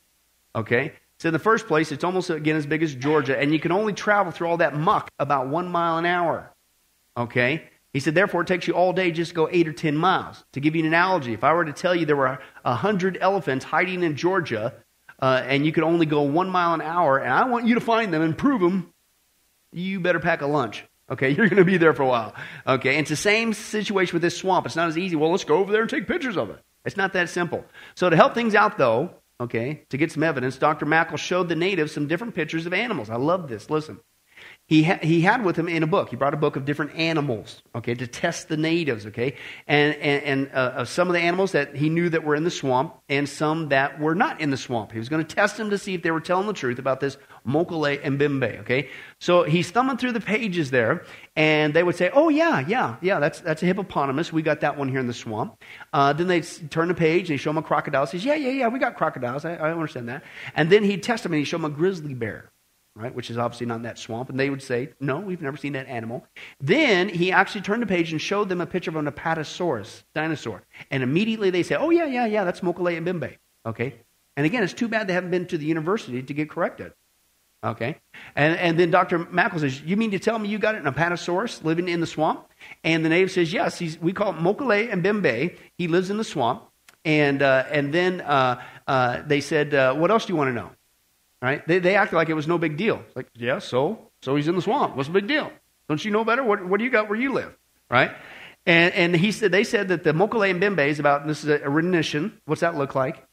Okay, 0.56 0.92
so 1.18 1.28
in 1.28 1.32
the 1.32 1.38
first 1.38 1.66
place, 1.66 1.92
it's 1.92 2.04
almost 2.04 2.30
again 2.30 2.56
as 2.56 2.64
big 2.64 2.82
as 2.82 2.94
Georgia, 2.94 3.38
and 3.38 3.52
you 3.52 3.60
can 3.60 3.72
only 3.72 3.92
travel 3.92 4.32
through 4.32 4.48
all 4.48 4.56
that 4.58 4.74
muck 4.74 5.10
about 5.18 5.48
one 5.48 5.68
mile 5.68 5.98
an 5.98 6.06
hour. 6.06 6.52
Okay, 7.16 7.64
he 7.92 8.00
said, 8.00 8.14
therefore, 8.14 8.42
it 8.42 8.46
takes 8.46 8.66
you 8.66 8.74
all 8.74 8.92
day 8.92 9.10
just 9.10 9.30
to 9.30 9.34
go 9.34 9.48
eight 9.50 9.66
or 9.66 9.72
ten 9.72 9.96
miles. 9.96 10.44
To 10.52 10.60
give 10.60 10.76
you 10.76 10.82
an 10.82 10.86
analogy, 10.86 11.32
if 11.32 11.42
I 11.42 11.52
were 11.52 11.64
to 11.64 11.72
tell 11.72 11.94
you 11.94 12.06
there 12.06 12.16
were 12.16 12.38
a 12.64 12.74
hundred 12.74 13.18
elephants 13.20 13.64
hiding 13.64 14.02
in 14.02 14.16
Georgia, 14.16 14.74
uh, 15.20 15.42
and 15.44 15.66
you 15.66 15.72
could 15.72 15.84
only 15.84 16.06
go 16.06 16.22
one 16.22 16.48
mile 16.48 16.74
an 16.74 16.80
hour, 16.80 17.18
and 17.18 17.32
I 17.32 17.44
want 17.46 17.66
you 17.66 17.74
to 17.74 17.80
find 17.80 18.12
them 18.12 18.22
and 18.22 18.38
prove 18.38 18.60
them, 18.60 18.92
you 19.72 20.00
better 20.00 20.20
pack 20.20 20.42
a 20.42 20.46
lunch. 20.46 20.84
Okay, 21.10 21.30
you're 21.36 21.48
going 21.48 21.58
to 21.58 21.64
be 21.64 21.76
there 21.76 21.94
for 21.94 22.02
a 22.02 22.08
while. 22.08 22.34
Okay, 22.66 22.90
and 22.90 23.00
it's 23.00 23.10
the 23.10 23.16
same 23.16 23.52
situation 23.52 24.14
with 24.14 24.22
this 24.22 24.36
swamp. 24.36 24.66
It's 24.66 24.76
not 24.76 24.88
as 24.88 24.98
easy. 24.98 25.16
Well, 25.16 25.30
let's 25.30 25.44
go 25.44 25.56
over 25.56 25.72
there 25.72 25.82
and 25.82 25.90
take 25.90 26.06
pictures 26.06 26.36
of 26.36 26.50
it. 26.50 26.58
It's 26.84 26.96
not 26.96 27.12
that 27.14 27.28
simple. 27.28 27.64
So 27.94 28.08
to 28.08 28.16
help 28.16 28.34
things 28.34 28.54
out, 28.54 28.78
though, 28.78 29.10
okay, 29.40 29.82
to 29.90 29.96
get 29.96 30.12
some 30.12 30.22
evidence, 30.22 30.56
Dr. 30.56 30.86
Mackal 30.86 31.18
showed 31.18 31.48
the 31.48 31.56
natives 31.56 31.92
some 31.92 32.06
different 32.06 32.34
pictures 32.34 32.66
of 32.66 32.72
animals. 32.72 33.10
I 33.10 33.16
love 33.16 33.48
this. 33.48 33.68
Listen 33.68 34.00
he, 34.66 34.84
ha- 34.84 34.98
he 35.02 35.22
had 35.22 35.44
with 35.44 35.56
him 35.56 35.66
in 35.66 35.82
a 35.82 35.86
book. 35.86 36.10
He 36.10 36.16
brought 36.16 36.34
a 36.34 36.38
book 36.38 36.56
of 36.56 36.66
different 36.66 36.94
animals, 36.94 37.62
okay, 37.74 37.94
to 37.94 38.06
test 38.06 38.48
the 38.48 38.56
natives, 38.56 39.06
okay, 39.06 39.36
and, 39.66 39.94
and, 39.96 40.22
and 40.24 40.52
uh, 40.52 40.84
some 40.84 41.08
of 41.08 41.14
the 41.14 41.20
animals 41.20 41.52
that 41.52 41.74
he 41.74 41.88
knew 41.88 42.10
that 42.10 42.22
were 42.22 42.34
in 42.34 42.44
the 42.44 42.50
swamp 42.50 42.94
and 43.08 43.26
some 43.26 43.70
that 43.70 43.98
were 43.98 44.14
not 44.14 44.40
in 44.40 44.50
the 44.50 44.58
swamp. 44.58 44.92
He 44.92 44.98
was 44.98 45.08
going 45.08 45.24
to 45.24 45.34
test 45.34 45.56
them 45.56 45.70
to 45.70 45.78
see 45.78 45.94
if 45.94 46.02
they 46.02 46.10
were 46.10 46.20
telling 46.20 46.46
the 46.46 46.52
truth 46.52 46.78
about 46.78 47.00
this 47.00 47.16
Mokele 47.46 48.00
and 48.02 48.18
Mbembe, 48.18 48.60
okay. 48.60 48.88
So 49.20 49.42
he's 49.44 49.70
thumbing 49.70 49.96
through 49.96 50.12
the 50.12 50.20
pages 50.20 50.70
there, 50.70 51.04
and 51.36 51.74
they 51.74 51.82
would 51.82 51.96
say, 51.96 52.10
"Oh 52.12 52.28
yeah, 52.28 52.64
yeah, 52.66 52.96
yeah, 53.00 53.18
that's 53.18 53.40
that's 53.40 53.62
a 53.62 53.66
hippopotamus. 53.66 54.32
We 54.32 54.42
got 54.42 54.60
that 54.60 54.76
one 54.76 54.88
here 54.88 55.00
in 55.00 55.06
the 55.06 55.14
swamp." 55.14 55.62
Uh, 55.92 56.12
then 56.12 56.26
they 56.28 56.40
turn 56.40 56.88
the 56.88 56.94
page 56.94 57.22
and 57.22 57.30
he 57.30 57.36
show 57.36 57.50
him 57.50 57.58
a 57.58 57.62
crocodile. 57.62 58.06
He 58.06 58.18
says, 58.18 58.24
"Yeah, 58.24 58.34
yeah, 58.34 58.50
yeah, 58.50 58.68
we 58.68 58.78
got 58.78 58.96
crocodiles. 58.96 59.44
I, 59.44 59.54
I 59.54 59.72
understand 59.72 60.08
that." 60.08 60.24
And 60.54 60.70
then 60.70 60.84
he'd 60.84 61.02
test 61.02 61.22
them 61.22 61.32
and 61.32 61.38
he'd 61.38 61.46
show 61.46 61.56
him 61.56 61.64
a 61.64 61.70
grizzly 61.70 62.14
bear 62.14 62.52
right, 62.98 63.14
which 63.14 63.30
is 63.30 63.38
obviously 63.38 63.66
not 63.66 63.76
in 63.76 63.82
that 63.82 63.98
swamp. 63.98 64.28
And 64.28 64.38
they 64.38 64.50
would 64.50 64.62
say, 64.62 64.90
No, 65.00 65.20
we've 65.20 65.40
never 65.40 65.56
seen 65.56 65.72
that 65.72 65.86
animal. 65.86 66.26
Then 66.60 67.08
he 67.08 67.32
actually 67.32 67.62
turned 67.62 67.82
the 67.82 67.86
page 67.86 68.12
and 68.12 68.20
showed 68.20 68.48
them 68.48 68.60
a 68.60 68.66
picture 68.66 68.90
of 68.90 68.96
an 68.96 69.06
apatosaurus 69.06 70.02
dinosaur. 70.14 70.62
And 70.90 71.02
immediately 71.02 71.50
they 71.50 71.62
say, 71.62 71.76
Oh, 71.76 71.90
yeah, 71.90 72.06
yeah, 72.06 72.26
yeah, 72.26 72.44
that's 72.44 72.60
Mokele 72.60 72.96
and 72.96 73.06
Mbembe. 73.06 73.36
Okay? 73.64 73.94
And 74.36 74.46
again, 74.46 74.62
it's 74.62 74.72
too 74.72 74.88
bad 74.88 75.06
they 75.06 75.14
haven't 75.14 75.30
been 75.30 75.46
to 75.46 75.58
the 75.58 75.66
university 75.66 76.22
to 76.22 76.34
get 76.34 76.50
corrected. 76.50 76.92
Okay? 77.64 77.98
And, 78.36 78.56
and 78.56 78.78
then 78.78 78.90
Dr. 78.90 79.18
Mackal 79.18 79.60
says, 79.60 79.80
You 79.82 79.96
mean 79.96 80.12
to 80.12 80.18
tell 80.18 80.38
me 80.38 80.48
you 80.48 80.58
got 80.58 80.74
an 80.74 80.84
apatosaurus 80.84 81.64
living 81.64 81.88
in 81.88 82.00
the 82.00 82.06
swamp? 82.06 82.46
And 82.84 83.04
the 83.04 83.08
native 83.08 83.30
says, 83.30 83.52
Yes, 83.52 83.78
he's, 83.78 83.98
we 83.98 84.12
call 84.12 84.30
it 84.30 84.36
Mokele 84.36 84.92
and 84.92 85.04
Mbembe. 85.04 85.56
He 85.76 85.88
lives 85.88 86.10
in 86.10 86.18
the 86.18 86.24
swamp. 86.24 86.64
And, 87.04 87.42
uh, 87.42 87.64
and 87.70 87.92
then 87.92 88.20
uh, 88.20 88.62
uh, 88.86 89.22
they 89.26 89.40
said, 89.40 89.74
uh, 89.74 89.94
What 89.94 90.10
else 90.10 90.26
do 90.26 90.32
you 90.32 90.36
want 90.36 90.48
to 90.48 90.54
know? 90.54 90.70
Right? 91.42 91.66
They, 91.66 91.78
they 91.78 91.96
acted 91.96 92.16
like 92.16 92.28
it 92.28 92.34
was 92.34 92.48
no 92.48 92.58
big 92.58 92.76
deal. 92.76 93.02
Like, 93.14 93.26
yeah, 93.34 93.58
so? 93.58 94.10
So 94.22 94.36
he's 94.36 94.48
in 94.48 94.56
the 94.56 94.62
swamp. 94.62 94.96
What's 94.96 95.08
the 95.08 95.14
big 95.14 95.26
deal? 95.28 95.52
Don't 95.88 96.04
you 96.04 96.10
know 96.10 96.24
better? 96.24 96.44
What, 96.44 96.64
what 96.64 96.78
do 96.78 96.84
you 96.84 96.90
got 96.90 97.08
where 97.08 97.18
you 97.18 97.32
live? 97.32 97.56
Right? 97.90 98.10
And, 98.66 98.92
and 98.94 99.16
he 99.16 99.32
said, 99.32 99.50
they 99.50 99.64
said 99.64 99.88
that 99.88 100.04
the 100.04 100.12
Mokele 100.12 100.50
and 100.50 100.60
Mbembe 100.60 100.86
is 100.88 100.98
about, 100.98 101.26
this 101.26 101.42
is 101.42 101.50
a, 101.50 101.60
a 101.64 101.70
rendition. 101.70 102.40
What's 102.44 102.60
that 102.60 102.76
look 102.76 102.94
like? 102.94 103.24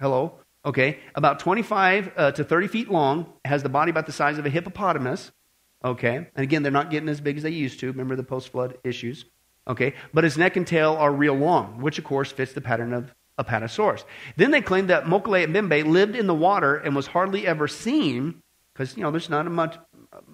Hello? 0.00 0.40
Okay. 0.64 0.98
About 1.14 1.38
25 1.40 2.12
uh, 2.16 2.32
to 2.32 2.44
30 2.44 2.68
feet 2.68 2.90
long, 2.90 3.32
has 3.44 3.62
the 3.62 3.68
body 3.68 3.90
about 3.90 4.06
the 4.06 4.12
size 4.12 4.38
of 4.38 4.46
a 4.46 4.50
hippopotamus. 4.50 5.32
Okay. 5.84 6.16
And 6.16 6.28
again, 6.36 6.62
they're 6.62 6.72
not 6.72 6.90
getting 6.90 7.08
as 7.08 7.20
big 7.20 7.36
as 7.36 7.42
they 7.42 7.50
used 7.50 7.80
to. 7.80 7.88
Remember 7.88 8.16
the 8.16 8.22
post 8.22 8.50
flood 8.50 8.78
issues? 8.84 9.24
Okay. 9.66 9.94
But 10.14 10.24
his 10.24 10.38
neck 10.38 10.56
and 10.56 10.66
tail 10.66 10.94
are 10.94 11.12
real 11.12 11.34
long, 11.34 11.80
which 11.80 11.98
of 11.98 12.04
course 12.04 12.30
fits 12.30 12.52
the 12.52 12.60
pattern 12.60 12.92
of 12.92 13.14
Apatosaurus. 13.38 14.04
Then 14.36 14.50
they 14.50 14.60
claimed 14.60 14.90
that 14.90 15.04
Mokele 15.04 15.44
and 15.44 15.54
Mbembe 15.54 15.84
lived 15.86 16.14
in 16.14 16.26
the 16.26 16.34
water 16.34 16.76
and 16.76 16.94
was 16.94 17.08
hardly 17.08 17.46
ever 17.46 17.66
seen, 17.66 18.42
because, 18.72 18.96
you 18.96 19.02
know, 19.02 19.10
there's 19.10 19.30
not 19.30 19.50
much, 19.50 19.76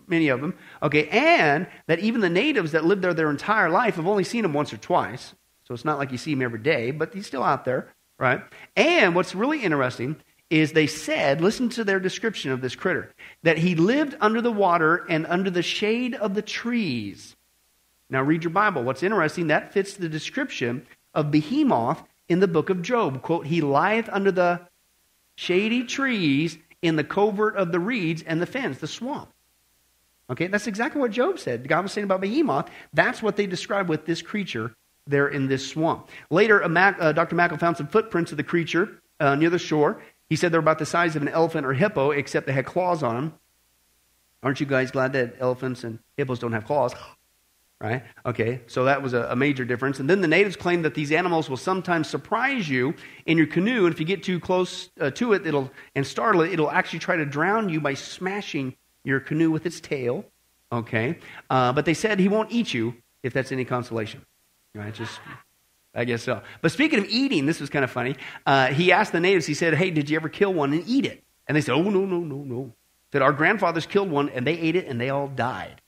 many 0.06 0.28
of 0.28 0.40
them. 0.40 0.54
Okay, 0.82 1.08
and 1.08 1.66
that 1.86 2.00
even 2.00 2.20
the 2.20 2.28
natives 2.28 2.72
that 2.72 2.84
lived 2.84 3.02
there 3.02 3.14
their 3.14 3.30
entire 3.30 3.70
life 3.70 3.96
have 3.96 4.06
only 4.06 4.24
seen 4.24 4.44
him 4.44 4.52
once 4.52 4.72
or 4.72 4.78
twice. 4.78 5.34
So 5.64 5.74
it's 5.74 5.84
not 5.84 5.98
like 5.98 6.12
you 6.12 6.18
see 6.18 6.32
him 6.32 6.42
every 6.42 6.58
day, 6.58 6.90
but 6.90 7.14
he's 7.14 7.26
still 7.26 7.42
out 7.42 7.64
there, 7.64 7.92
right? 8.18 8.42
And 8.76 9.14
what's 9.14 9.34
really 9.34 9.62
interesting 9.62 10.16
is 10.50 10.72
they 10.72 10.86
said, 10.86 11.40
listen 11.40 11.68
to 11.68 11.84
their 11.84 12.00
description 12.00 12.50
of 12.50 12.60
this 12.60 12.74
critter, 12.74 13.12
that 13.42 13.58
he 13.58 13.74
lived 13.74 14.16
under 14.20 14.40
the 14.40 14.52
water 14.52 15.04
and 15.08 15.26
under 15.26 15.50
the 15.50 15.62
shade 15.62 16.14
of 16.14 16.34
the 16.34 16.42
trees. 16.42 17.36
Now 18.10 18.22
read 18.22 18.44
your 18.44 18.50
Bible. 18.50 18.82
What's 18.82 19.02
interesting, 19.02 19.48
that 19.48 19.72
fits 19.72 19.94
the 19.94 20.08
description 20.08 20.86
of 21.14 21.30
Behemoth 21.30 22.02
in 22.28 22.40
the 22.40 22.48
book 22.48 22.70
of 22.70 22.82
Job. 22.82 23.22
Quote, 23.22 23.46
He 23.46 23.60
lieth 23.60 24.08
under 24.10 24.32
the 24.32 24.60
shady 25.34 25.84
trees 25.84 26.58
in 26.80 26.96
the 26.96 27.04
covert 27.04 27.56
of 27.56 27.72
the 27.72 27.80
reeds 27.80 28.22
and 28.22 28.40
the 28.40 28.46
fens, 28.46 28.78
the 28.78 28.86
swamp. 28.86 29.30
Okay, 30.30 30.46
that's 30.46 30.66
exactly 30.66 31.00
what 31.00 31.10
Job 31.10 31.38
said. 31.38 31.68
God 31.68 31.82
was 31.82 31.92
saying 31.92 32.04
about 32.04 32.20
Behemoth. 32.20 32.70
That's 32.92 33.22
what 33.22 33.36
they 33.36 33.46
describe 33.46 33.88
with 33.88 34.04
this 34.04 34.22
creature 34.22 34.74
there 35.08 35.28
in 35.28 35.48
this 35.48 35.68
swamp. 35.68 36.08
Later, 36.30 36.66
Mac, 36.68 36.96
uh, 37.00 37.12
Dr. 37.12 37.34
Mackal 37.34 37.58
found 37.58 37.76
some 37.76 37.88
footprints 37.88 38.30
of 38.30 38.36
the 38.36 38.44
creature 38.44 39.00
uh, 39.20 39.34
near 39.34 39.50
the 39.50 39.58
shore. 39.58 40.00
He 40.28 40.36
said 40.36 40.52
they're 40.52 40.60
about 40.60 40.78
the 40.78 40.86
size 40.86 41.16
of 41.16 41.22
an 41.22 41.28
elephant 41.28 41.66
or 41.66 41.72
hippo, 41.72 42.10
except 42.10 42.46
they 42.46 42.52
had 42.52 42.66
claws 42.66 43.02
on 43.02 43.14
them. 43.14 43.34
Aren't 44.42 44.60
you 44.60 44.66
guys 44.66 44.90
glad 44.90 45.14
that 45.14 45.36
elephants 45.40 45.84
and 45.84 45.98
hippos 46.16 46.38
don't 46.38 46.52
have 46.52 46.64
claws? 46.64 46.94
right? 47.80 48.02
Okay, 48.26 48.60
so 48.66 48.84
that 48.84 49.02
was 49.02 49.14
a, 49.14 49.22
a, 49.30 49.36
major 49.36 49.64
difference. 49.64 50.00
And 50.00 50.10
then 50.10 50.20
the 50.20 50.28
natives 50.28 50.56
claim 50.56 50.82
that 50.82 50.94
these 50.94 51.12
animals 51.12 51.48
will 51.48 51.56
sometimes 51.56 52.08
surprise 52.08 52.68
you 52.68 52.94
in 53.26 53.38
your 53.38 53.46
canoe, 53.46 53.86
and 53.86 53.94
if 53.94 54.00
you 54.00 54.06
get 54.06 54.22
too 54.22 54.38
close 54.40 54.90
uh, 55.00 55.10
to 55.12 55.32
it, 55.32 55.46
it'll 55.46 55.70
and 55.94 56.06
startle 56.06 56.42
it, 56.42 56.52
it'll 56.52 56.70
actually 56.70 56.98
try 56.98 57.16
to 57.16 57.24
drown 57.24 57.68
you 57.68 57.80
by 57.80 57.94
smashing 57.94 58.76
your 59.04 59.20
canoe 59.20 59.50
with 59.50 59.64
its 59.64 59.80
tail. 59.80 60.24
Okay, 60.70 61.18
uh, 61.48 61.72
but 61.72 61.84
they 61.84 61.94
said 61.94 62.18
he 62.18 62.28
won't 62.28 62.52
eat 62.52 62.74
you 62.74 62.94
if 63.22 63.32
that's 63.32 63.52
any 63.52 63.64
consolation. 63.64 64.24
Right? 64.74 64.94
Just. 64.94 65.20
I 65.94 66.04
guess 66.04 66.22
so. 66.22 66.42
But 66.60 66.70
speaking 66.70 66.98
of 66.98 67.06
eating, 67.06 67.46
this 67.46 67.60
was 67.60 67.70
kind 67.70 67.84
of 67.84 67.90
funny. 67.90 68.14
Uh, 68.46 68.68
he 68.68 68.92
asked 68.92 69.12
the 69.12 69.20
natives, 69.20 69.46
he 69.46 69.54
said, 69.54 69.74
Hey, 69.74 69.90
did 69.90 70.08
you 70.08 70.16
ever 70.16 70.28
kill 70.28 70.52
one 70.54 70.72
and 70.72 70.84
eat 70.86 71.06
it? 71.06 71.24
And 71.46 71.56
they 71.56 71.60
said, 71.60 71.72
Oh, 71.72 71.82
no, 71.82 72.04
no, 72.04 72.20
no, 72.20 72.36
no. 72.36 72.72
Said, 73.10 73.22
Our 73.22 73.32
grandfathers 73.32 73.86
killed 73.86 74.10
one 74.10 74.28
and 74.28 74.46
they 74.46 74.58
ate 74.58 74.76
it 74.76 74.86
and 74.86 75.00
they 75.00 75.10
all 75.10 75.28
died. 75.28 75.80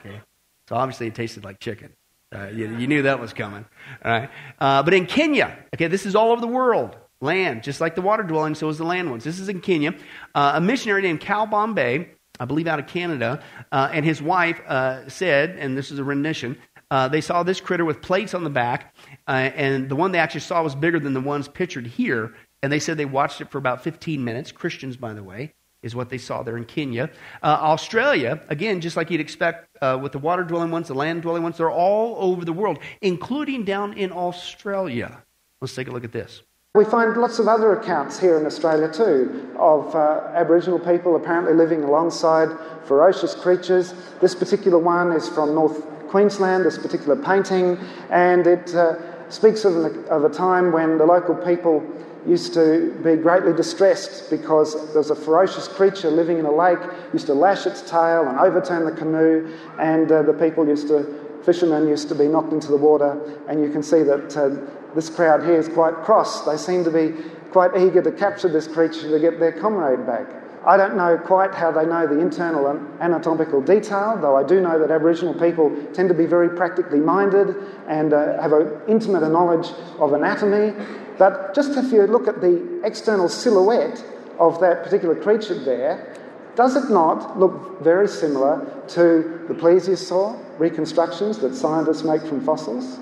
Okay. 0.00 0.20
So 0.68 0.76
obviously 0.76 1.08
it 1.08 1.14
tasted 1.14 1.44
like 1.44 1.58
chicken. 1.58 1.92
Uh, 2.34 2.46
you, 2.46 2.78
you, 2.78 2.86
knew 2.86 3.02
that 3.02 3.20
was 3.20 3.34
coming. 3.34 3.64
All 4.02 4.10
right. 4.10 4.30
Uh, 4.58 4.82
but 4.82 4.94
in 4.94 5.04
Kenya, 5.04 5.58
okay, 5.74 5.88
this 5.88 6.06
is 6.06 6.16
all 6.16 6.32
over 6.32 6.40
the 6.40 6.46
world. 6.46 6.96
Land, 7.20 7.62
just 7.62 7.80
like 7.80 7.94
the 7.94 8.00
water 8.00 8.22
dwelling, 8.22 8.54
so 8.54 8.68
is 8.68 8.78
the 8.78 8.84
land 8.84 9.10
ones. 9.10 9.22
This 9.22 9.38
is 9.38 9.48
in 9.48 9.60
Kenya. 9.60 9.94
Uh, 10.34 10.52
a 10.54 10.60
missionary 10.60 11.02
named 11.02 11.20
Cal 11.20 11.46
Bombay, 11.46 12.08
I 12.40 12.44
believe 12.46 12.66
out 12.66 12.78
of 12.78 12.86
Canada, 12.86 13.42
uh, 13.70 13.90
and 13.92 14.04
his 14.04 14.22
wife 14.22 14.60
uh, 14.66 15.08
said, 15.08 15.50
and 15.50 15.76
this 15.76 15.92
is 15.92 15.98
a 15.98 16.04
rendition, 16.04 16.58
uh, 16.92 17.08
they 17.08 17.22
saw 17.22 17.42
this 17.42 17.58
critter 17.58 17.86
with 17.86 18.02
plates 18.02 18.34
on 18.34 18.44
the 18.44 18.50
back, 18.50 18.94
and 19.26 19.88
the 19.88 19.96
one 19.96 20.12
they 20.12 20.18
actually 20.18 20.40
saw 20.42 20.62
was 20.62 20.74
bigger 20.74 21.00
than 21.00 21.14
the 21.14 21.22
ones 21.22 21.48
pictured 21.48 21.86
here. 21.86 22.34
And 22.62 22.70
they 22.70 22.78
said 22.78 22.98
they 22.98 23.06
watched 23.06 23.40
it 23.40 23.50
for 23.50 23.56
about 23.56 23.82
15 23.82 24.22
minutes. 24.22 24.52
Christians, 24.52 24.98
by 24.98 25.14
the 25.14 25.24
way 25.24 25.54
is 25.82 25.96
what 25.96 26.10
they 26.10 26.18
saw 26.18 26.42
there 26.42 26.58
in 26.58 26.64
Kenya. 26.66 27.10
Uh, 27.42 27.46
Australia, 27.60 28.40
again, 28.48 28.80
just 28.80 28.96
like 28.96 29.10
you'd 29.10 29.22
expect 29.22 29.66
uh, 29.80 29.98
with 30.00 30.12
the 30.12 30.18
water 30.18 30.44
dwelling 30.44 30.70
ones, 30.70 30.86
the 30.86 30.94
land 30.94 31.22
dwelling 31.22 31.42
ones, 31.42 31.56
they're 31.56 31.70
all 31.70 32.14
over 32.18 32.44
the 32.44 32.52
world, 32.52 32.78
including 33.00 33.64
down 33.64 33.94
in 33.94 34.12
Australia. 34.12 35.24
Let's 35.62 35.74
take 35.74 35.88
a 35.88 35.90
look 35.90 36.04
at 36.04 36.12
this. 36.12 36.42
We 36.74 36.84
find 36.84 37.16
lots 37.16 37.38
of 37.38 37.48
other 37.48 37.72
accounts 37.72 38.18
here 38.18 38.38
in 38.38 38.46
Australia 38.46 38.92
too 38.92 39.54
of 39.58 39.94
uh, 39.94 40.30
Aboriginal 40.34 40.78
people 40.78 41.16
apparently 41.16 41.54
living 41.54 41.82
alongside 41.82 42.48
ferocious 42.86 43.34
creatures. 43.34 43.92
This 44.20 44.34
particular 44.34 44.78
one 44.78 45.12
is 45.12 45.28
from 45.28 45.54
North 45.54 45.91
Queensland, 46.12 46.66
this 46.66 46.76
particular 46.76 47.16
painting, 47.16 47.78
and 48.10 48.46
it 48.46 48.74
uh, 48.74 49.30
speaks 49.30 49.64
of, 49.64 49.74
of 50.08 50.24
a 50.24 50.28
time 50.28 50.70
when 50.70 50.98
the 50.98 51.06
local 51.06 51.34
people 51.34 51.82
used 52.26 52.52
to 52.52 52.92
be 53.02 53.16
greatly 53.16 53.54
distressed 53.54 54.28
because 54.30 54.74
there 54.92 54.98
was 54.98 55.10
a 55.10 55.14
ferocious 55.16 55.66
creature 55.66 56.10
living 56.10 56.38
in 56.38 56.44
a 56.44 56.52
lake, 56.54 56.78
used 57.14 57.26
to 57.26 57.34
lash 57.34 57.66
its 57.66 57.80
tail 57.80 58.28
and 58.28 58.38
overturn 58.38 58.84
the 58.84 58.92
canoe, 58.92 59.50
and 59.80 60.12
uh, 60.12 60.20
the 60.22 60.34
people 60.34 60.68
used 60.68 60.86
to 60.86 61.02
fishermen 61.44 61.88
used 61.88 62.08
to 62.08 62.14
be 62.14 62.28
knocked 62.28 62.52
into 62.52 62.68
the 62.68 62.76
water, 62.76 63.18
and 63.48 63.62
you 63.62 63.70
can 63.70 63.82
see 63.82 64.02
that 64.02 64.36
uh, 64.36 64.50
this 64.94 65.08
crowd 65.08 65.42
here 65.42 65.58
is 65.58 65.68
quite 65.68 65.94
cross. 66.04 66.44
They 66.44 66.58
seem 66.58 66.84
to 66.84 66.90
be 66.90 67.14
quite 67.50 67.74
eager 67.74 68.02
to 68.02 68.12
capture 68.12 68.48
this 68.48 68.68
creature 68.68 69.10
to 69.10 69.18
get 69.18 69.40
their 69.40 69.52
comrade 69.52 70.06
back. 70.06 70.41
I 70.64 70.76
don't 70.76 70.96
know 70.96 71.18
quite 71.18 71.54
how 71.54 71.72
they 71.72 71.84
know 71.84 72.06
the 72.06 72.20
internal 72.20 72.68
and 72.68 73.00
anatomical 73.00 73.60
detail, 73.60 74.16
though 74.20 74.36
I 74.36 74.44
do 74.44 74.60
know 74.60 74.78
that 74.78 74.92
Aboriginal 74.92 75.34
people 75.34 75.74
tend 75.92 76.08
to 76.08 76.14
be 76.14 76.24
very 76.24 76.48
practically 76.50 77.00
minded 77.00 77.56
and 77.88 78.12
uh, 78.12 78.40
have 78.40 78.52
an 78.52 78.70
intimate 78.86 79.28
knowledge 79.28 79.70
of 79.98 80.12
anatomy. 80.12 80.72
But 81.18 81.54
just 81.54 81.76
if 81.76 81.92
you 81.92 82.06
look 82.06 82.28
at 82.28 82.40
the 82.40 82.80
external 82.84 83.28
silhouette 83.28 84.04
of 84.38 84.60
that 84.60 84.84
particular 84.84 85.16
creature 85.16 85.58
there, 85.58 86.16
does 86.54 86.76
it 86.76 86.90
not 86.90 87.38
look 87.40 87.82
very 87.82 88.06
similar 88.06 88.64
to 88.88 89.44
the 89.48 89.54
plesiosaur 89.54 90.38
reconstructions 90.58 91.38
that 91.38 91.56
scientists 91.56 92.04
make 92.04 92.22
from 92.22 92.44
fossils? 92.44 93.00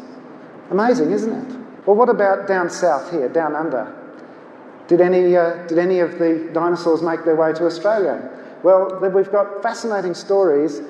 Amazing, 0.71 1.11
isn't 1.11 1.33
it? 1.33 1.59
Well, 1.85 1.97
what 1.97 2.09
about 2.09 2.47
down 2.47 2.71
south 2.71 3.11
here, 3.11 3.29
down 3.29 3.55
under? 3.55 4.00
Did 4.91 5.01
any, 5.01 5.37
uh, 5.37 5.69
did 5.69 5.79
any 5.79 6.01
of 6.01 6.19
the 6.19 6.51
dinosaurs 6.53 7.01
make 7.01 7.25
their 7.25 7.37
way 7.37 7.53
to 7.53 7.65
Australia? 7.65 8.29
Well, 8.65 8.99
we've 9.15 9.31
got 9.31 9.63
fascinating 9.63 10.15
stories 10.15 10.83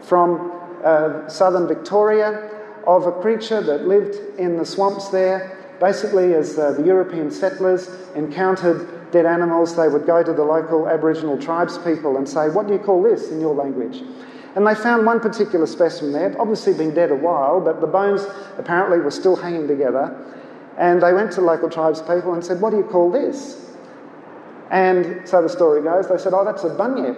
from 0.00 0.58
uh, 0.82 1.28
southern 1.28 1.68
Victoria 1.68 2.50
of 2.86 3.06
a 3.06 3.12
creature 3.12 3.60
that 3.60 3.86
lived 3.86 4.16
in 4.38 4.56
the 4.56 4.64
swamps 4.64 5.08
there. 5.08 5.54
Basically, 5.78 6.32
as 6.32 6.58
uh, 6.58 6.72
the 6.72 6.82
European 6.82 7.30
settlers 7.30 7.90
encountered 8.14 9.10
dead 9.10 9.26
animals, 9.26 9.76
they 9.76 9.88
would 9.88 10.06
go 10.06 10.22
to 10.22 10.32
the 10.32 10.42
local 10.42 10.88
Aboriginal 10.88 11.36
tribespeople 11.36 12.16
and 12.16 12.26
say, 12.26 12.48
What 12.48 12.66
do 12.66 12.72
you 12.72 12.78
call 12.78 13.02
this 13.02 13.30
in 13.30 13.38
your 13.38 13.54
language? 13.54 14.02
And 14.54 14.66
they 14.66 14.74
found 14.74 15.04
one 15.04 15.20
particular 15.20 15.66
specimen 15.66 16.14
there, 16.14 16.34
obviously 16.40 16.72
been 16.72 16.94
dead 16.94 17.10
a 17.10 17.14
while, 17.14 17.60
but 17.60 17.82
the 17.82 17.86
bones 17.86 18.26
apparently 18.56 18.98
were 18.98 19.10
still 19.10 19.36
hanging 19.36 19.68
together. 19.68 20.16
And 20.78 21.02
they 21.02 21.12
went 21.12 21.32
to 21.32 21.40
local 21.40 21.68
tribespeople 21.68 22.32
and 22.34 22.44
said, 22.44 22.60
What 22.60 22.70
do 22.70 22.76
you 22.76 22.84
call 22.84 23.10
this? 23.10 23.74
And 24.70 25.26
so 25.26 25.42
the 25.42 25.48
story 25.48 25.82
goes, 25.82 26.08
they 26.08 26.18
said, 26.18 26.34
Oh, 26.34 26.44
that's 26.44 26.64
a 26.64 26.70
bunyip. 26.70 27.16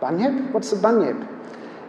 Bunyip? 0.00 0.52
What's 0.52 0.72
a 0.72 0.76
bunyip? 0.76 1.16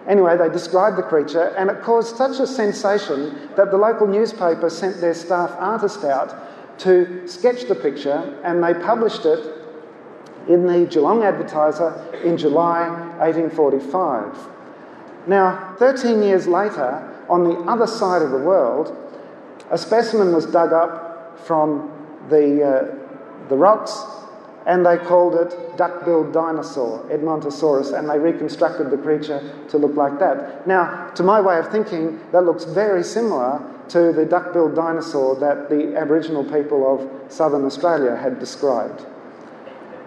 Anyway, 0.07 0.37
they 0.37 0.49
described 0.49 0.97
the 0.97 1.03
creature, 1.03 1.53
and 1.57 1.69
it 1.69 1.81
caused 1.81 2.15
such 2.15 2.39
a 2.39 2.47
sensation 2.47 3.49
that 3.57 3.71
the 3.71 3.77
local 3.77 4.07
newspaper 4.07 4.69
sent 4.69 5.01
their 5.01 5.13
staff 5.13 5.51
artist 5.59 6.05
out 6.05 6.79
to 6.79 7.27
sketch 7.27 7.67
the 7.67 7.75
picture, 7.75 8.39
and 8.43 8.63
they 8.63 8.73
published 8.73 9.25
it 9.25 9.53
in 10.47 10.65
the 10.65 10.85
Geelong 10.85 11.23
Advertiser 11.23 11.93
in 12.23 12.37
July 12.37 12.87
1845. 13.19 14.47
Now, 15.27 15.75
13 15.77 16.23
years 16.23 16.47
later, 16.47 17.03
on 17.29 17.43
the 17.43 17.55
other 17.69 17.87
side 17.87 18.21
of 18.21 18.31
the 18.31 18.37
world, 18.37 18.95
a 19.71 19.77
specimen 19.77 20.33
was 20.33 20.45
dug 20.45 20.73
up 20.73 21.39
from 21.45 21.91
the, 22.29 22.63
uh, 22.63 23.47
the 23.49 23.55
rocks 23.55 23.99
and 24.65 24.85
they 24.85 24.97
called 24.97 25.35
it 25.35 25.77
duck-billed 25.77 26.33
dinosaur, 26.33 26.99
Edmontosaurus, 27.09 27.97
and 27.97 28.09
they 28.09 28.19
reconstructed 28.19 28.91
the 28.91 28.97
creature 28.97 29.41
to 29.69 29.77
look 29.77 29.95
like 29.95 30.19
that. 30.19 30.67
Now, 30.67 31.09
to 31.15 31.23
my 31.23 31.39
way 31.39 31.57
of 31.57 31.71
thinking, 31.71 32.19
that 32.33 32.43
looks 32.43 32.65
very 32.65 33.01
similar 33.01 33.63
to 33.89 34.11
the 34.11 34.25
duck-billed 34.25 34.75
dinosaur 34.75 35.35
that 35.37 35.69
the 35.69 35.95
Aboriginal 35.95 36.43
people 36.43 36.85
of 36.85 37.31
southern 37.31 37.63
Australia 37.63 38.15
had 38.17 38.39
described. 38.39 39.05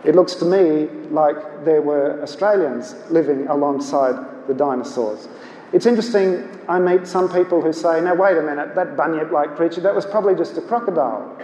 It 0.04 0.14
looks 0.14 0.34
to 0.36 0.44
me 0.44 0.88
like 1.10 1.64
there 1.64 1.80
were 1.80 2.22
Australians 2.22 2.94
living 3.10 3.48
alongside 3.48 4.46
the 4.46 4.54
dinosaurs. 4.54 5.26
It's 5.72 5.86
interesting, 5.86 6.48
I 6.68 6.80
meet 6.80 7.06
some 7.06 7.32
people 7.32 7.60
who 7.60 7.72
say, 7.72 8.00
now 8.00 8.14
wait 8.14 8.36
a 8.36 8.42
minute, 8.42 8.74
that 8.74 8.96
bunyip 8.96 9.30
like 9.30 9.54
creature, 9.54 9.80
that 9.82 9.94
was 9.94 10.04
probably 10.04 10.34
just 10.34 10.58
a 10.58 10.60
crocodile. 10.60 11.36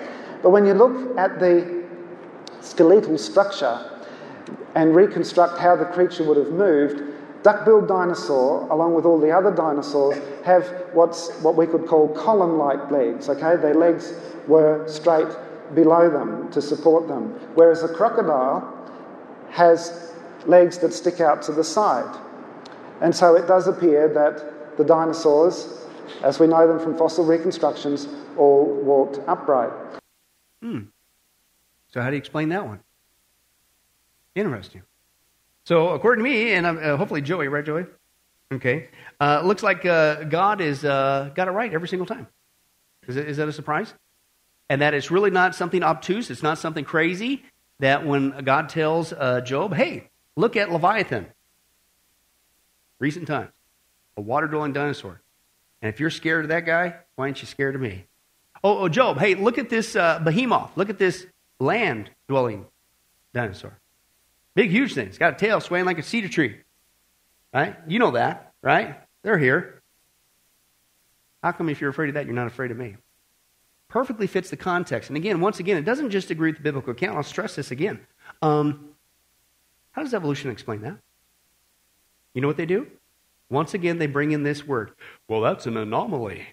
But 0.42 0.50
when 0.50 0.66
you 0.66 0.74
look 0.74 1.16
at 1.16 1.38
the 1.38 1.84
skeletal 2.60 3.18
structure 3.18 3.88
and 4.74 4.96
reconstruct 4.96 5.58
how 5.58 5.76
the 5.76 5.84
creature 5.84 6.24
would 6.24 6.36
have 6.36 6.50
moved, 6.50 7.02
duck-billed 7.44 7.86
dinosaur, 7.86 8.68
along 8.70 8.94
with 8.94 9.04
all 9.04 9.20
the 9.20 9.30
other 9.30 9.54
dinosaurs, 9.54 10.20
have 10.44 10.66
what's 10.92 11.30
what 11.42 11.56
we 11.56 11.64
could 11.64 11.86
call 11.86 12.08
column-like 12.08 12.90
legs. 12.90 13.28
Okay, 13.28 13.54
their 13.56 13.74
legs 13.74 14.12
were 14.48 14.86
straight 14.88 15.28
below 15.74 16.10
them 16.10 16.50
to 16.50 16.60
support 16.60 17.06
them, 17.06 17.28
whereas 17.54 17.84
a 17.84 17.88
crocodile 17.88 18.72
has 19.50 20.12
legs 20.46 20.78
that 20.78 20.92
stick 20.92 21.20
out 21.20 21.42
to 21.42 21.52
the 21.52 21.62
side. 21.62 22.12
And 23.00 23.14
so 23.14 23.36
it 23.36 23.46
does 23.46 23.66
appear 23.66 24.08
that 24.14 24.76
the 24.76 24.84
dinosaurs, 24.84 25.86
as 26.22 26.38
we 26.38 26.46
know 26.46 26.66
them 26.66 26.78
from 26.78 26.96
fossil 26.96 27.24
reconstructions, 27.24 28.08
all 28.36 28.64
walked 28.64 29.18
upright. 29.28 29.72
Hmm. 30.62 30.80
So, 31.88 32.00
how 32.00 32.08
do 32.08 32.16
you 32.16 32.18
explain 32.18 32.48
that 32.50 32.66
one? 32.66 32.80
Interesting. 34.34 34.82
So, 35.64 35.88
according 35.90 36.24
to 36.24 36.30
me, 36.30 36.52
and 36.52 36.66
uh, 36.66 36.96
hopefully 36.96 37.22
Joey, 37.22 37.48
right, 37.48 37.64
Joey? 37.64 37.86
Okay. 38.52 38.88
Uh, 39.20 39.42
looks 39.44 39.62
like 39.62 39.84
uh, 39.84 40.24
God 40.24 40.60
has 40.60 40.84
uh, 40.84 41.30
got 41.34 41.48
it 41.48 41.52
right 41.52 41.72
every 41.72 41.88
single 41.88 42.06
time. 42.06 42.28
Is, 43.08 43.16
it, 43.16 43.28
is 43.28 43.36
that 43.38 43.48
a 43.48 43.52
surprise? 43.52 43.92
And 44.68 44.82
that 44.82 44.94
it's 44.94 45.10
really 45.10 45.30
not 45.30 45.54
something 45.54 45.82
obtuse. 45.82 46.30
It's 46.30 46.42
not 46.42 46.58
something 46.58 46.84
crazy. 46.84 47.44
That 47.80 48.06
when 48.06 48.44
God 48.44 48.68
tells 48.68 49.12
uh, 49.12 49.42
Job, 49.42 49.74
"Hey, 49.74 50.08
look 50.36 50.56
at 50.56 50.72
Leviathan," 50.72 51.26
recent 52.98 53.26
times, 53.26 53.50
a 54.16 54.20
water 54.20 54.46
dwelling 54.46 54.72
dinosaur. 54.72 55.20
And 55.82 55.92
if 55.92 56.00
you're 56.00 56.10
scared 56.10 56.44
of 56.44 56.48
that 56.48 56.66
guy, 56.66 56.96
why 57.16 57.26
aren't 57.26 57.40
you 57.40 57.46
scared 57.46 57.74
of 57.74 57.80
me? 57.80 58.06
Oh, 58.64 58.78
oh 58.78 58.88
Job, 58.88 59.18
hey, 59.18 59.34
look 59.34 59.58
at 59.58 59.68
this 59.68 59.94
uh, 59.94 60.18
behemoth. 60.20 60.76
Look 60.76 60.90
at 60.90 60.98
this 60.98 61.26
land 61.60 62.10
dwelling 62.28 62.66
dinosaur. 63.34 63.78
Big, 64.54 64.70
huge 64.70 64.94
thing. 64.94 65.06
It's 65.06 65.18
got 65.18 65.34
a 65.34 65.36
tail 65.36 65.60
swaying 65.60 65.84
like 65.84 65.98
a 65.98 66.02
cedar 66.02 66.28
tree. 66.28 66.56
Right? 67.52 67.76
You 67.86 67.98
know 67.98 68.12
that, 68.12 68.52
right? 68.62 68.98
They're 69.22 69.38
here. 69.38 69.82
How 71.42 71.52
come 71.52 71.68
if 71.68 71.80
you're 71.80 71.90
afraid 71.90 72.08
of 72.08 72.14
that, 72.14 72.26
you're 72.26 72.34
not 72.34 72.46
afraid 72.46 72.70
of 72.70 72.76
me? 72.76 72.96
Perfectly 73.88 74.26
fits 74.26 74.50
the 74.50 74.56
context. 74.56 75.10
And 75.10 75.16
again, 75.16 75.40
once 75.40 75.60
again, 75.60 75.76
it 75.76 75.84
doesn't 75.84 76.10
just 76.10 76.30
agree 76.30 76.50
with 76.50 76.56
the 76.58 76.62
biblical 76.62 76.92
account. 76.92 77.16
I'll 77.16 77.22
stress 77.22 77.54
this 77.54 77.70
again. 77.70 78.00
Um, 78.42 78.90
how 79.92 80.02
does 80.02 80.12
evolution 80.12 80.50
explain 80.50 80.80
that? 80.82 80.98
You 82.36 82.42
know 82.42 82.48
what 82.48 82.58
they 82.58 82.66
do? 82.66 82.86
Once 83.48 83.72
again, 83.72 83.98
they 83.98 84.06
bring 84.06 84.32
in 84.32 84.42
this 84.42 84.66
word. 84.66 84.90
Well, 85.26 85.40
that's 85.40 85.64
an 85.64 85.78
anomaly. 85.78 86.46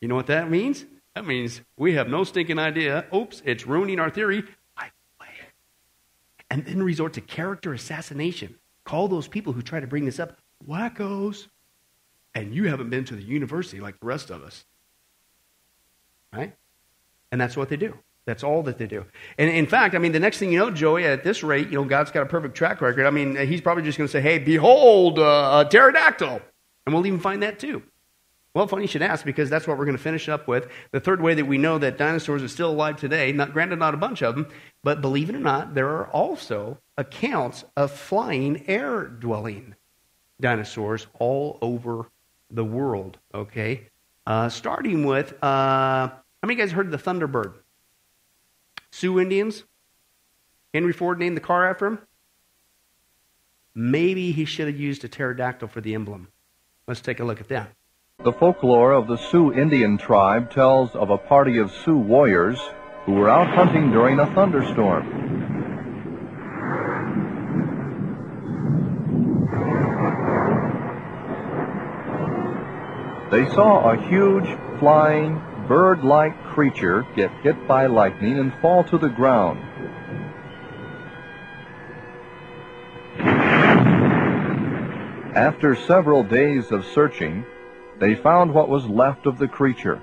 You 0.00 0.08
know 0.08 0.16
what 0.16 0.26
that 0.26 0.50
means? 0.50 0.84
That 1.14 1.24
means 1.24 1.60
we 1.76 1.94
have 1.94 2.08
no 2.08 2.24
stinking 2.24 2.58
idea. 2.58 3.06
Oops, 3.14 3.40
it's 3.44 3.68
ruining 3.68 4.00
our 4.00 4.10
theory. 4.10 4.42
And 6.50 6.66
then 6.66 6.82
resort 6.82 7.12
to 7.12 7.20
character 7.20 7.72
assassination. 7.72 8.56
Call 8.82 9.06
those 9.06 9.28
people 9.28 9.52
who 9.52 9.62
try 9.62 9.78
to 9.78 9.86
bring 9.86 10.06
this 10.06 10.18
up 10.18 10.36
wackos. 10.68 11.46
And 12.34 12.52
you 12.52 12.64
haven't 12.64 12.90
been 12.90 13.04
to 13.04 13.14
the 13.14 13.22
university 13.22 13.78
like 13.78 14.00
the 14.00 14.06
rest 14.06 14.30
of 14.30 14.42
us. 14.42 14.64
Right? 16.32 16.56
And 17.30 17.40
that's 17.40 17.56
what 17.56 17.68
they 17.68 17.76
do. 17.76 17.96
That's 18.26 18.44
all 18.44 18.62
that 18.64 18.78
they 18.78 18.86
do. 18.86 19.04
And 19.38 19.50
in 19.50 19.66
fact, 19.66 19.94
I 19.94 19.98
mean, 19.98 20.12
the 20.12 20.20
next 20.20 20.38
thing 20.38 20.52
you 20.52 20.58
know, 20.58 20.70
Joey, 20.70 21.04
at 21.04 21.24
this 21.24 21.42
rate, 21.42 21.68
you 21.68 21.74
know, 21.74 21.84
God's 21.84 22.10
got 22.10 22.22
a 22.22 22.26
perfect 22.26 22.54
track 22.54 22.80
record. 22.80 23.06
I 23.06 23.10
mean, 23.10 23.34
he's 23.36 23.60
probably 23.60 23.82
just 23.82 23.98
going 23.98 24.08
to 24.08 24.12
say, 24.12 24.20
hey, 24.20 24.38
behold, 24.38 25.18
uh, 25.18 25.64
a 25.66 25.68
pterodactyl. 25.68 26.40
And 26.86 26.94
we'll 26.94 27.06
even 27.06 27.20
find 27.20 27.42
that 27.42 27.58
too. 27.58 27.82
Well, 28.52 28.66
funny 28.66 28.82
you 28.82 28.88
should 28.88 29.02
ask 29.02 29.24
because 29.24 29.48
that's 29.48 29.68
what 29.68 29.78
we're 29.78 29.84
going 29.84 29.96
to 29.96 30.02
finish 30.02 30.28
up 30.28 30.48
with. 30.48 30.68
The 30.90 30.98
third 30.98 31.20
way 31.20 31.34
that 31.34 31.44
we 31.44 31.56
know 31.56 31.78
that 31.78 31.98
dinosaurs 31.98 32.42
are 32.42 32.48
still 32.48 32.70
alive 32.70 32.96
today, 32.96 33.30
not 33.30 33.52
granted, 33.52 33.78
not 33.78 33.94
a 33.94 33.96
bunch 33.96 34.22
of 34.22 34.34
them, 34.34 34.48
but 34.82 35.00
believe 35.00 35.30
it 35.30 35.36
or 35.36 35.40
not, 35.40 35.74
there 35.74 35.88
are 35.88 36.08
also 36.08 36.78
accounts 36.98 37.64
of 37.76 37.92
flying 37.92 38.68
air 38.68 39.06
dwelling 39.06 39.76
dinosaurs 40.40 41.06
all 41.20 41.58
over 41.62 42.10
the 42.50 42.64
world, 42.64 43.18
okay? 43.32 43.86
Uh, 44.26 44.48
starting 44.48 45.06
with, 45.06 45.32
uh, 45.44 46.08
how 46.08 46.46
many 46.46 46.56
guys 46.56 46.72
heard 46.72 46.86
of 46.86 46.92
the 46.92 46.98
Thunderbird? 47.10 47.54
Sioux 48.92 49.20
Indians. 49.20 49.64
Henry 50.74 50.92
Ford 50.92 51.18
named 51.18 51.36
the 51.36 51.40
car 51.40 51.68
after 51.68 51.86
him. 51.86 51.98
Maybe 53.74 54.32
he 54.32 54.44
should 54.44 54.66
have 54.66 54.78
used 54.78 55.04
a 55.04 55.08
pterodactyl 55.08 55.68
for 55.68 55.80
the 55.80 55.94
emblem. 55.94 56.28
Let's 56.86 57.00
take 57.00 57.20
a 57.20 57.24
look 57.24 57.40
at 57.40 57.48
that. 57.48 57.72
The 58.22 58.32
folklore 58.32 58.92
of 58.92 59.06
the 59.06 59.16
Sioux 59.16 59.52
Indian 59.52 59.96
tribe 59.96 60.50
tells 60.50 60.94
of 60.94 61.10
a 61.10 61.16
party 61.16 61.58
of 61.58 61.70
Sioux 61.70 61.96
warriors 61.96 62.58
who 63.06 63.12
were 63.12 63.30
out 63.30 63.48
hunting 63.54 63.90
during 63.90 64.18
a 64.18 64.26
thunderstorm. 64.34 65.06
They 73.30 73.48
saw 73.54 73.92
a 73.92 74.08
huge, 74.08 74.44
flying, 74.80 75.40
bird-like 75.70 76.36
creature 76.46 77.06
get 77.14 77.30
hit 77.44 77.68
by 77.68 77.86
lightning 77.86 78.40
and 78.40 78.52
fall 78.54 78.82
to 78.82 78.98
the 78.98 79.08
ground. 79.08 79.60
After 85.36 85.76
several 85.76 86.24
days 86.24 86.72
of 86.72 86.84
searching, 86.86 87.46
they 88.00 88.16
found 88.16 88.52
what 88.52 88.68
was 88.68 88.84
left 88.86 89.26
of 89.26 89.38
the 89.38 89.46
creature. 89.46 90.02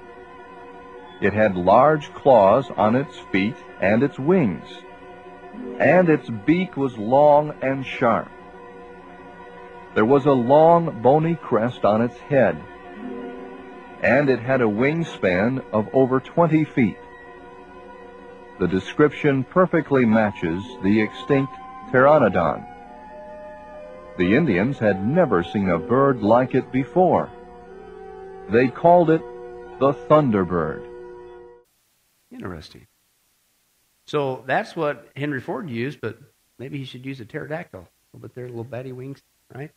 It 1.20 1.34
had 1.34 1.58
large 1.58 2.14
claws 2.14 2.72
on 2.78 2.96
its 2.96 3.20
feet 3.34 3.58
and 3.82 4.04
its 4.04 4.18
wings, 4.18 4.70
and 5.82 6.08
its 6.08 6.30
beak 6.30 6.78
was 6.78 6.98
long 6.98 7.54
and 7.62 7.86
sharp. 7.86 8.30
There 9.96 10.06
was 10.06 10.28
a 10.28 10.32
long, 10.32 11.02
bony 11.02 11.36
crest 11.36 11.84
on 11.84 12.02
its 12.02 12.18
head, 12.20 12.58
and 14.02 14.30
it 14.30 14.40
had 14.40 14.62
a 14.62 14.66
wingspan 14.66 15.64
of 15.72 15.88
over 15.94 16.20
20 16.20 16.64
feet. 16.66 16.98
The 18.60 18.68
description 18.68 19.44
perfectly 19.44 20.06
matches 20.06 20.64
the 20.84 21.02
extinct 21.02 21.54
pteranodon. 21.92 22.66
The 24.18 24.36
Indians 24.36 24.80
had 24.80 25.06
never 25.06 25.44
seen 25.44 25.70
a 25.70 25.78
bird 25.78 26.22
like 26.22 26.56
it 26.56 26.72
before. 26.72 27.30
They 28.50 28.68
called 28.68 29.10
it 29.10 29.22
the 29.80 29.94
thunderbird. 29.94 30.84
Interesting. 32.32 32.88
So 34.06 34.44
that's 34.48 34.76
what 34.76 35.10
Henry 35.16 35.42
Ford 35.42 35.70
used, 35.70 36.02
but 36.02 36.18
maybe 36.58 36.78
he 36.78 36.86
should 36.86 37.06
use 37.06 37.20
a 37.20 37.26
pterodactyl. 37.26 37.88
But 38.14 38.34
they're 38.34 38.48
little 38.48 38.64
batty 38.64 38.92
wings, 38.92 39.22
right? 39.54 39.72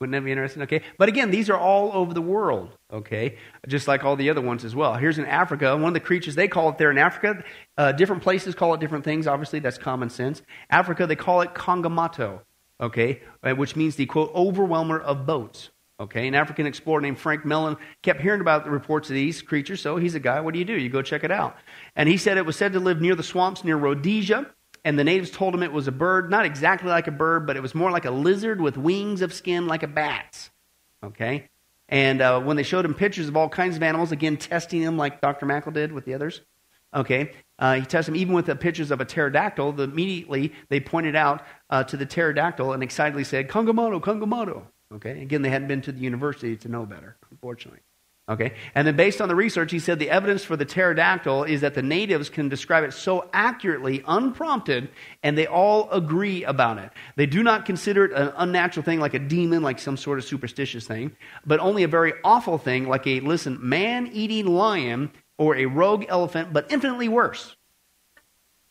Wouldn't 0.00 0.12
that 0.12 0.24
be 0.24 0.30
interesting? 0.30 0.62
Okay. 0.62 0.82
But 0.98 1.08
again, 1.08 1.30
these 1.30 1.48
are 1.48 1.56
all 1.56 1.90
over 1.92 2.12
the 2.12 2.20
world, 2.20 2.76
okay? 2.92 3.38
Just 3.66 3.88
like 3.88 4.04
all 4.04 4.14
the 4.14 4.28
other 4.28 4.42
ones 4.42 4.62
as 4.64 4.74
well. 4.74 4.94
Here's 4.94 5.18
in 5.18 5.24
Africa. 5.24 5.74
One 5.74 5.88
of 5.88 5.94
the 5.94 6.00
creatures, 6.00 6.34
they 6.34 6.48
call 6.48 6.68
it 6.68 6.76
there 6.76 6.90
in 6.90 6.98
Africa. 6.98 7.42
Uh, 7.78 7.92
different 7.92 8.22
places 8.22 8.54
call 8.54 8.74
it 8.74 8.80
different 8.80 9.04
things. 9.04 9.26
Obviously, 9.26 9.58
that's 9.58 9.78
common 9.78 10.10
sense. 10.10 10.42
Africa, 10.68 11.06
they 11.06 11.16
call 11.16 11.40
it 11.40 11.54
Kongamato, 11.54 12.40
okay? 12.78 13.22
Uh, 13.42 13.54
which 13.54 13.74
means 13.74 13.96
the, 13.96 14.04
quote, 14.04 14.32
overwhelmer 14.34 15.00
of 15.00 15.24
boats. 15.24 15.70
Okay, 15.98 16.28
an 16.28 16.34
African 16.34 16.66
explorer 16.66 17.00
named 17.00 17.18
Frank 17.18 17.44
Melland 17.44 17.78
kept 18.02 18.20
hearing 18.20 18.42
about 18.42 18.64
the 18.64 18.70
reports 18.70 19.08
of 19.08 19.14
these 19.14 19.40
creatures, 19.40 19.80
so 19.80 19.96
he's 19.96 20.14
a 20.14 20.20
guy. 20.20 20.40
What 20.42 20.52
do 20.52 20.58
you 20.58 20.66
do? 20.66 20.74
You 20.74 20.90
go 20.90 21.00
check 21.00 21.24
it 21.24 21.30
out. 21.30 21.56
And 21.94 22.06
he 22.06 22.18
said 22.18 22.36
it 22.36 22.44
was 22.44 22.54
said 22.54 22.74
to 22.74 22.80
live 22.80 23.00
near 23.00 23.14
the 23.14 23.22
swamps 23.22 23.64
near 23.64 23.78
Rhodesia, 23.78 24.50
and 24.86 24.96
the 24.96 25.02
natives 25.02 25.32
told 25.32 25.52
him 25.52 25.64
it 25.64 25.72
was 25.72 25.88
a 25.88 25.92
bird, 25.92 26.30
not 26.30 26.46
exactly 26.46 26.88
like 26.88 27.08
a 27.08 27.10
bird, 27.10 27.44
but 27.44 27.56
it 27.56 27.60
was 27.60 27.74
more 27.74 27.90
like 27.90 28.04
a 28.04 28.10
lizard 28.12 28.60
with 28.60 28.76
wings 28.76 29.20
of 29.20 29.34
skin 29.34 29.66
like 29.66 29.82
a 29.82 29.88
bat's. 29.88 30.50
Okay? 31.02 31.48
And 31.88 32.22
uh, 32.22 32.40
when 32.40 32.56
they 32.56 32.62
showed 32.62 32.84
him 32.84 32.94
pictures 32.94 33.26
of 33.26 33.36
all 33.36 33.48
kinds 33.48 33.74
of 33.76 33.82
animals, 33.82 34.12
again, 34.12 34.36
testing 34.36 34.84
them 34.84 34.96
like 34.96 35.20
Dr. 35.20 35.44
Mackal 35.44 35.72
did 35.72 35.90
with 35.90 36.04
the 36.04 36.14
others, 36.14 36.40
okay, 36.94 37.32
uh, 37.58 37.74
he 37.74 37.80
tested 37.80 38.14
them 38.14 38.20
even 38.20 38.32
with 38.32 38.46
the 38.46 38.54
pictures 38.54 38.92
of 38.92 39.00
a 39.00 39.04
pterodactyl. 39.04 39.72
The, 39.72 39.82
immediately, 39.82 40.52
they 40.68 40.78
pointed 40.78 41.16
out 41.16 41.44
uh, 41.68 41.82
to 41.82 41.96
the 41.96 42.06
pterodactyl 42.06 42.72
and 42.72 42.80
excitedly 42.80 43.24
said, 43.24 43.48
Kongamato, 43.48 44.00
Kongamato. 44.00 44.62
Okay, 44.94 45.20
again, 45.20 45.42
they 45.42 45.50
hadn't 45.50 45.66
been 45.66 45.82
to 45.82 45.90
the 45.90 45.98
university 45.98 46.56
to 46.58 46.68
know 46.68 46.86
better, 46.86 47.16
unfortunately. 47.32 47.80
Okay, 48.28 48.54
and 48.74 48.84
then 48.84 48.96
based 48.96 49.20
on 49.20 49.28
the 49.28 49.36
research, 49.36 49.70
he 49.70 49.78
said 49.78 50.00
the 50.00 50.10
evidence 50.10 50.42
for 50.42 50.56
the 50.56 50.64
pterodactyl 50.64 51.44
is 51.44 51.60
that 51.60 51.74
the 51.74 51.82
natives 51.82 52.28
can 52.28 52.48
describe 52.48 52.82
it 52.82 52.92
so 52.92 53.30
accurately, 53.32 54.02
unprompted, 54.04 54.88
and 55.22 55.38
they 55.38 55.46
all 55.46 55.88
agree 55.90 56.42
about 56.42 56.78
it. 56.78 56.90
They 57.14 57.26
do 57.26 57.44
not 57.44 57.66
consider 57.66 58.06
it 58.06 58.12
an 58.12 58.32
unnatural 58.36 58.82
thing 58.82 58.98
like 58.98 59.14
a 59.14 59.20
demon, 59.20 59.62
like 59.62 59.78
some 59.78 59.96
sort 59.96 60.18
of 60.18 60.24
superstitious 60.24 60.88
thing, 60.88 61.16
but 61.46 61.60
only 61.60 61.84
a 61.84 61.88
very 61.88 62.14
awful 62.24 62.58
thing 62.58 62.88
like 62.88 63.06
a, 63.06 63.20
listen, 63.20 63.60
man 63.60 64.08
eating 64.12 64.46
lion 64.46 65.12
or 65.38 65.54
a 65.54 65.66
rogue 65.66 66.04
elephant, 66.08 66.52
but 66.52 66.72
infinitely 66.72 67.08
worse. 67.08 67.54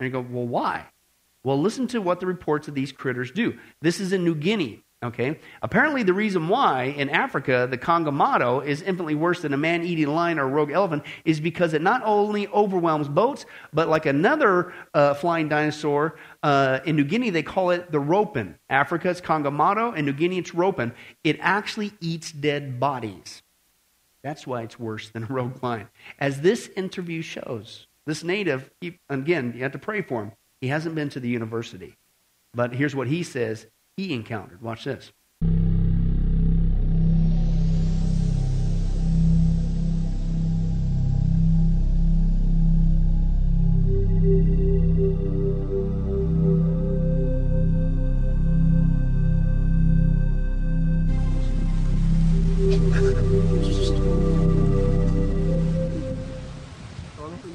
And 0.02 0.08
you 0.08 0.12
go, 0.12 0.20
well, 0.20 0.48
why? 0.48 0.88
Well, 1.46 1.62
listen 1.62 1.88
to 1.90 2.02
what 2.02 2.20
the 2.20 2.26
reports 2.26 2.68
of 2.68 2.74
these 2.74 2.92
critters 2.92 3.32
do. 3.32 3.58
This 3.80 4.02
is 4.02 4.12
in 4.12 4.26
New 4.26 4.36
Guinea. 4.36 4.84
Okay? 5.04 5.40
Apparently, 5.62 6.04
the 6.04 6.14
reason 6.14 6.48
why 6.48 6.86
in 6.86 7.10
Africa 7.10 7.68
the 7.70 7.78
Kongamato 7.78 8.66
is 8.66 8.82
infinitely 8.82 9.16
worse 9.16 9.42
than 9.42 9.54
a 9.54 9.58
man 9.58 9.84
eating 9.84 10.08
lion 10.08 10.40
or 10.40 10.44
a 10.44 10.48
rogue 10.48 10.72
elephant 10.72 11.04
is 11.26 11.40
because 11.40 11.74
it 11.74 11.82
not 11.82 12.02
only 12.06 12.48
overwhelms 12.48 13.08
boats, 13.08 13.46
but 13.74 13.88
like 13.88 14.06
another 14.06 14.74
uh, 14.94 15.14
flying 15.14 15.48
dinosaur, 15.48 16.18
uh, 16.44 16.80
in 16.86 16.96
New 16.96 17.04
Guinea 17.04 17.30
they 17.30 17.44
call 17.44 17.70
it 17.72 17.92
the 17.92 18.00
ropen. 18.00 18.58
Africa 18.70 19.10
it's 19.10 19.22
Kongamato, 19.22 19.94
and 19.96 20.06
New 20.06 20.14
Guinea 20.14 20.40
it's 20.40 20.56
ropen. 20.56 20.94
It 21.24 21.38
actually 21.40 21.94
eats 22.00 22.32
dead 22.32 22.80
bodies. 22.80 23.44
That's 24.24 24.48
why 24.48 24.64
it's 24.64 24.80
worse 24.80 25.10
than 25.10 25.24
a 25.24 25.28
rogue 25.28 25.62
lion. 25.62 25.88
As 26.18 26.42
this 26.42 26.68
interview 26.76 27.22
shows, 27.22 27.86
this 28.08 28.24
native, 28.24 28.72
again, 29.10 29.54
you 29.56 29.62
have 29.62 29.74
to 29.74 29.80
pray 29.80 30.02
for 30.02 30.24
him. 30.24 30.32
He 30.62 30.70
hasn't 30.70 30.96
been 30.96 31.10
to 31.10 31.20
the 31.20 31.30
university. 31.30 31.96
But 32.56 32.74
here's 32.74 32.96
what 32.96 33.08
he 33.08 33.22
says 33.22 33.68
he 33.98 34.14
encountered. 34.14 34.62
Watch 34.62 34.84
this. 34.84 35.14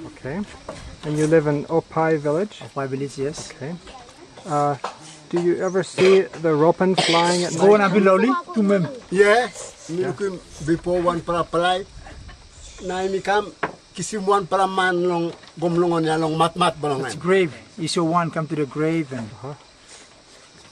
Okay. 0.07 0.41
And 1.05 1.19
you 1.19 1.27
live 1.27 1.47
in 1.47 1.65
Opai 1.67 2.19
village? 2.19 2.61
Opai 2.61 2.89
village, 2.89 3.19
yes. 3.19 3.53
Okay. 3.53 3.75
Uh, 4.47 4.77
do 5.31 5.41
you 5.41 5.63
ever 5.63 5.83
see 5.83 6.23
the 6.43 6.53
ropen 6.55 6.95
flying 6.95 7.45
at 7.47 7.55
Go 7.57 7.77
night? 7.77 7.87
na 7.87 7.89
biloli 7.89 8.31
to 8.55 8.63
mem. 8.63 8.87
Yes, 9.11 9.87
yeah. 9.89 10.13
before 10.67 11.01
one 11.01 11.23
para 11.23 11.47
palay. 11.47 11.87
Na 12.85 13.07
ini 13.07 13.23
kam 13.23 13.55
kisim 13.95 14.27
one 14.27 14.47
para 14.47 14.67
man 14.67 14.99
long 15.07 15.33
gomlongon 15.59 16.05
ya 16.05 16.19
long 16.19 16.37
mat 16.37 16.57
mat 16.59 16.75
balong 16.83 17.07
It's 17.07 17.15
grave. 17.15 17.55
You 17.79 17.87
saw 17.87 18.03
one 18.03 18.31
come 18.31 18.51
to 18.51 18.57
the 18.59 18.67
grave 18.67 19.13
and 19.15 19.31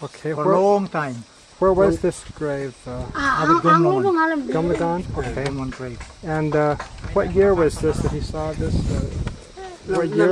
Okay. 0.03 0.35
for 0.35 0.53
a 0.53 0.61
long 0.61 0.87
time. 0.87 1.23
Where 1.59 1.73
was 1.73 1.99
this 1.99 2.23
grave? 2.39 2.75
Uh, 2.87 3.03
Abbot 3.19 3.67
Gomlongon. 3.67 4.47
Gumlagon? 4.47 5.03
Okay. 5.19 5.43
Gomlongon 5.43 5.71
grave. 5.75 5.99
And 6.23 6.55
uh, 6.55 6.77
what 7.19 7.35
year 7.35 7.53
was 7.53 7.79
this 7.83 7.99
that 7.99 8.13
he 8.13 8.21
saw 8.21 8.53
this? 8.55 8.75
Uh, 8.87 9.99
what 9.99 10.07
year? 10.15 10.31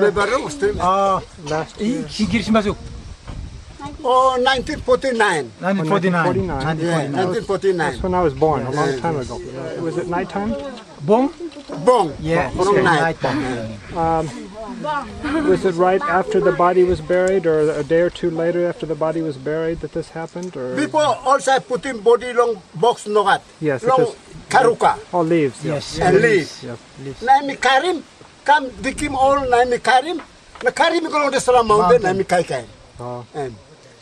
Ah, 0.78 1.18
last 1.50 1.80
year. 1.80 2.06
Sigir 4.06 4.46
si 4.66 4.76
masuk. 4.76 4.86
Oh, 5.06 5.10
1949. 5.10 5.50
1949. 5.60 6.46
1949. 6.46 7.12
1949. 7.12 7.76
That's 7.78 8.02
when 8.02 8.14
I 8.14 8.22
was 8.22 8.34
born, 8.34 8.66
a 8.66 8.70
long 8.70 8.98
time 9.00 9.16
ago. 9.16 9.40
Was 9.82 9.98
it 9.98 10.08
nighttime? 10.08 10.54
Bong? 11.02 11.32
Bong. 11.84 12.14
Yeah, 12.20 12.50
Bong. 12.54 12.82
night. 12.84 13.18
Um, 13.96 14.28
was 15.48 15.64
it 15.64 15.74
right 15.74 16.02
after 16.02 16.40
the 16.40 16.52
body 16.52 16.84
was 16.84 17.00
buried, 17.00 17.46
or 17.46 17.70
a 17.70 17.82
day 17.84 18.00
or 18.00 18.10
two 18.10 18.30
later 18.30 18.66
after 18.68 18.86
the 18.86 18.94
body 18.94 19.22
was 19.22 19.36
buried 19.36 19.80
that 19.80 19.92
this 19.92 20.10
happened? 20.10 20.56
Or 20.56 20.74
Before 20.76 21.04
also 21.24 21.58
put 21.60 21.86
in 21.86 22.00
body 22.00 22.32
long 22.32 22.60
box 22.74 23.04
nogat. 23.06 23.40
yes, 23.60 23.82
Long 23.82 24.14
karuka. 24.48 24.98
all 25.12 25.24
leaves. 25.24 25.64
Yes. 25.64 25.98
And 25.98 26.20
leaves. 26.20 26.62
Yep, 26.62 26.78
leaves. 27.04 27.22
Na 27.22 27.40
mi 27.42 27.56
karim 27.56 28.02
kam 28.44 28.70
dikim 28.82 29.14
all 29.14 29.48
na 29.48 29.64
mi 29.64 29.78
karim. 29.78 30.20
Na 30.62 30.70
karim 30.70 31.04
ko 31.10 31.18
long 31.18 31.30
desala 31.32 31.66
mountain 31.66 32.02
na 32.02 32.12
mi 32.12 32.24
kai 32.24 32.42
kai. 32.42 32.64
Oh. 33.00 33.24
And 33.34 33.54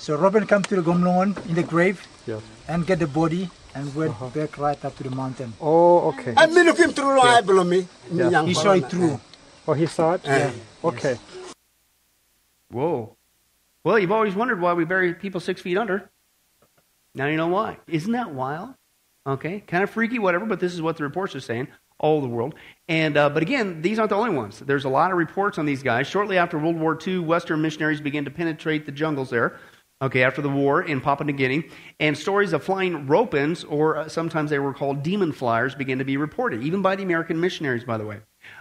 So 0.04 0.16
ropen 0.16 0.46
come 0.46 0.62
to 0.64 0.76
the 0.76 0.82
Gomlongon 0.82 1.32
in 1.48 1.54
the 1.54 1.62
grave 1.62 2.06
Yes. 2.26 2.42
and 2.68 2.86
get 2.86 2.98
the 2.98 3.06
body 3.06 3.48
and 3.74 3.88
went 3.94 4.12
back 4.34 4.58
right 4.58 4.84
up 4.84 4.94
to 4.96 5.02
the 5.02 5.08
mountain. 5.08 5.54
Oh, 5.62 6.08
okay. 6.08 6.34
I 6.36 6.44
me 6.44 6.66
him 6.66 6.90
through 6.90 7.16
long 7.16 7.26
eye 7.26 7.40
below 7.40 7.64
me. 7.64 7.88
Yeah. 8.12 8.44
He 8.44 8.52
saw 8.52 8.72
it 8.72 8.90
through. 8.90 9.18
Oh, 9.66 9.72
he 9.72 9.86
saw 9.86 10.12
it. 10.12 10.20
Yeah. 10.26 10.52
Okay. 10.84 11.16
Whoa. 12.70 13.16
Well, 13.82 13.98
you've 13.98 14.12
always 14.12 14.34
wondered 14.34 14.60
why 14.60 14.74
we 14.74 14.84
bury 14.84 15.14
people 15.14 15.40
six 15.40 15.62
feet 15.62 15.78
under. 15.78 16.10
Now 17.14 17.24
you 17.28 17.38
know 17.38 17.48
why. 17.48 17.78
Isn't 17.86 18.12
that 18.12 18.30
wild? 18.30 18.74
Okay, 19.26 19.60
kind 19.60 19.82
of 19.82 19.88
freaky, 19.88 20.18
whatever, 20.18 20.44
but 20.44 20.60
this 20.60 20.74
is 20.74 20.82
what 20.82 20.98
the 20.98 21.04
reports 21.04 21.34
are 21.34 21.40
saying 21.40 21.68
all 21.98 22.18
over 22.18 22.26
the 22.26 22.32
world. 22.34 22.54
And 22.88 23.16
uh, 23.16 23.30
but 23.30 23.42
again, 23.42 23.80
these 23.80 23.98
aren't 23.98 24.10
the 24.10 24.16
only 24.16 24.36
ones. 24.36 24.58
There's 24.58 24.84
a 24.84 24.90
lot 24.90 25.12
of 25.12 25.16
reports 25.16 25.56
on 25.56 25.64
these 25.64 25.82
guys. 25.82 26.06
Shortly 26.06 26.36
after 26.36 26.58
World 26.58 26.76
War 26.78 26.98
II, 27.06 27.20
Western 27.20 27.62
missionaries 27.62 28.02
began 28.02 28.26
to 28.26 28.30
penetrate 28.30 28.84
the 28.84 28.92
jungles 28.92 29.30
there. 29.30 29.58
Okay, 30.04 30.22
after 30.22 30.42
the 30.42 30.50
war 30.50 30.82
in 30.82 31.00
Papua 31.00 31.24
New 31.24 31.32
Guinea, 31.32 31.64
and 31.98 32.16
stories 32.16 32.52
of 32.52 32.62
flying 32.62 33.06
ropens, 33.06 33.64
or 33.66 33.96
uh, 33.96 34.08
sometimes 34.08 34.50
they 34.50 34.58
were 34.58 34.74
called 34.74 35.02
demon 35.02 35.32
flyers, 35.32 35.74
began 35.74 35.96
to 35.96 36.04
be 36.04 36.18
reported, 36.18 36.62
even 36.62 36.82
by 36.82 36.94
the 36.94 37.02
American 37.02 37.40
missionaries, 37.40 37.84
by 37.84 37.96
the 37.96 38.04
way. 38.04 38.18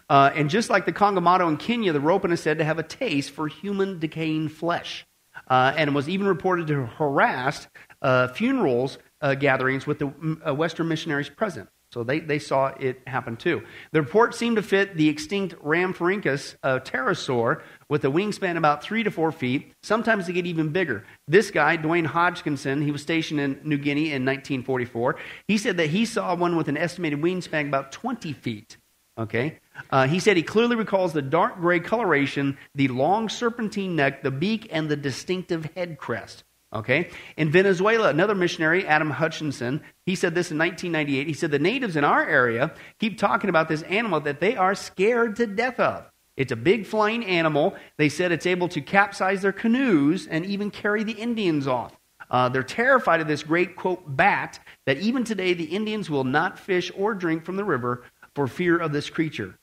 Uh, 0.10 0.32
and 0.34 0.50
just 0.50 0.70
like 0.70 0.86
the 0.86 0.94
Kongamato 0.94 1.50
in 1.50 1.58
Kenya, 1.58 1.92
the 1.92 2.00
ropen 2.00 2.32
is 2.32 2.40
said 2.40 2.60
to 2.60 2.64
have 2.64 2.80
a 2.80 2.84
taste 2.84 3.32
for 3.32 3.50
human 3.50 4.00
decaying 4.00 4.48
flesh, 4.48 5.06
uh, 5.50 5.74
and 5.76 5.94
was 5.94 6.08
even 6.08 6.28
reported 6.28 6.68
to 6.68 6.86
harass 6.86 7.68
uh, 8.02 8.30
funerals 8.30 8.98
uh, 9.20 9.36
gatherings 9.36 9.86
with 9.86 10.00
the 10.00 10.40
uh, 10.48 10.54
Western 10.54 10.88
missionaries 10.88 11.28
present. 11.28 11.68
So 11.94 12.04
they, 12.04 12.22
they 12.22 12.40
saw 12.40 12.68
it 12.68 13.02
happen 13.06 13.38
too. 13.38 13.62
The 13.92 14.02
report 14.02 14.34
seemed 14.34 14.56
to 14.56 14.64
fit 14.64 14.98
the 14.98 15.10
extinct 15.10 15.56
Rhamphorhynchus 15.64 16.56
uh, 16.64 16.80
pterosaur, 16.80 17.62
with 17.94 18.06
a 18.06 18.08
wingspan 18.08 18.58
about 18.58 18.82
three 18.82 19.04
to 19.04 19.12
four 19.12 19.32
feet. 19.32 19.72
Sometimes 19.84 20.26
they 20.26 20.34
get 20.34 20.48
even 20.48 20.70
bigger. 20.70 21.06
This 21.28 21.52
guy, 21.52 21.76
Duane 21.76 22.06
Hodgkinson, 22.06 22.82
he 22.82 22.90
was 22.90 23.04
stationed 23.04 23.40
in 23.40 23.62
New 23.64 23.78
Guinea 23.78 24.08
in 24.08 24.26
1944. 24.26 25.16
He 25.48 25.60
said 25.60 25.78
that 25.78 25.92
he 25.92 26.04
saw 26.04 26.34
one 26.34 26.56
with 26.56 26.68
an 26.68 26.76
estimated 26.76 27.22
wingspan 27.22 27.68
about 27.68 27.92
20 27.92 28.34
feet. 28.34 28.78
Okay? 29.16 29.60
Uh, 29.92 30.08
he 30.08 30.20
said 30.20 30.38
he 30.38 30.42
clearly 30.42 30.76
recalls 30.76 31.14
the 31.14 31.22
dark 31.22 31.58
gray 31.58 31.80
coloration, 31.80 32.58
the 32.74 32.88
long 32.88 33.30
serpentine 33.30 33.96
neck, 33.96 34.24
the 34.24 34.32
beak, 34.32 34.68
and 34.72 34.90
the 34.90 34.96
distinctive 34.96 35.66
head 35.76 36.00
crest. 36.00 36.44
Okay? 36.74 37.12
In 37.38 37.52
Venezuela, 37.52 38.10
another 38.10 38.34
missionary, 38.34 38.88
Adam 38.88 39.12
Hutchinson, 39.12 39.84
he 40.08 40.16
said 40.16 40.34
this 40.34 40.50
in 40.50 40.58
1998. 40.58 41.28
He 41.28 41.34
said, 41.34 41.52
The 41.52 41.60
natives 41.60 41.96
in 41.96 42.04
our 42.04 42.28
area 42.28 42.74
keep 42.98 43.20
talking 43.20 43.52
about 43.52 43.70
this 43.70 43.84
animal 43.84 44.20
that 44.22 44.40
they 44.40 44.56
are 44.56 44.74
scared 44.74 45.36
to 45.36 45.46
death 45.46 45.80
of. 45.80 46.06
It's 46.36 46.52
a 46.52 46.56
big 46.56 46.86
flying 46.86 47.24
animal. 47.26 47.76
They 47.98 48.10
said 48.10 48.32
it's 48.32 48.46
able 48.46 48.68
to 48.70 48.82
capsize 48.82 49.42
their 49.42 49.52
canoes 49.52 50.28
and 50.28 50.46
even 50.46 50.72
carry 50.72 51.04
the 51.04 51.14
Indians 51.14 51.68
off. 51.68 51.96
Uh, 52.32 52.50
they're 52.50 52.64
terrified 52.64 53.22
of 53.22 53.28
this 53.28 53.44
great, 53.44 53.76
quote, 53.76 54.04
bat 54.16 54.60
that 54.86 54.98
even 54.98 55.24
today 55.24 55.54
the 55.54 55.66
Indians 55.66 56.10
will 56.10 56.24
not 56.24 56.58
fish 56.58 56.92
or 56.96 57.14
drink 57.14 57.46
from 57.46 57.56
the 57.56 57.64
river 57.64 58.06
for 58.34 58.48
fear 58.48 58.78
of 58.78 58.92
this 58.92 59.10
creature. 59.10 59.60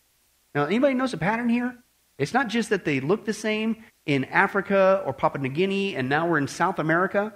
Now, 0.54 0.64
anybody 0.64 0.94
knows 0.94 1.12
a 1.12 1.16
pattern 1.16 1.48
here? 1.48 1.76
It's 2.18 2.34
not 2.34 2.48
just 2.48 2.70
that 2.70 2.84
they 2.84 3.00
look 3.00 3.24
the 3.24 3.32
same 3.32 3.82
in 4.06 4.24
Africa 4.26 5.02
or 5.04 5.12
Papua 5.12 5.42
New 5.42 5.48
Guinea, 5.48 5.96
and 5.96 6.08
now 6.08 6.28
we're 6.28 6.38
in 6.38 6.46
South 6.46 6.78
America, 6.78 7.32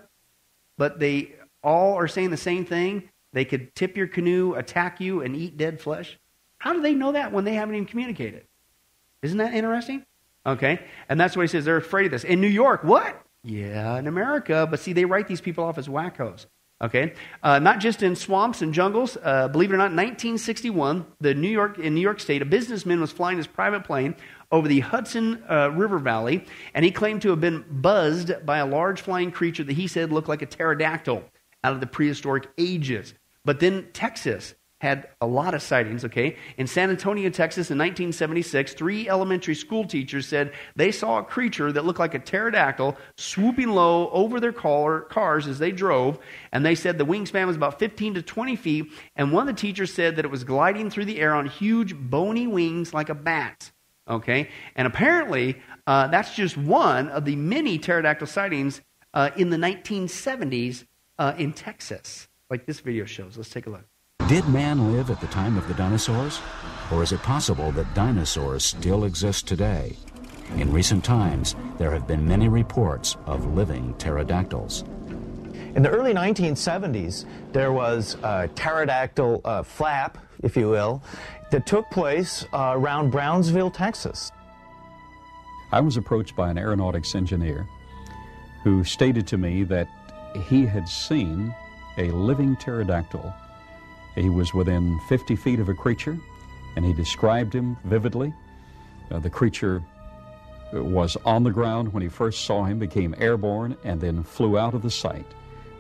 but 0.78 1.00
they 1.00 1.32
all 1.62 1.94
are 1.94 2.06
saying 2.06 2.30
the 2.30 2.36
same 2.36 2.64
thing. 2.64 3.08
They 3.32 3.44
could 3.44 3.74
tip 3.74 3.96
your 3.96 4.06
canoe, 4.06 4.54
attack 4.54 5.00
you, 5.00 5.22
and 5.22 5.34
eat 5.34 5.56
dead 5.56 5.80
flesh. 5.80 6.18
How 6.58 6.72
do 6.72 6.80
they 6.80 6.94
know 6.94 7.12
that 7.12 7.32
when 7.32 7.44
they 7.44 7.54
haven't 7.54 7.74
even 7.74 7.86
communicated? 7.86 8.46
Isn't 9.24 9.38
that 9.38 9.54
interesting? 9.54 10.04
Okay, 10.44 10.80
and 11.08 11.18
that's 11.18 11.34
what 11.34 11.42
he 11.42 11.48
says. 11.48 11.64
They're 11.64 11.78
afraid 11.78 12.04
of 12.04 12.12
this. 12.12 12.24
In 12.24 12.42
New 12.42 12.46
York, 12.46 12.84
what? 12.84 13.22
Yeah, 13.42 13.98
in 13.98 14.06
America, 14.06 14.68
but 14.70 14.80
see, 14.80 14.92
they 14.92 15.06
write 15.06 15.28
these 15.28 15.40
people 15.40 15.64
off 15.64 15.78
as 15.78 15.88
wackos. 15.88 16.44
Okay, 16.82 17.14
uh, 17.42 17.58
not 17.58 17.80
just 17.80 18.02
in 18.02 18.16
swamps 18.16 18.60
and 18.60 18.74
jungles. 18.74 19.16
Uh, 19.22 19.48
believe 19.48 19.70
it 19.70 19.74
or 19.74 19.78
not, 19.78 19.92
1961, 19.92 21.06
the 21.20 21.32
New 21.32 21.48
York 21.48 21.78
in 21.78 21.94
New 21.94 22.02
York 22.02 22.20
State, 22.20 22.42
a 22.42 22.44
businessman 22.44 23.00
was 23.00 23.12
flying 23.12 23.38
his 23.38 23.46
private 23.46 23.84
plane 23.84 24.14
over 24.52 24.68
the 24.68 24.80
Hudson 24.80 25.42
uh, 25.48 25.70
River 25.70 25.98
Valley, 25.98 26.44
and 26.74 26.84
he 26.84 26.90
claimed 26.90 27.22
to 27.22 27.30
have 27.30 27.40
been 27.40 27.64
buzzed 27.70 28.44
by 28.44 28.58
a 28.58 28.66
large 28.66 29.00
flying 29.00 29.30
creature 29.30 29.64
that 29.64 29.72
he 29.72 29.86
said 29.86 30.12
looked 30.12 30.28
like 30.28 30.42
a 30.42 30.46
pterodactyl 30.46 31.24
out 31.62 31.72
of 31.72 31.80
the 31.80 31.86
prehistoric 31.86 32.48
ages. 32.58 33.14
But 33.42 33.60
then 33.60 33.88
Texas 33.94 34.54
had 34.84 35.08
a 35.22 35.26
lot 35.26 35.54
of 35.54 35.62
sightings, 35.62 36.04
okay? 36.04 36.36
In 36.58 36.66
San 36.66 36.90
Antonio, 36.90 37.30
Texas 37.30 37.70
in 37.70 37.78
1976, 37.78 38.74
three 38.74 39.08
elementary 39.08 39.54
school 39.54 39.86
teachers 39.86 40.28
said 40.28 40.52
they 40.76 40.92
saw 40.92 41.18
a 41.18 41.24
creature 41.24 41.72
that 41.72 41.86
looked 41.86 41.98
like 41.98 42.14
a 42.14 42.18
pterodactyl 42.18 42.96
swooping 43.16 43.70
low 43.70 44.10
over 44.10 44.40
their 44.40 44.52
car, 44.52 45.00
cars 45.00 45.46
as 45.46 45.58
they 45.58 45.72
drove, 45.72 46.18
and 46.52 46.66
they 46.66 46.74
said 46.74 46.98
the 46.98 47.06
wingspan 47.06 47.46
was 47.46 47.56
about 47.56 47.78
15 47.78 48.14
to 48.14 48.22
20 48.22 48.56
feet, 48.56 48.92
and 49.16 49.32
one 49.32 49.48
of 49.48 49.56
the 49.56 49.60
teachers 49.60 49.92
said 49.92 50.16
that 50.16 50.26
it 50.26 50.30
was 50.30 50.44
gliding 50.44 50.90
through 50.90 51.06
the 51.06 51.18
air 51.18 51.34
on 51.34 51.46
huge 51.46 51.96
bony 51.96 52.46
wings 52.46 52.92
like 52.92 53.08
a 53.08 53.14
bat. 53.14 53.72
Okay? 54.06 54.50
And 54.76 54.86
apparently, 54.86 55.56
uh, 55.86 56.08
that's 56.08 56.34
just 56.34 56.58
one 56.58 57.08
of 57.08 57.24
the 57.24 57.36
many 57.36 57.78
pterodactyl 57.78 58.26
sightings 58.26 58.82
uh, 59.14 59.30
in 59.34 59.48
the 59.48 59.56
1970s 59.56 60.84
uh, 61.18 61.32
in 61.38 61.54
Texas, 61.54 62.28
like 62.50 62.66
this 62.66 62.80
video 62.80 63.06
shows. 63.06 63.38
Let's 63.38 63.48
take 63.48 63.66
a 63.66 63.70
look. 63.70 63.86
Did 64.28 64.48
man 64.48 64.90
live 64.90 65.10
at 65.10 65.20
the 65.20 65.26
time 65.26 65.58
of 65.58 65.68
the 65.68 65.74
dinosaurs? 65.74 66.40
Or 66.90 67.02
is 67.02 67.12
it 67.12 67.20
possible 67.22 67.70
that 67.72 67.92
dinosaurs 67.92 68.64
still 68.64 69.04
exist 69.04 69.46
today? 69.46 69.98
In 70.56 70.72
recent 70.72 71.04
times, 71.04 71.54
there 71.76 71.90
have 71.90 72.06
been 72.06 72.26
many 72.26 72.48
reports 72.48 73.18
of 73.26 73.54
living 73.54 73.92
pterodactyls. 73.98 74.82
In 75.74 75.82
the 75.82 75.90
early 75.90 76.14
1970s, 76.14 77.26
there 77.52 77.70
was 77.70 78.16
a 78.22 78.48
pterodactyl 78.54 79.42
uh, 79.44 79.62
flap, 79.62 80.16
if 80.42 80.56
you 80.56 80.70
will, 80.70 81.02
that 81.50 81.66
took 81.66 81.90
place 81.90 82.46
uh, 82.54 82.72
around 82.74 83.10
Brownsville, 83.10 83.70
Texas. 83.70 84.32
I 85.70 85.80
was 85.80 85.98
approached 85.98 86.34
by 86.34 86.50
an 86.50 86.56
aeronautics 86.56 87.14
engineer 87.14 87.68
who 88.62 88.84
stated 88.84 89.26
to 89.26 89.36
me 89.36 89.64
that 89.64 89.86
he 90.48 90.64
had 90.64 90.88
seen 90.88 91.54
a 91.98 92.10
living 92.12 92.56
pterodactyl 92.56 93.34
he 94.14 94.30
was 94.30 94.54
within 94.54 94.98
50 95.08 95.36
feet 95.36 95.60
of 95.60 95.68
a 95.68 95.74
creature, 95.74 96.18
and 96.76 96.84
he 96.84 96.92
described 96.92 97.54
him 97.54 97.76
vividly. 97.84 98.32
Uh, 99.10 99.18
the 99.18 99.30
creature 99.30 99.82
was 100.72 101.16
on 101.24 101.44
the 101.44 101.50
ground 101.50 101.92
when 101.92 102.02
he 102.02 102.08
first 102.08 102.44
saw 102.44 102.64
him, 102.64 102.78
became 102.78 103.14
airborne, 103.18 103.76
and 103.84 104.00
then 104.00 104.22
flew 104.22 104.58
out 104.58 104.74
of 104.74 104.82
the 104.82 104.90
sight. 104.90 105.26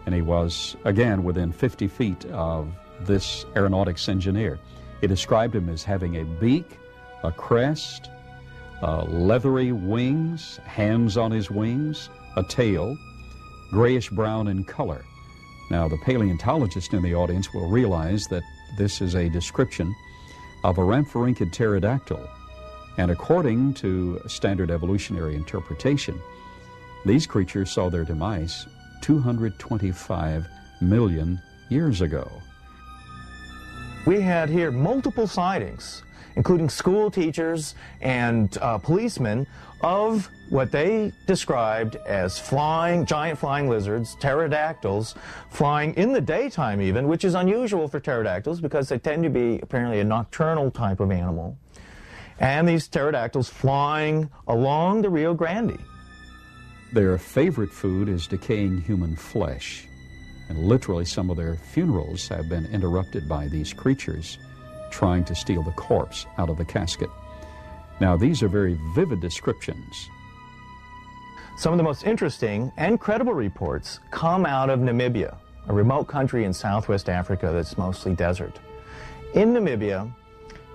And 0.06 0.14
he 0.14 0.22
was, 0.22 0.76
again, 0.84 1.24
within 1.24 1.52
50 1.52 1.88
feet 1.88 2.24
of 2.26 2.72
this 3.00 3.44
aeronautics 3.56 4.08
engineer. 4.08 4.58
He 5.00 5.06
described 5.06 5.54
him 5.54 5.68
as 5.68 5.82
having 5.82 6.16
a 6.16 6.24
beak, 6.24 6.78
a 7.22 7.32
crest, 7.32 8.10
uh, 8.82 9.04
leathery 9.04 9.72
wings, 9.72 10.58
hands 10.64 11.16
on 11.16 11.30
his 11.30 11.50
wings, 11.50 12.10
a 12.36 12.42
tail, 12.42 12.96
grayish 13.70 14.10
brown 14.10 14.48
in 14.48 14.64
color. 14.64 15.04
Now, 15.74 15.88
the 15.88 15.96
paleontologist 15.96 16.94
in 16.94 17.02
the 17.02 17.16
audience 17.16 17.52
will 17.52 17.66
realize 17.66 18.28
that 18.28 18.44
this 18.76 19.00
is 19.00 19.16
a 19.16 19.28
description 19.28 19.92
of 20.62 20.78
a 20.78 20.82
rhamphorhynchid 20.82 21.50
pterodactyl. 21.50 22.30
And 22.96 23.10
according 23.10 23.74
to 23.82 24.20
standard 24.28 24.70
evolutionary 24.70 25.34
interpretation, 25.34 26.22
these 27.04 27.26
creatures 27.26 27.72
saw 27.72 27.90
their 27.90 28.04
demise 28.04 28.68
225 29.00 30.46
million 30.80 31.42
years 31.70 32.02
ago. 32.02 32.30
We 34.06 34.20
had 34.20 34.48
here 34.48 34.70
multiple 34.70 35.26
sightings, 35.26 36.04
including 36.36 36.68
school 36.68 37.10
teachers 37.10 37.74
and 38.00 38.58
uh, 38.58 38.78
policemen, 38.78 39.46
of 39.80 40.30
what 40.48 40.72
they 40.72 41.12
described 41.26 41.96
as 42.06 42.38
flying, 42.38 43.04
giant 43.04 43.38
flying 43.38 43.68
lizards, 43.68 44.16
pterodactyls, 44.16 45.14
flying 45.50 45.94
in 45.94 46.12
the 46.12 46.20
daytime 46.20 46.80
even, 46.80 47.06
which 47.06 47.24
is 47.24 47.34
unusual 47.34 47.86
for 47.86 48.00
pterodactyls 48.00 48.60
because 48.60 48.88
they 48.88 48.98
tend 48.98 49.22
to 49.22 49.30
be 49.30 49.58
apparently 49.60 50.00
a 50.00 50.04
nocturnal 50.04 50.70
type 50.70 51.00
of 51.00 51.10
animal. 51.10 51.58
And 52.38 52.66
these 52.66 52.88
pterodactyls 52.88 53.48
flying 53.48 54.30
along 54.48 55.02
the 55.02 55.10
Rio 55.10 55.34
Grande. 55.34 55.78
Their 56.92 57.18
favorite 57.18 57.70
food 57.70 58.08
is 58.08 58.26
decaying 58.26 58.80
human 58.80 59.16
flesh. 59.16 59.86
And 60.48 60.58
literally, 60.58 61.04
some 61.04 61.30
of 61.30 61.36
their 61.36 61.56
funerals 61.56 62.28
have 62.28 62.48
been 62.48 62.66
interrupted 62.66 63.28
by 63.28 63.48
these 63.48 63.72
creatures 63.72 64.38
trying 64.94 65.24
to 65.24 65.34
steal 65.34 65.62
the 65.64 65.72
corpse 65.72 66.26
out 66.38 66.48
of 66.48 66.56
the 66.56 66.64
casket. 66.64 67.10
Now, 68.00 68.16
these 68.16 68.44
are 68.44 68.48
very 68.48 68.78
vivid 68.94 69.20
descriptions. 69.20 70.08
Some 71.56 71.72
of 71.72 71.78
the 71.78 71.82
most 71.82 72.04
interesting 72.04 72.70
and 72.76 73.00
credible 73.00 73.34
reports 73.34 73.98
come 74.12 74.46
out 74.46 74.70
of 74.70 74.78
Namibia, 74.78 75.36
a 75.68 75.72
remote 75.72 76.04
country 76.04 76.44
in 76.44 76.52
southwest 76.52 77.08
Africa 77.08 77.50
that's 77.52 77.76
mostly 77.76 78.14
desert. 78.14 78.60
In 79.34 79.52
Namibia, 79.52 80.12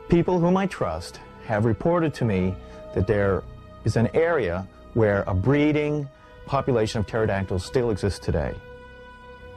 people 0.09 0.37
whom 0.37 0.57
I 0.57 0.67
trust 0.67 1.21
have 1.45 1.63
reported 1.63 2.13
to 2.15 2.25
me 2.25 2.55
that 2.95 3.07
there 3.07 3.43
is 3.85 3.95
an 3.95 4.09
area 4.13 4.67
where 4.95 5.23
a 5.27 5.33
breeding 5.33 6.09
population 6.45 6.99
of 6.99 7.07
pterodactyls 7.07 7.63
still 7.63 7.89
exists 7.89 8.19
today. 8.19 8.53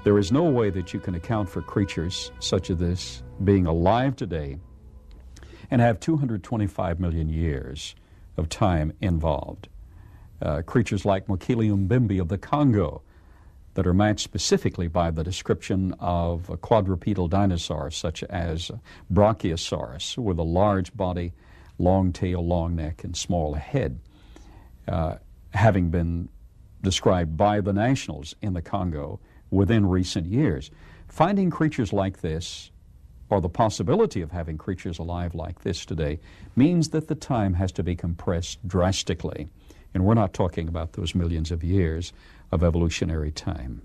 There 0.05 0.19
is 0.19 0.33
no 0.33 0.43
way 0.43 0.71
that 0.71 0.93
you 0.93 0.99
can 0.99 1.15
account 1.15 1.49
for 1.49 1.63
creatures 1.63 2.33
such 2.41 2.71
as 2.71 2.79
this 2.79 3.23
being 3.45 3.67
alive 3.67 4.17
today 4.17 4.59
and 5.71 5.81
have 5.81 6.01
225 6.01 6.99
million 6.99 7.29
years 7.29 7.95
of 8.37 8.49
time 8.49 8.93
involved. 9.01 9.69
Uh, 10.41 10.63
creatures 10.63 11.05
like 11.05 11.29
Mokele 11.29 11.87
bimbi 11.87 12.21
of 12.21 12.27
the 12.27 12.37
Congo 12.37 13.03
that 13.75 13.87
are 13.87 13.95
matched 13.95 14.25
specifically 14.25 14.89
by 14.89 15.13
the 15.13 15.23
description 15.23 15.95
of 16.01 16.51
a 16.51 16.57
quadrupedal 16.57 17.29
dinosaur 17.29 17.89
such 17.93 18.25
as 18.25 18.73
Brachiosaurus 19.11 20.19
with 20.19 20.39
a 20.41 20.43
large 20.43 20.95
body, 20.97 21.33
long 21.79 22.13
tail, 22.13 22.45
long 22.45 22.75
neck, 22.75 23.05
and 23.05 23.17
small 23.17 23.55
head, 23.55 24.01
uh, 24.89 25.15
having 25.55 25.91
been 25.91 26.29
described 26.83 27.37
by 27.37 27.61
the 27.61 27.73
nationals 27.73 28.35
in 28.43 28.53
the 28.53 28.63
Congo 28.63 29.21
within 29.53 29.87
recent 29.87 30.27
years. 30.27 30.71
Finding 31.09 31.51
creatures 31.51 31.93
like 31.93 32.23
this 32.23 32.71
or 33.29 33.41
the 33.41 33.49
possibility 33.49 34.21
of 34.21 34.33
having 34.33 34.59
creatures 34.59 34.99
alive 34.99 35.35
like 35.35 35.63
this 35.63 35.87
today 35.87 36.19
means 36.57 36.89
that 36.89 37.09
the 37.09 37.15
time 37.15 37.55
has 37.55 37.71
to 37.73 37.83
be 37.83 37.95
compressed 37.95 38.67
drastically. 38.67 39.49
And 39.95 40.05
we're 40.05 40.15
not 40.15 40.33
talking 40.33 40.69
about 40.69 40.95
those 40.95 41.15
millions 41.15 41.51
of 41.51 41.63
years 41.63 42.13
of 42.51 42.65
evolutionary 42.65 43.31
time. 43.31 43.83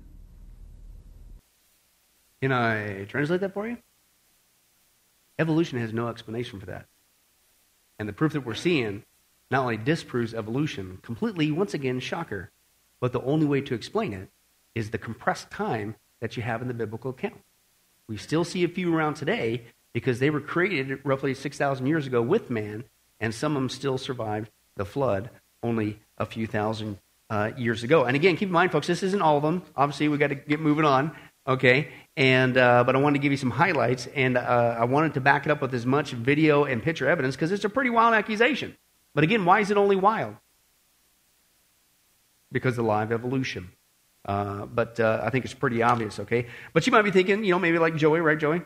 Can 2.42 2.52
I 2.52 3.06
translate 3.06 3.42
that 3.42 3.54
for 3.54 3.68
you? 3.68 3.78
Evolution 5.40 5.80
has 5.80 5.94
no 5.94 6.08
explanation 6.08 6.60
for 6.60 6.66
that. 6.68 6.86
And 8.00 8.08
the 8.08 8.14
proof 8.14 8.34
that 8.34 8.46
we're 8.46 8.54
seeing 8.54 9.04
not 9.50 9.62
only 9.62 9.78
disproves 9.78 10.34
evolution 10.34 11.00
completely, 11.02 11.52
once 11.52 11.74
again, 11.74 12.00
shocker, 12.00 12.52
but 13.00 13.12
the 13.12 13.22
only 13.22 13.46
way 13.46 13.62
to 13.62 13.74
explain 13.74 14.14
it 14.14 14.30
is 14.78 14.92
the 14.92 14.98
compressed 14.98 15.50
time 15.50 15.96
that 16.20 16.38
you 16.38 16.44
have 16.44 16.62
in 16.62 16.68
the 16.68 16.74
biblical 16.74 17.12
account. 17.12 17.42
We 18.08 18.18
still 18.18 18.44
see 18.44 18.64
a 18.64 18.68
few 18.68 18.96
around 18.96 19.16
today 19.16 19.64
because 19.92 20.20
they 20.20 20.30
were 20.30 20.40
created 20.40 21.00
roughly 21.04 21.34
6,000 21.34 21.88
years 21.88 22.06
ago 22.06 22.22
with 22.22 22.50
man, 22.50 22.84
and 23.20 23.34
some 23.34 23.56
of 23.56 23.62
them 23.62 23.70
still 23.70 23.98
survived 23.98 24.50
the 24.76 24.86
flood 24.86 25.32
only 25.64 26.00
a 26.20 26.26
few 26.26 26.46
thousand 26.46 27.00
uh, 27.30 27.52
years 27.58 27.84
ago. 27.84 28.06
And 28.06 28.16
again, 28.16 28.38
keep 28.38 28.50
in 28.50 28.54
mind, 28.54 28.72
folks, 28.72 28.88
this 28.88 29.02
isn't 29.02 29.22
all 29.22 29.38
of 29.38 29.44
them. 29.44 29.64
Obviously, 29.76 30.08
we've 30.08 30.20
got 30.20 30.28
to 30.28 30.36
get 30.36 30.60
moving 30.60 30.86
on, 30.86 31.12
okay? 31.48 31.90
And, 32.16 32.56
uh, 32.56 32.84
but 32.84 32.96
I 32.96 33.00
wanted 33.00 33.16
to 33.16 33.22
give 33.22 33.32
you 33.32 33.38
some 33.38 33.50
highlights, 33.50 34.08
and 34.08 34.38
uh, 34.38 34.76
I 34.80 34.86
wanted 34.86 35.16
to 35.16 35.22
back 35.22 35.48
it 35.48 35.52
up 35.52 35.62
with 35.62 35.74
as 35.74 35.86
much 35.86 36.12
video 36.12 36.66
and 36.66 36.84
picture 36.84 37.10
evidence 37.10 37.36
because 37.36 37.52
it's 37.52 37.66
a 37.66 37.70
pretty 37.70 37.90
wild 37.90 38.14
accusation. 38.14 38.78
But 39.16 39.24
again, 39.24 39.44
why 39.44 39.62
is 39.62 39.72
it 39.72 39.78
only 39.78 39.96
wild? 39.96 40.36
Because 42.52 42.78
of 42.78 42.86
live 42.86 43.12
evolution. 43.12 43.72
Uh, 44.28 44.66
but 44.66 45.00
uh, 45.00 45.22
I 45.24 45.30
think 45.30 45.46
it's 45.46 45.54
pretty 45.54 45.82
obvious, 45.82 46.20
okay? 46.20 46.48
But 46.74 46.86
you 46.86 46.92
might 46.92 47.04
be 47.04 47.12
thinking, 47.12 47.44
you 47.44 47.52
know, 47.52 47.60
maybe 47.60 47.80
like 47.80 47.96
Joey, 47.96 48.20
right, 48.20 48.38
Joey? 48.38 48.62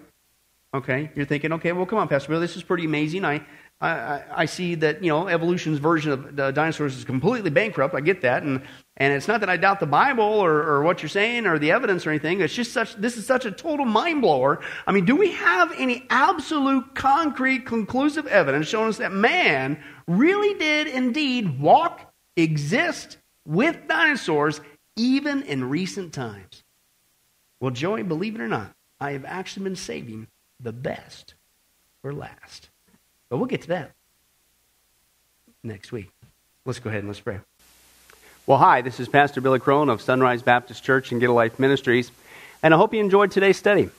Okay, 0.74 1.12
you're 1.16 1.26
thinking, 1.26 1.54
okay, 1.54 1.72
well, 1.74 1.86
come 1.86 2.00
on, 2.00 2.08
Pastor 2.08 2.30
Bill, 2.30 2.40
this 2.40 2.56
is 2.56 2.64
pretty 2.64 2.86
amazing. 2.86 3.26
I, 3.26 3.42
I, 3.82 4.24
I 4.32 4.46
see 4.46 4.76
that, 4.76 5.04
you 5.04 5.10
know, 5.10 5.28
evolution's 5.28 5.80
version 5.80 6.12
of 6.12 6.36
the 6.36 6.52
dinosaurs 6.52 6.96
is 6.96 7.04
completely 7.04 7.50
bankrupt. 7.50 7.94
I 7.94 8.00
get 8.00 8.22
that. 8.22 8.44
And, 8.44 8.62
and 8.98 9.12
it's 9.12 9.28
not 9.28 9.42
that 9.42 9.50
I 9.50 9.58
doubt 9.58 9.80
the 9.80 9.88
Bible 9.88 10.24
or, 10.24 10.62
or 10.62 10.84
what 10.84 11.02
you're 11.02 11.10
saying 11.10 11.46
or 11.46 11.60
the 11.60 11.72
evidence 11.72 12.06
or 12.06 12.12
anything. 12.12 12.42
It's 12.42 12.54
just 12.54 12.72
such, 12.72 12.96
this 12.96 13.18
is 13.18 13.26
such 13.26 13.46
a 13.46 13.52
total 13.52 13.86
mind 13.86 14.22
blower. 14.22 14.62
I 14.86 14.92
mean, 14.92 15.06
do 15.06 15.16
we 15.16 15.32
have 15.32 15.74
any 15.78 16.06
absolute, 16.10 16.96
concrete, 16.96 17.66
conclusive 17.66 18.28
evidence 18.28 18.68
showing 18.68 18.90
us 18.90 18.98
that 18.98 19.12
man 19.12 19.84
really 20.08 20.58
did 20.58 20.88
indeed 20.88 21.60
walk, 21.60 22.14
exist 22.38 23.18
with 23.46 23.88
dinosaurs 23.88 24.62
even 24.96 25.44
in 25.44 25.70
recent 25.70 26.14
times? 26.14 26.64
Well, 27.60 27.72
Joey, 27.72 28.04
believe 28.04 28.36
it 28.36 28.42
or 28.42 28.48
not, 28.48 28.72
I 29.00 29.12
have 29.12 29.26
actually 29.26 29.64
been 29.64 29.76
saving 29.76 30.28
the 30.60 30.74
best 30.74 31.36
for 32.02 32.14
last. 32.14 32.70
But 33.30 33.38
we'll 33.38 33.48
get 33.48 33.62
to 33.64 33.68
that 33.70 33.92
next 35.64 35.92
week. 35.92 36.10
Let's 36.66 36.80
go 36.80 36.90
ahead 36.90 37.00
and 37.00 37.08
let's 37.08 37.20
pray. 37.20 37.40
Well, 38.46 38.58
hi, 38.58 38.82
this 38.82 39.00
is 39.00 39.08
Pastor 39.08 39.42
Billy 39.42 39.60
Crone 39.60 39.90
of 39.90 40.02
Sunrise 40.02 40.42
Baptist 40.42 40.84
Church 40.84 41.12
and 41.12 41.22
Get 41.22 41.30
a 41.30 41.34
Life 41.34 41.60
Ministries, 41.60 42.12
and 42.64 42.74
I 42.74 42.78
hope 42.78 42.94
you 42.94 43.00
enjoyed 43.00 43.32
today's 43.32 43.58
study. 43.58 43.90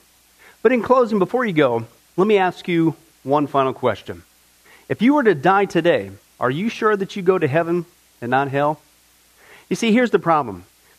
But 0.62 0.72
in 0.72 0.82
closing, 0.82 1.18
before 1.18 1.44
you 1.44 1.52
go, 1.52 1.86
let 2.16 2.26
me 2.26 2.38
ask 2.38 2.68
you 2.68 2.96
one 3.22 3.46
final 3.46 3.72
question. 3.72 4.22
If 4.88 5.00
you 5.00 5.14
were 5.14 5.22
to 5.22 5.34
die 5.34 5.64
today, 5.64 6.10
are 6.38 6.50
you 6.50 6.68
sure 6.68 6.96
that 6.96 7.16
you 7.16 7.22
go 7.22 7.38
to 7.38 7.46
heaven 7.46 7.86
and 8.20 8.30
not 8.30 8.48
hell? 8.48 8.80
You 9.68 9.76
see, 9.76 9.92
here's 9.92 10.10
the 10.10 10.18
problem. 10.18 10.64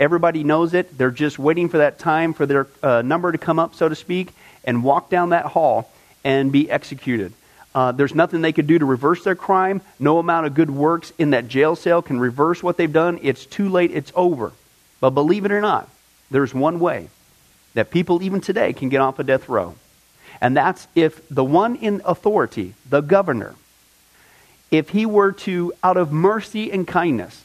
Everybody 0.00 0.42
knows 0.42 0.74
it. 0.74 0.96
They're 0.96 1.10
just 1.10 1.38
waiting 1.38 1.68
for 1.68 1.78
that 1.78 1.98
time 1.98 2.32
for 2.32 2.46
their 2.46 2.66
number 3.02 3.30
to 3.30 3.38
come 3.38 3.58
up, 3.58 3.74
so 3.74 3.88
to 3.88 3.94
speak 3.94 4.32
and 4.64 4.82
walk 4.82 5.10
down 5.10 5.30
that 5.30 5.46
hall 5.46 5.90
and 6.24 6.50
be 6.50 6.70
executed. 6.70 7.32
Uh, 7.74 7.92
there's 7.92 8.14
nothing 8.14 8.40
they 8.40 8.52
could 8.52 8.66
do 8.66 8.78
to 8.78 8.84
reverse 8.84 9.22
their 9.22 9.36
crime. 9.36 9.80
No 9.98 10.18
amount 10.18 10.46
of 10.46 10.54
good 10.54 10.70
works 10.70 11.12
in 11.18 11.30
that 11.30 11.48
jail 11.48 11.76
cell 11.76 12.02
can 12.02 12.18
reverse 12.18 12.62
what 12.62 12.76
they've 12.76 12.92
done. 12.92 13.20
It's 13.22 13.46
too 13.46 13.68
late. 13.68 13.92
It's 13.92 14.10
over. 14.16 14.52
But 15.00 15.10
believe 15.10 15.44
it 15.44 15.52
or 15.52 15.60
not, 15.60 15.88
there's 16.30 16.52
one 16.52 16.80
way 16.80 17.08
that 17.74 17.90
people 17.90 18.22
even 18.22 18.40
today 18.40 18.72
can 18.72 18.88
get 18.88 19.00
off 19.00 19.18
a 19.18 19.22
of 19.22 19.26
death 19.26 19.48
row. 19.48 19.76
And 20.40 20.56
that's 20.56 20.88
if 20.94 21.26
the 21.28 21.44
one 21.44 21.76
in 21.76 22.02
authority, 22.04 22.74
the 22.88 23.02
governor, 23.02 23.54
if 24.70 24.88
he 24.90 25.06
were 25.06 25.32
to, 25.32 25.72
out 25.82 25.96
of 25.96 26.10
mercy 26.10 26.72
and 26.72 26.86
kindness, 26.86 27.44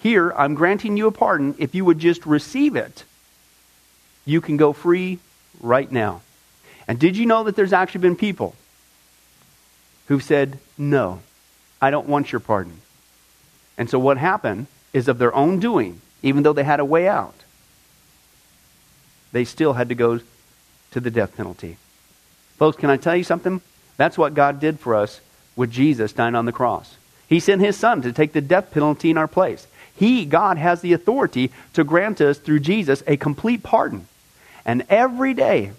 here, 0.00 0.32
I'm 0.32 0.54
granting 0.54 0.96
you 0.96 1.06
a 1.06 1.12
pardon. 1.12 1.54
If 1.58 1.74
you 1.74 1.84
would 1.84 1.98
just 1.98 2.24
receive 2.24 2.74
it, 2.74 3.04
you 4.24 4.40
can 4.40 4.56
go 4.56 4.72
free 4.72 5.18
right 5.60 5.90
now. 5.90 6.22
And 6.88 6.98
did 6.98 7.16
you 7.16 7.26
know 7.26 7.44
that 7.44 7.54
there's 7.54 7.74
actually 7.74 8.00
been 8.00 8.16
people 8.16 8.54
who've 10.08 10.22
said, 10.22 10.58
No, 10.78 11.20
I 11.82 11.90
don't 11.90 12.08
want 12.08 12.32
your 12.32 12.40
pardon? 12.40 12.80
And 13.76 13.90
so 13.90 13.98
what 13.98 14.16
happened 14.16 14.66
is 14.92 15.06
of 15.06 15.18
their 15.18 15.34
own 15.34 15.60
doing, 15.60 16.00
even 16.22 16.42
though 16.42 16.54
they 16.54 16.64
had 16.64 16.80
a 16.80 16.84
way 16.84 17.06
out, 17.06 17.34
they 19.32 19.44
still 19.44 19.74
had 19.74 19.90
to 19.90 19.94
go 19.94 20.20
to 20.92 21.00
the 21.00 21.10
death 21.10 21.36
penalty. 21.36 21.76
Folks, 22.56 22.78
can 22.78 22.90
I 22.90 22.96
tell 22.96 23.16
you 23.16 23.24
something? 23.24 23.60
That's 23.98 24.18
what 24.18 24.34
God 24.34 24.60
did 24.60 24.80
for 24.80 24.94
us 24.94 25.20
with 25.56 25.70
Jesus 25.70 26.12
dying 26.12 26.34
on 26.34 26.46
the 26.46 26.52
cross. 26.52 26.96
He 27.28 27.38
sent 27.38 27.60
his 27.60 27.76
son 27.76 28.02
to 28.02 28.12
take 28.12 28.32
the 28.32 28.40
death 28.40 28.72
penalty 28.72 29.10
in 29.10 29.18
our 29.18 29.28
place. 29.28 29.66
He, 30.00 30.24
God, 30.24 30.56
has 30.56 30.80
the 30.80 30.94
authority 30.94 31.52
to 31.74 31.84
grant 31.84 32.22
us 32.22 32.38
through 32.38 32.60
Jesus 32.60 33.02
a 33.06 33.18
complete 33.18 33.62
pardon. 33.62 34.08
And 34.64 34.86
every 34.88 35.34
day 35.34 35.72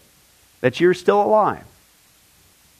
that 0.59 0.79
you're 0.79 0.93
still 0.93 1.23
alive, 1.23 1.63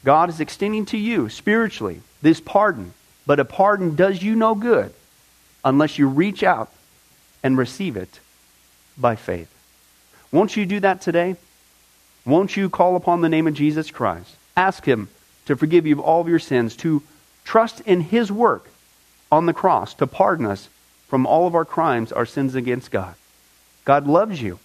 God 0.06 0.30
is 0.30 0.40
extending 0.40 0.86
to 0.86 1.00
you 1.00 1.30
spiritually 1.30 2.02
this 2.22 2.40
pardon. 2.40 2.94
But 3.26 3.40
a 3.40 3.46
pardon 3.46 3.96
does 3.96 4.22
you 4.22 4.36
no 4.36 4.54
good 4.54 4.94
unless 5.66 5.98
you 5.98 6.08
reach 6.08 6.44
out 6.44 6.72
and 7.42 7.58
receive 7.58 7.98
it 7.98 8.20
by 8.96 9.16
faith. 9.16 9.52
Won't 10.32 10.56
you 10.56 10.68
do 10.68 10.80
that 10.82 11.02
today? 11.02 11.38
Won't 12.24 12.56
you 12.56 12.70
call 12.70 12.96
upon 12.96 13.22
the 13.22 13.30
name 13.30 13.48
of 13.48 13.56
Jesus 13.56 13.90
Christ? 13.90 14.36
Ask 14.56 14.86
Him 14.86 15.10
to 15.48 15.56
forgive 15.56 15.88
you 15.88 15.96
of 15.96 16.02
all 16.02 16.22
of 16.22 16.28
your 16.28 16.38
sins, 16.38 16.76
to 16.78 17.02
trust 17.46 17.82
in 17.82 18.02
His 18.02 18.32
work 18.32 18.70
on 19.32 19.48
the 19.48 19.54
cross 19.54 19.96
to 19.96 20.06
pardon 20.06 20.46
us 20.46 20.70
from 21.12 21.26
all 21.26 21.46
of 21.46 21.56
our 21.56 21.66
crimes, 21.66 22.14
our 22.14 22.26
sins 22.26 22.56
against 22.56 22.90
God. 22.90 23.16
God 23.84 24.08
loves 24.08 24.42
you. 24.42 24.60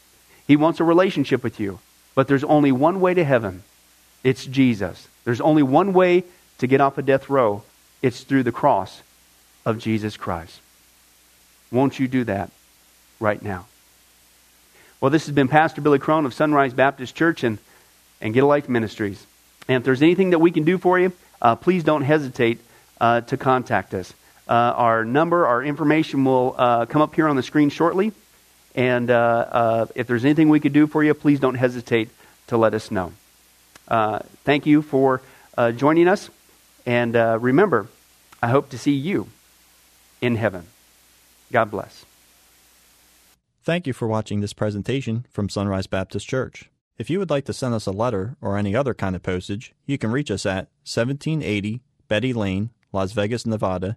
He 0.46 0.54
wants 0.54 0.78
a 0.78 0.84
relationship 0.84 1.42
with 1.42 1.58
you. 1.58 1.80
But 2.14 2.28
there's 2.28 2.44
only 2.44 2.70
one 2.70 3.00
way 3.00 3.14
to 3.14 3.24
heaven 3.24 3.64
it's 4.22 4.46
Jesus. 4.46 5.08
There's 5.24 5.40
only 5.40 5.64
one 5.64 5.92
way 5.92 6.22
to 6.58 6.68
get 6.68 6.80
off 6.80 6.98
a 6.98 7.02
death 7.02 7.28
row 7.28 7.64
it's 8.00 8.22
through 8.22 8.44
the 8.44 8.52
cross 8.52 9.02
of 9.64 9.80
Jesus 9.80 10.16
Christ. 10.16 10.60
Won't 11.72 11.98
you 11.98 12.06
do 12.06 12.22
that 12.24 12.52
right 13.18 13.42
now? 13.42 13.66
Well, 15.00 15.10
this 15.10 15.26
has 15.26 15.34
been 15.34 15.48
Pastor 15.48 15.80
Billy 15.80 15.98
Crone 15.98 16.26
of 16.26 16.32
Sunrise 16.32 16.74
Baptist 16.74 17.16
Church 17.16 17.42
and, 17.42 17.58
and 18.20 18.32
Get 18.32 18.44
a 18.44 18.46
Life 18.46 18.68
Ministries. 18.68 19.26
And 19.66 19.78
if 19.78 19.84
there's 19.84 20.00
anything 20.00 20.30
that 20.30 20.38
we 20.38 20.52
can 20.52 20.62
do 20.62 20.78
for 20.78 20.96
you, 20.96 21.12
uh, 21.42 21.56
please 21.56 21.82
don't 21.82 22.02
hesitate 22.02 22.60
uh, 23.00 23.22
to 23.22 23.36
contact 23.36 23.94
us. 23.94 24.14
Uh, 24.48 24.52
our 24.52 25.04
number, 25.04 25.46
our 25.46 25.62
information 25.62 26.24
will 26.24 26.54
uh, 26.56 26.86
come 26.86 27.02
up 27.02 27.14
here 27.14 27.26
on 27.26 27.36
the 27.36 27.42
screen 27.42 27.68
shortly. 27.68 28.12
And 28.74 29.10
uh, 29.10 29.14
uh, 29.50 29.86
if 29.94 30.06
there's 30.06 30.24
anything 30.24 30.48
we 30.48 30.60
could 30.60 30.72
do 30.72 30.86
for 30.86 31.02
you, 31.02 31.14
please 31.14 31.40
don't 31.40 31.54
hesitate 31.54 32.10
to 32.48 32.56
let 32.56 32.74
us 32.74 32.90
know. 32.90 33.12
Uh, 33.88 34.20
thank 34.44 34.66
you 34.66 34.82
for 34.82 35.22
uh, 35.56 35.72
joining 35.72 36.08
us. 36.08 36.30
And 36.84 37.14
remember, 37.42 37.88
I 38.40 38.48
hope 38.48 38.70
to 38.70 38.78
see 38.78 38.92
you 38.92 39.28
in 40.20 40.36
heaven. 40.36 40.66
God 41.50 41.70
bless. 41.70 42.04
Thank 43.64 43.88
you 43.88 43.92
for 43.92 44.06
watching 44.06 44.40
this 44.40 44.52
presentation 44.52 45.26
from 45.28 45.48
Sunrise 45.48 45.88
Baptist 45.88 46.28
Church. 46.28 46.70
If 46.98 47.10
you 47.10 47.18
would 47.18 47.30
like 47.30 47.44
to 47.46 47.52
send 47.52 47.74
us 47.74 47.86
a 47.86 47.90
letter 47.90 48.36
or 48.40 48.56
any 48.56 48.76
other 48.76 48.94
kind 48.94 49.16
of 49.16 49.24
postage, 49.24 49.74
you 49.86 49.98
can 49.98 50.12
reach 50.12 50.30
us 50.30 50.46
at 50.46 50.68
1780 50.84 51.82
Betty 52.06 52.32
Lane, 52.32 52.70
Las 52.92 53.10
Vegas, 53.10 53.44
Nevada 53.44 53.96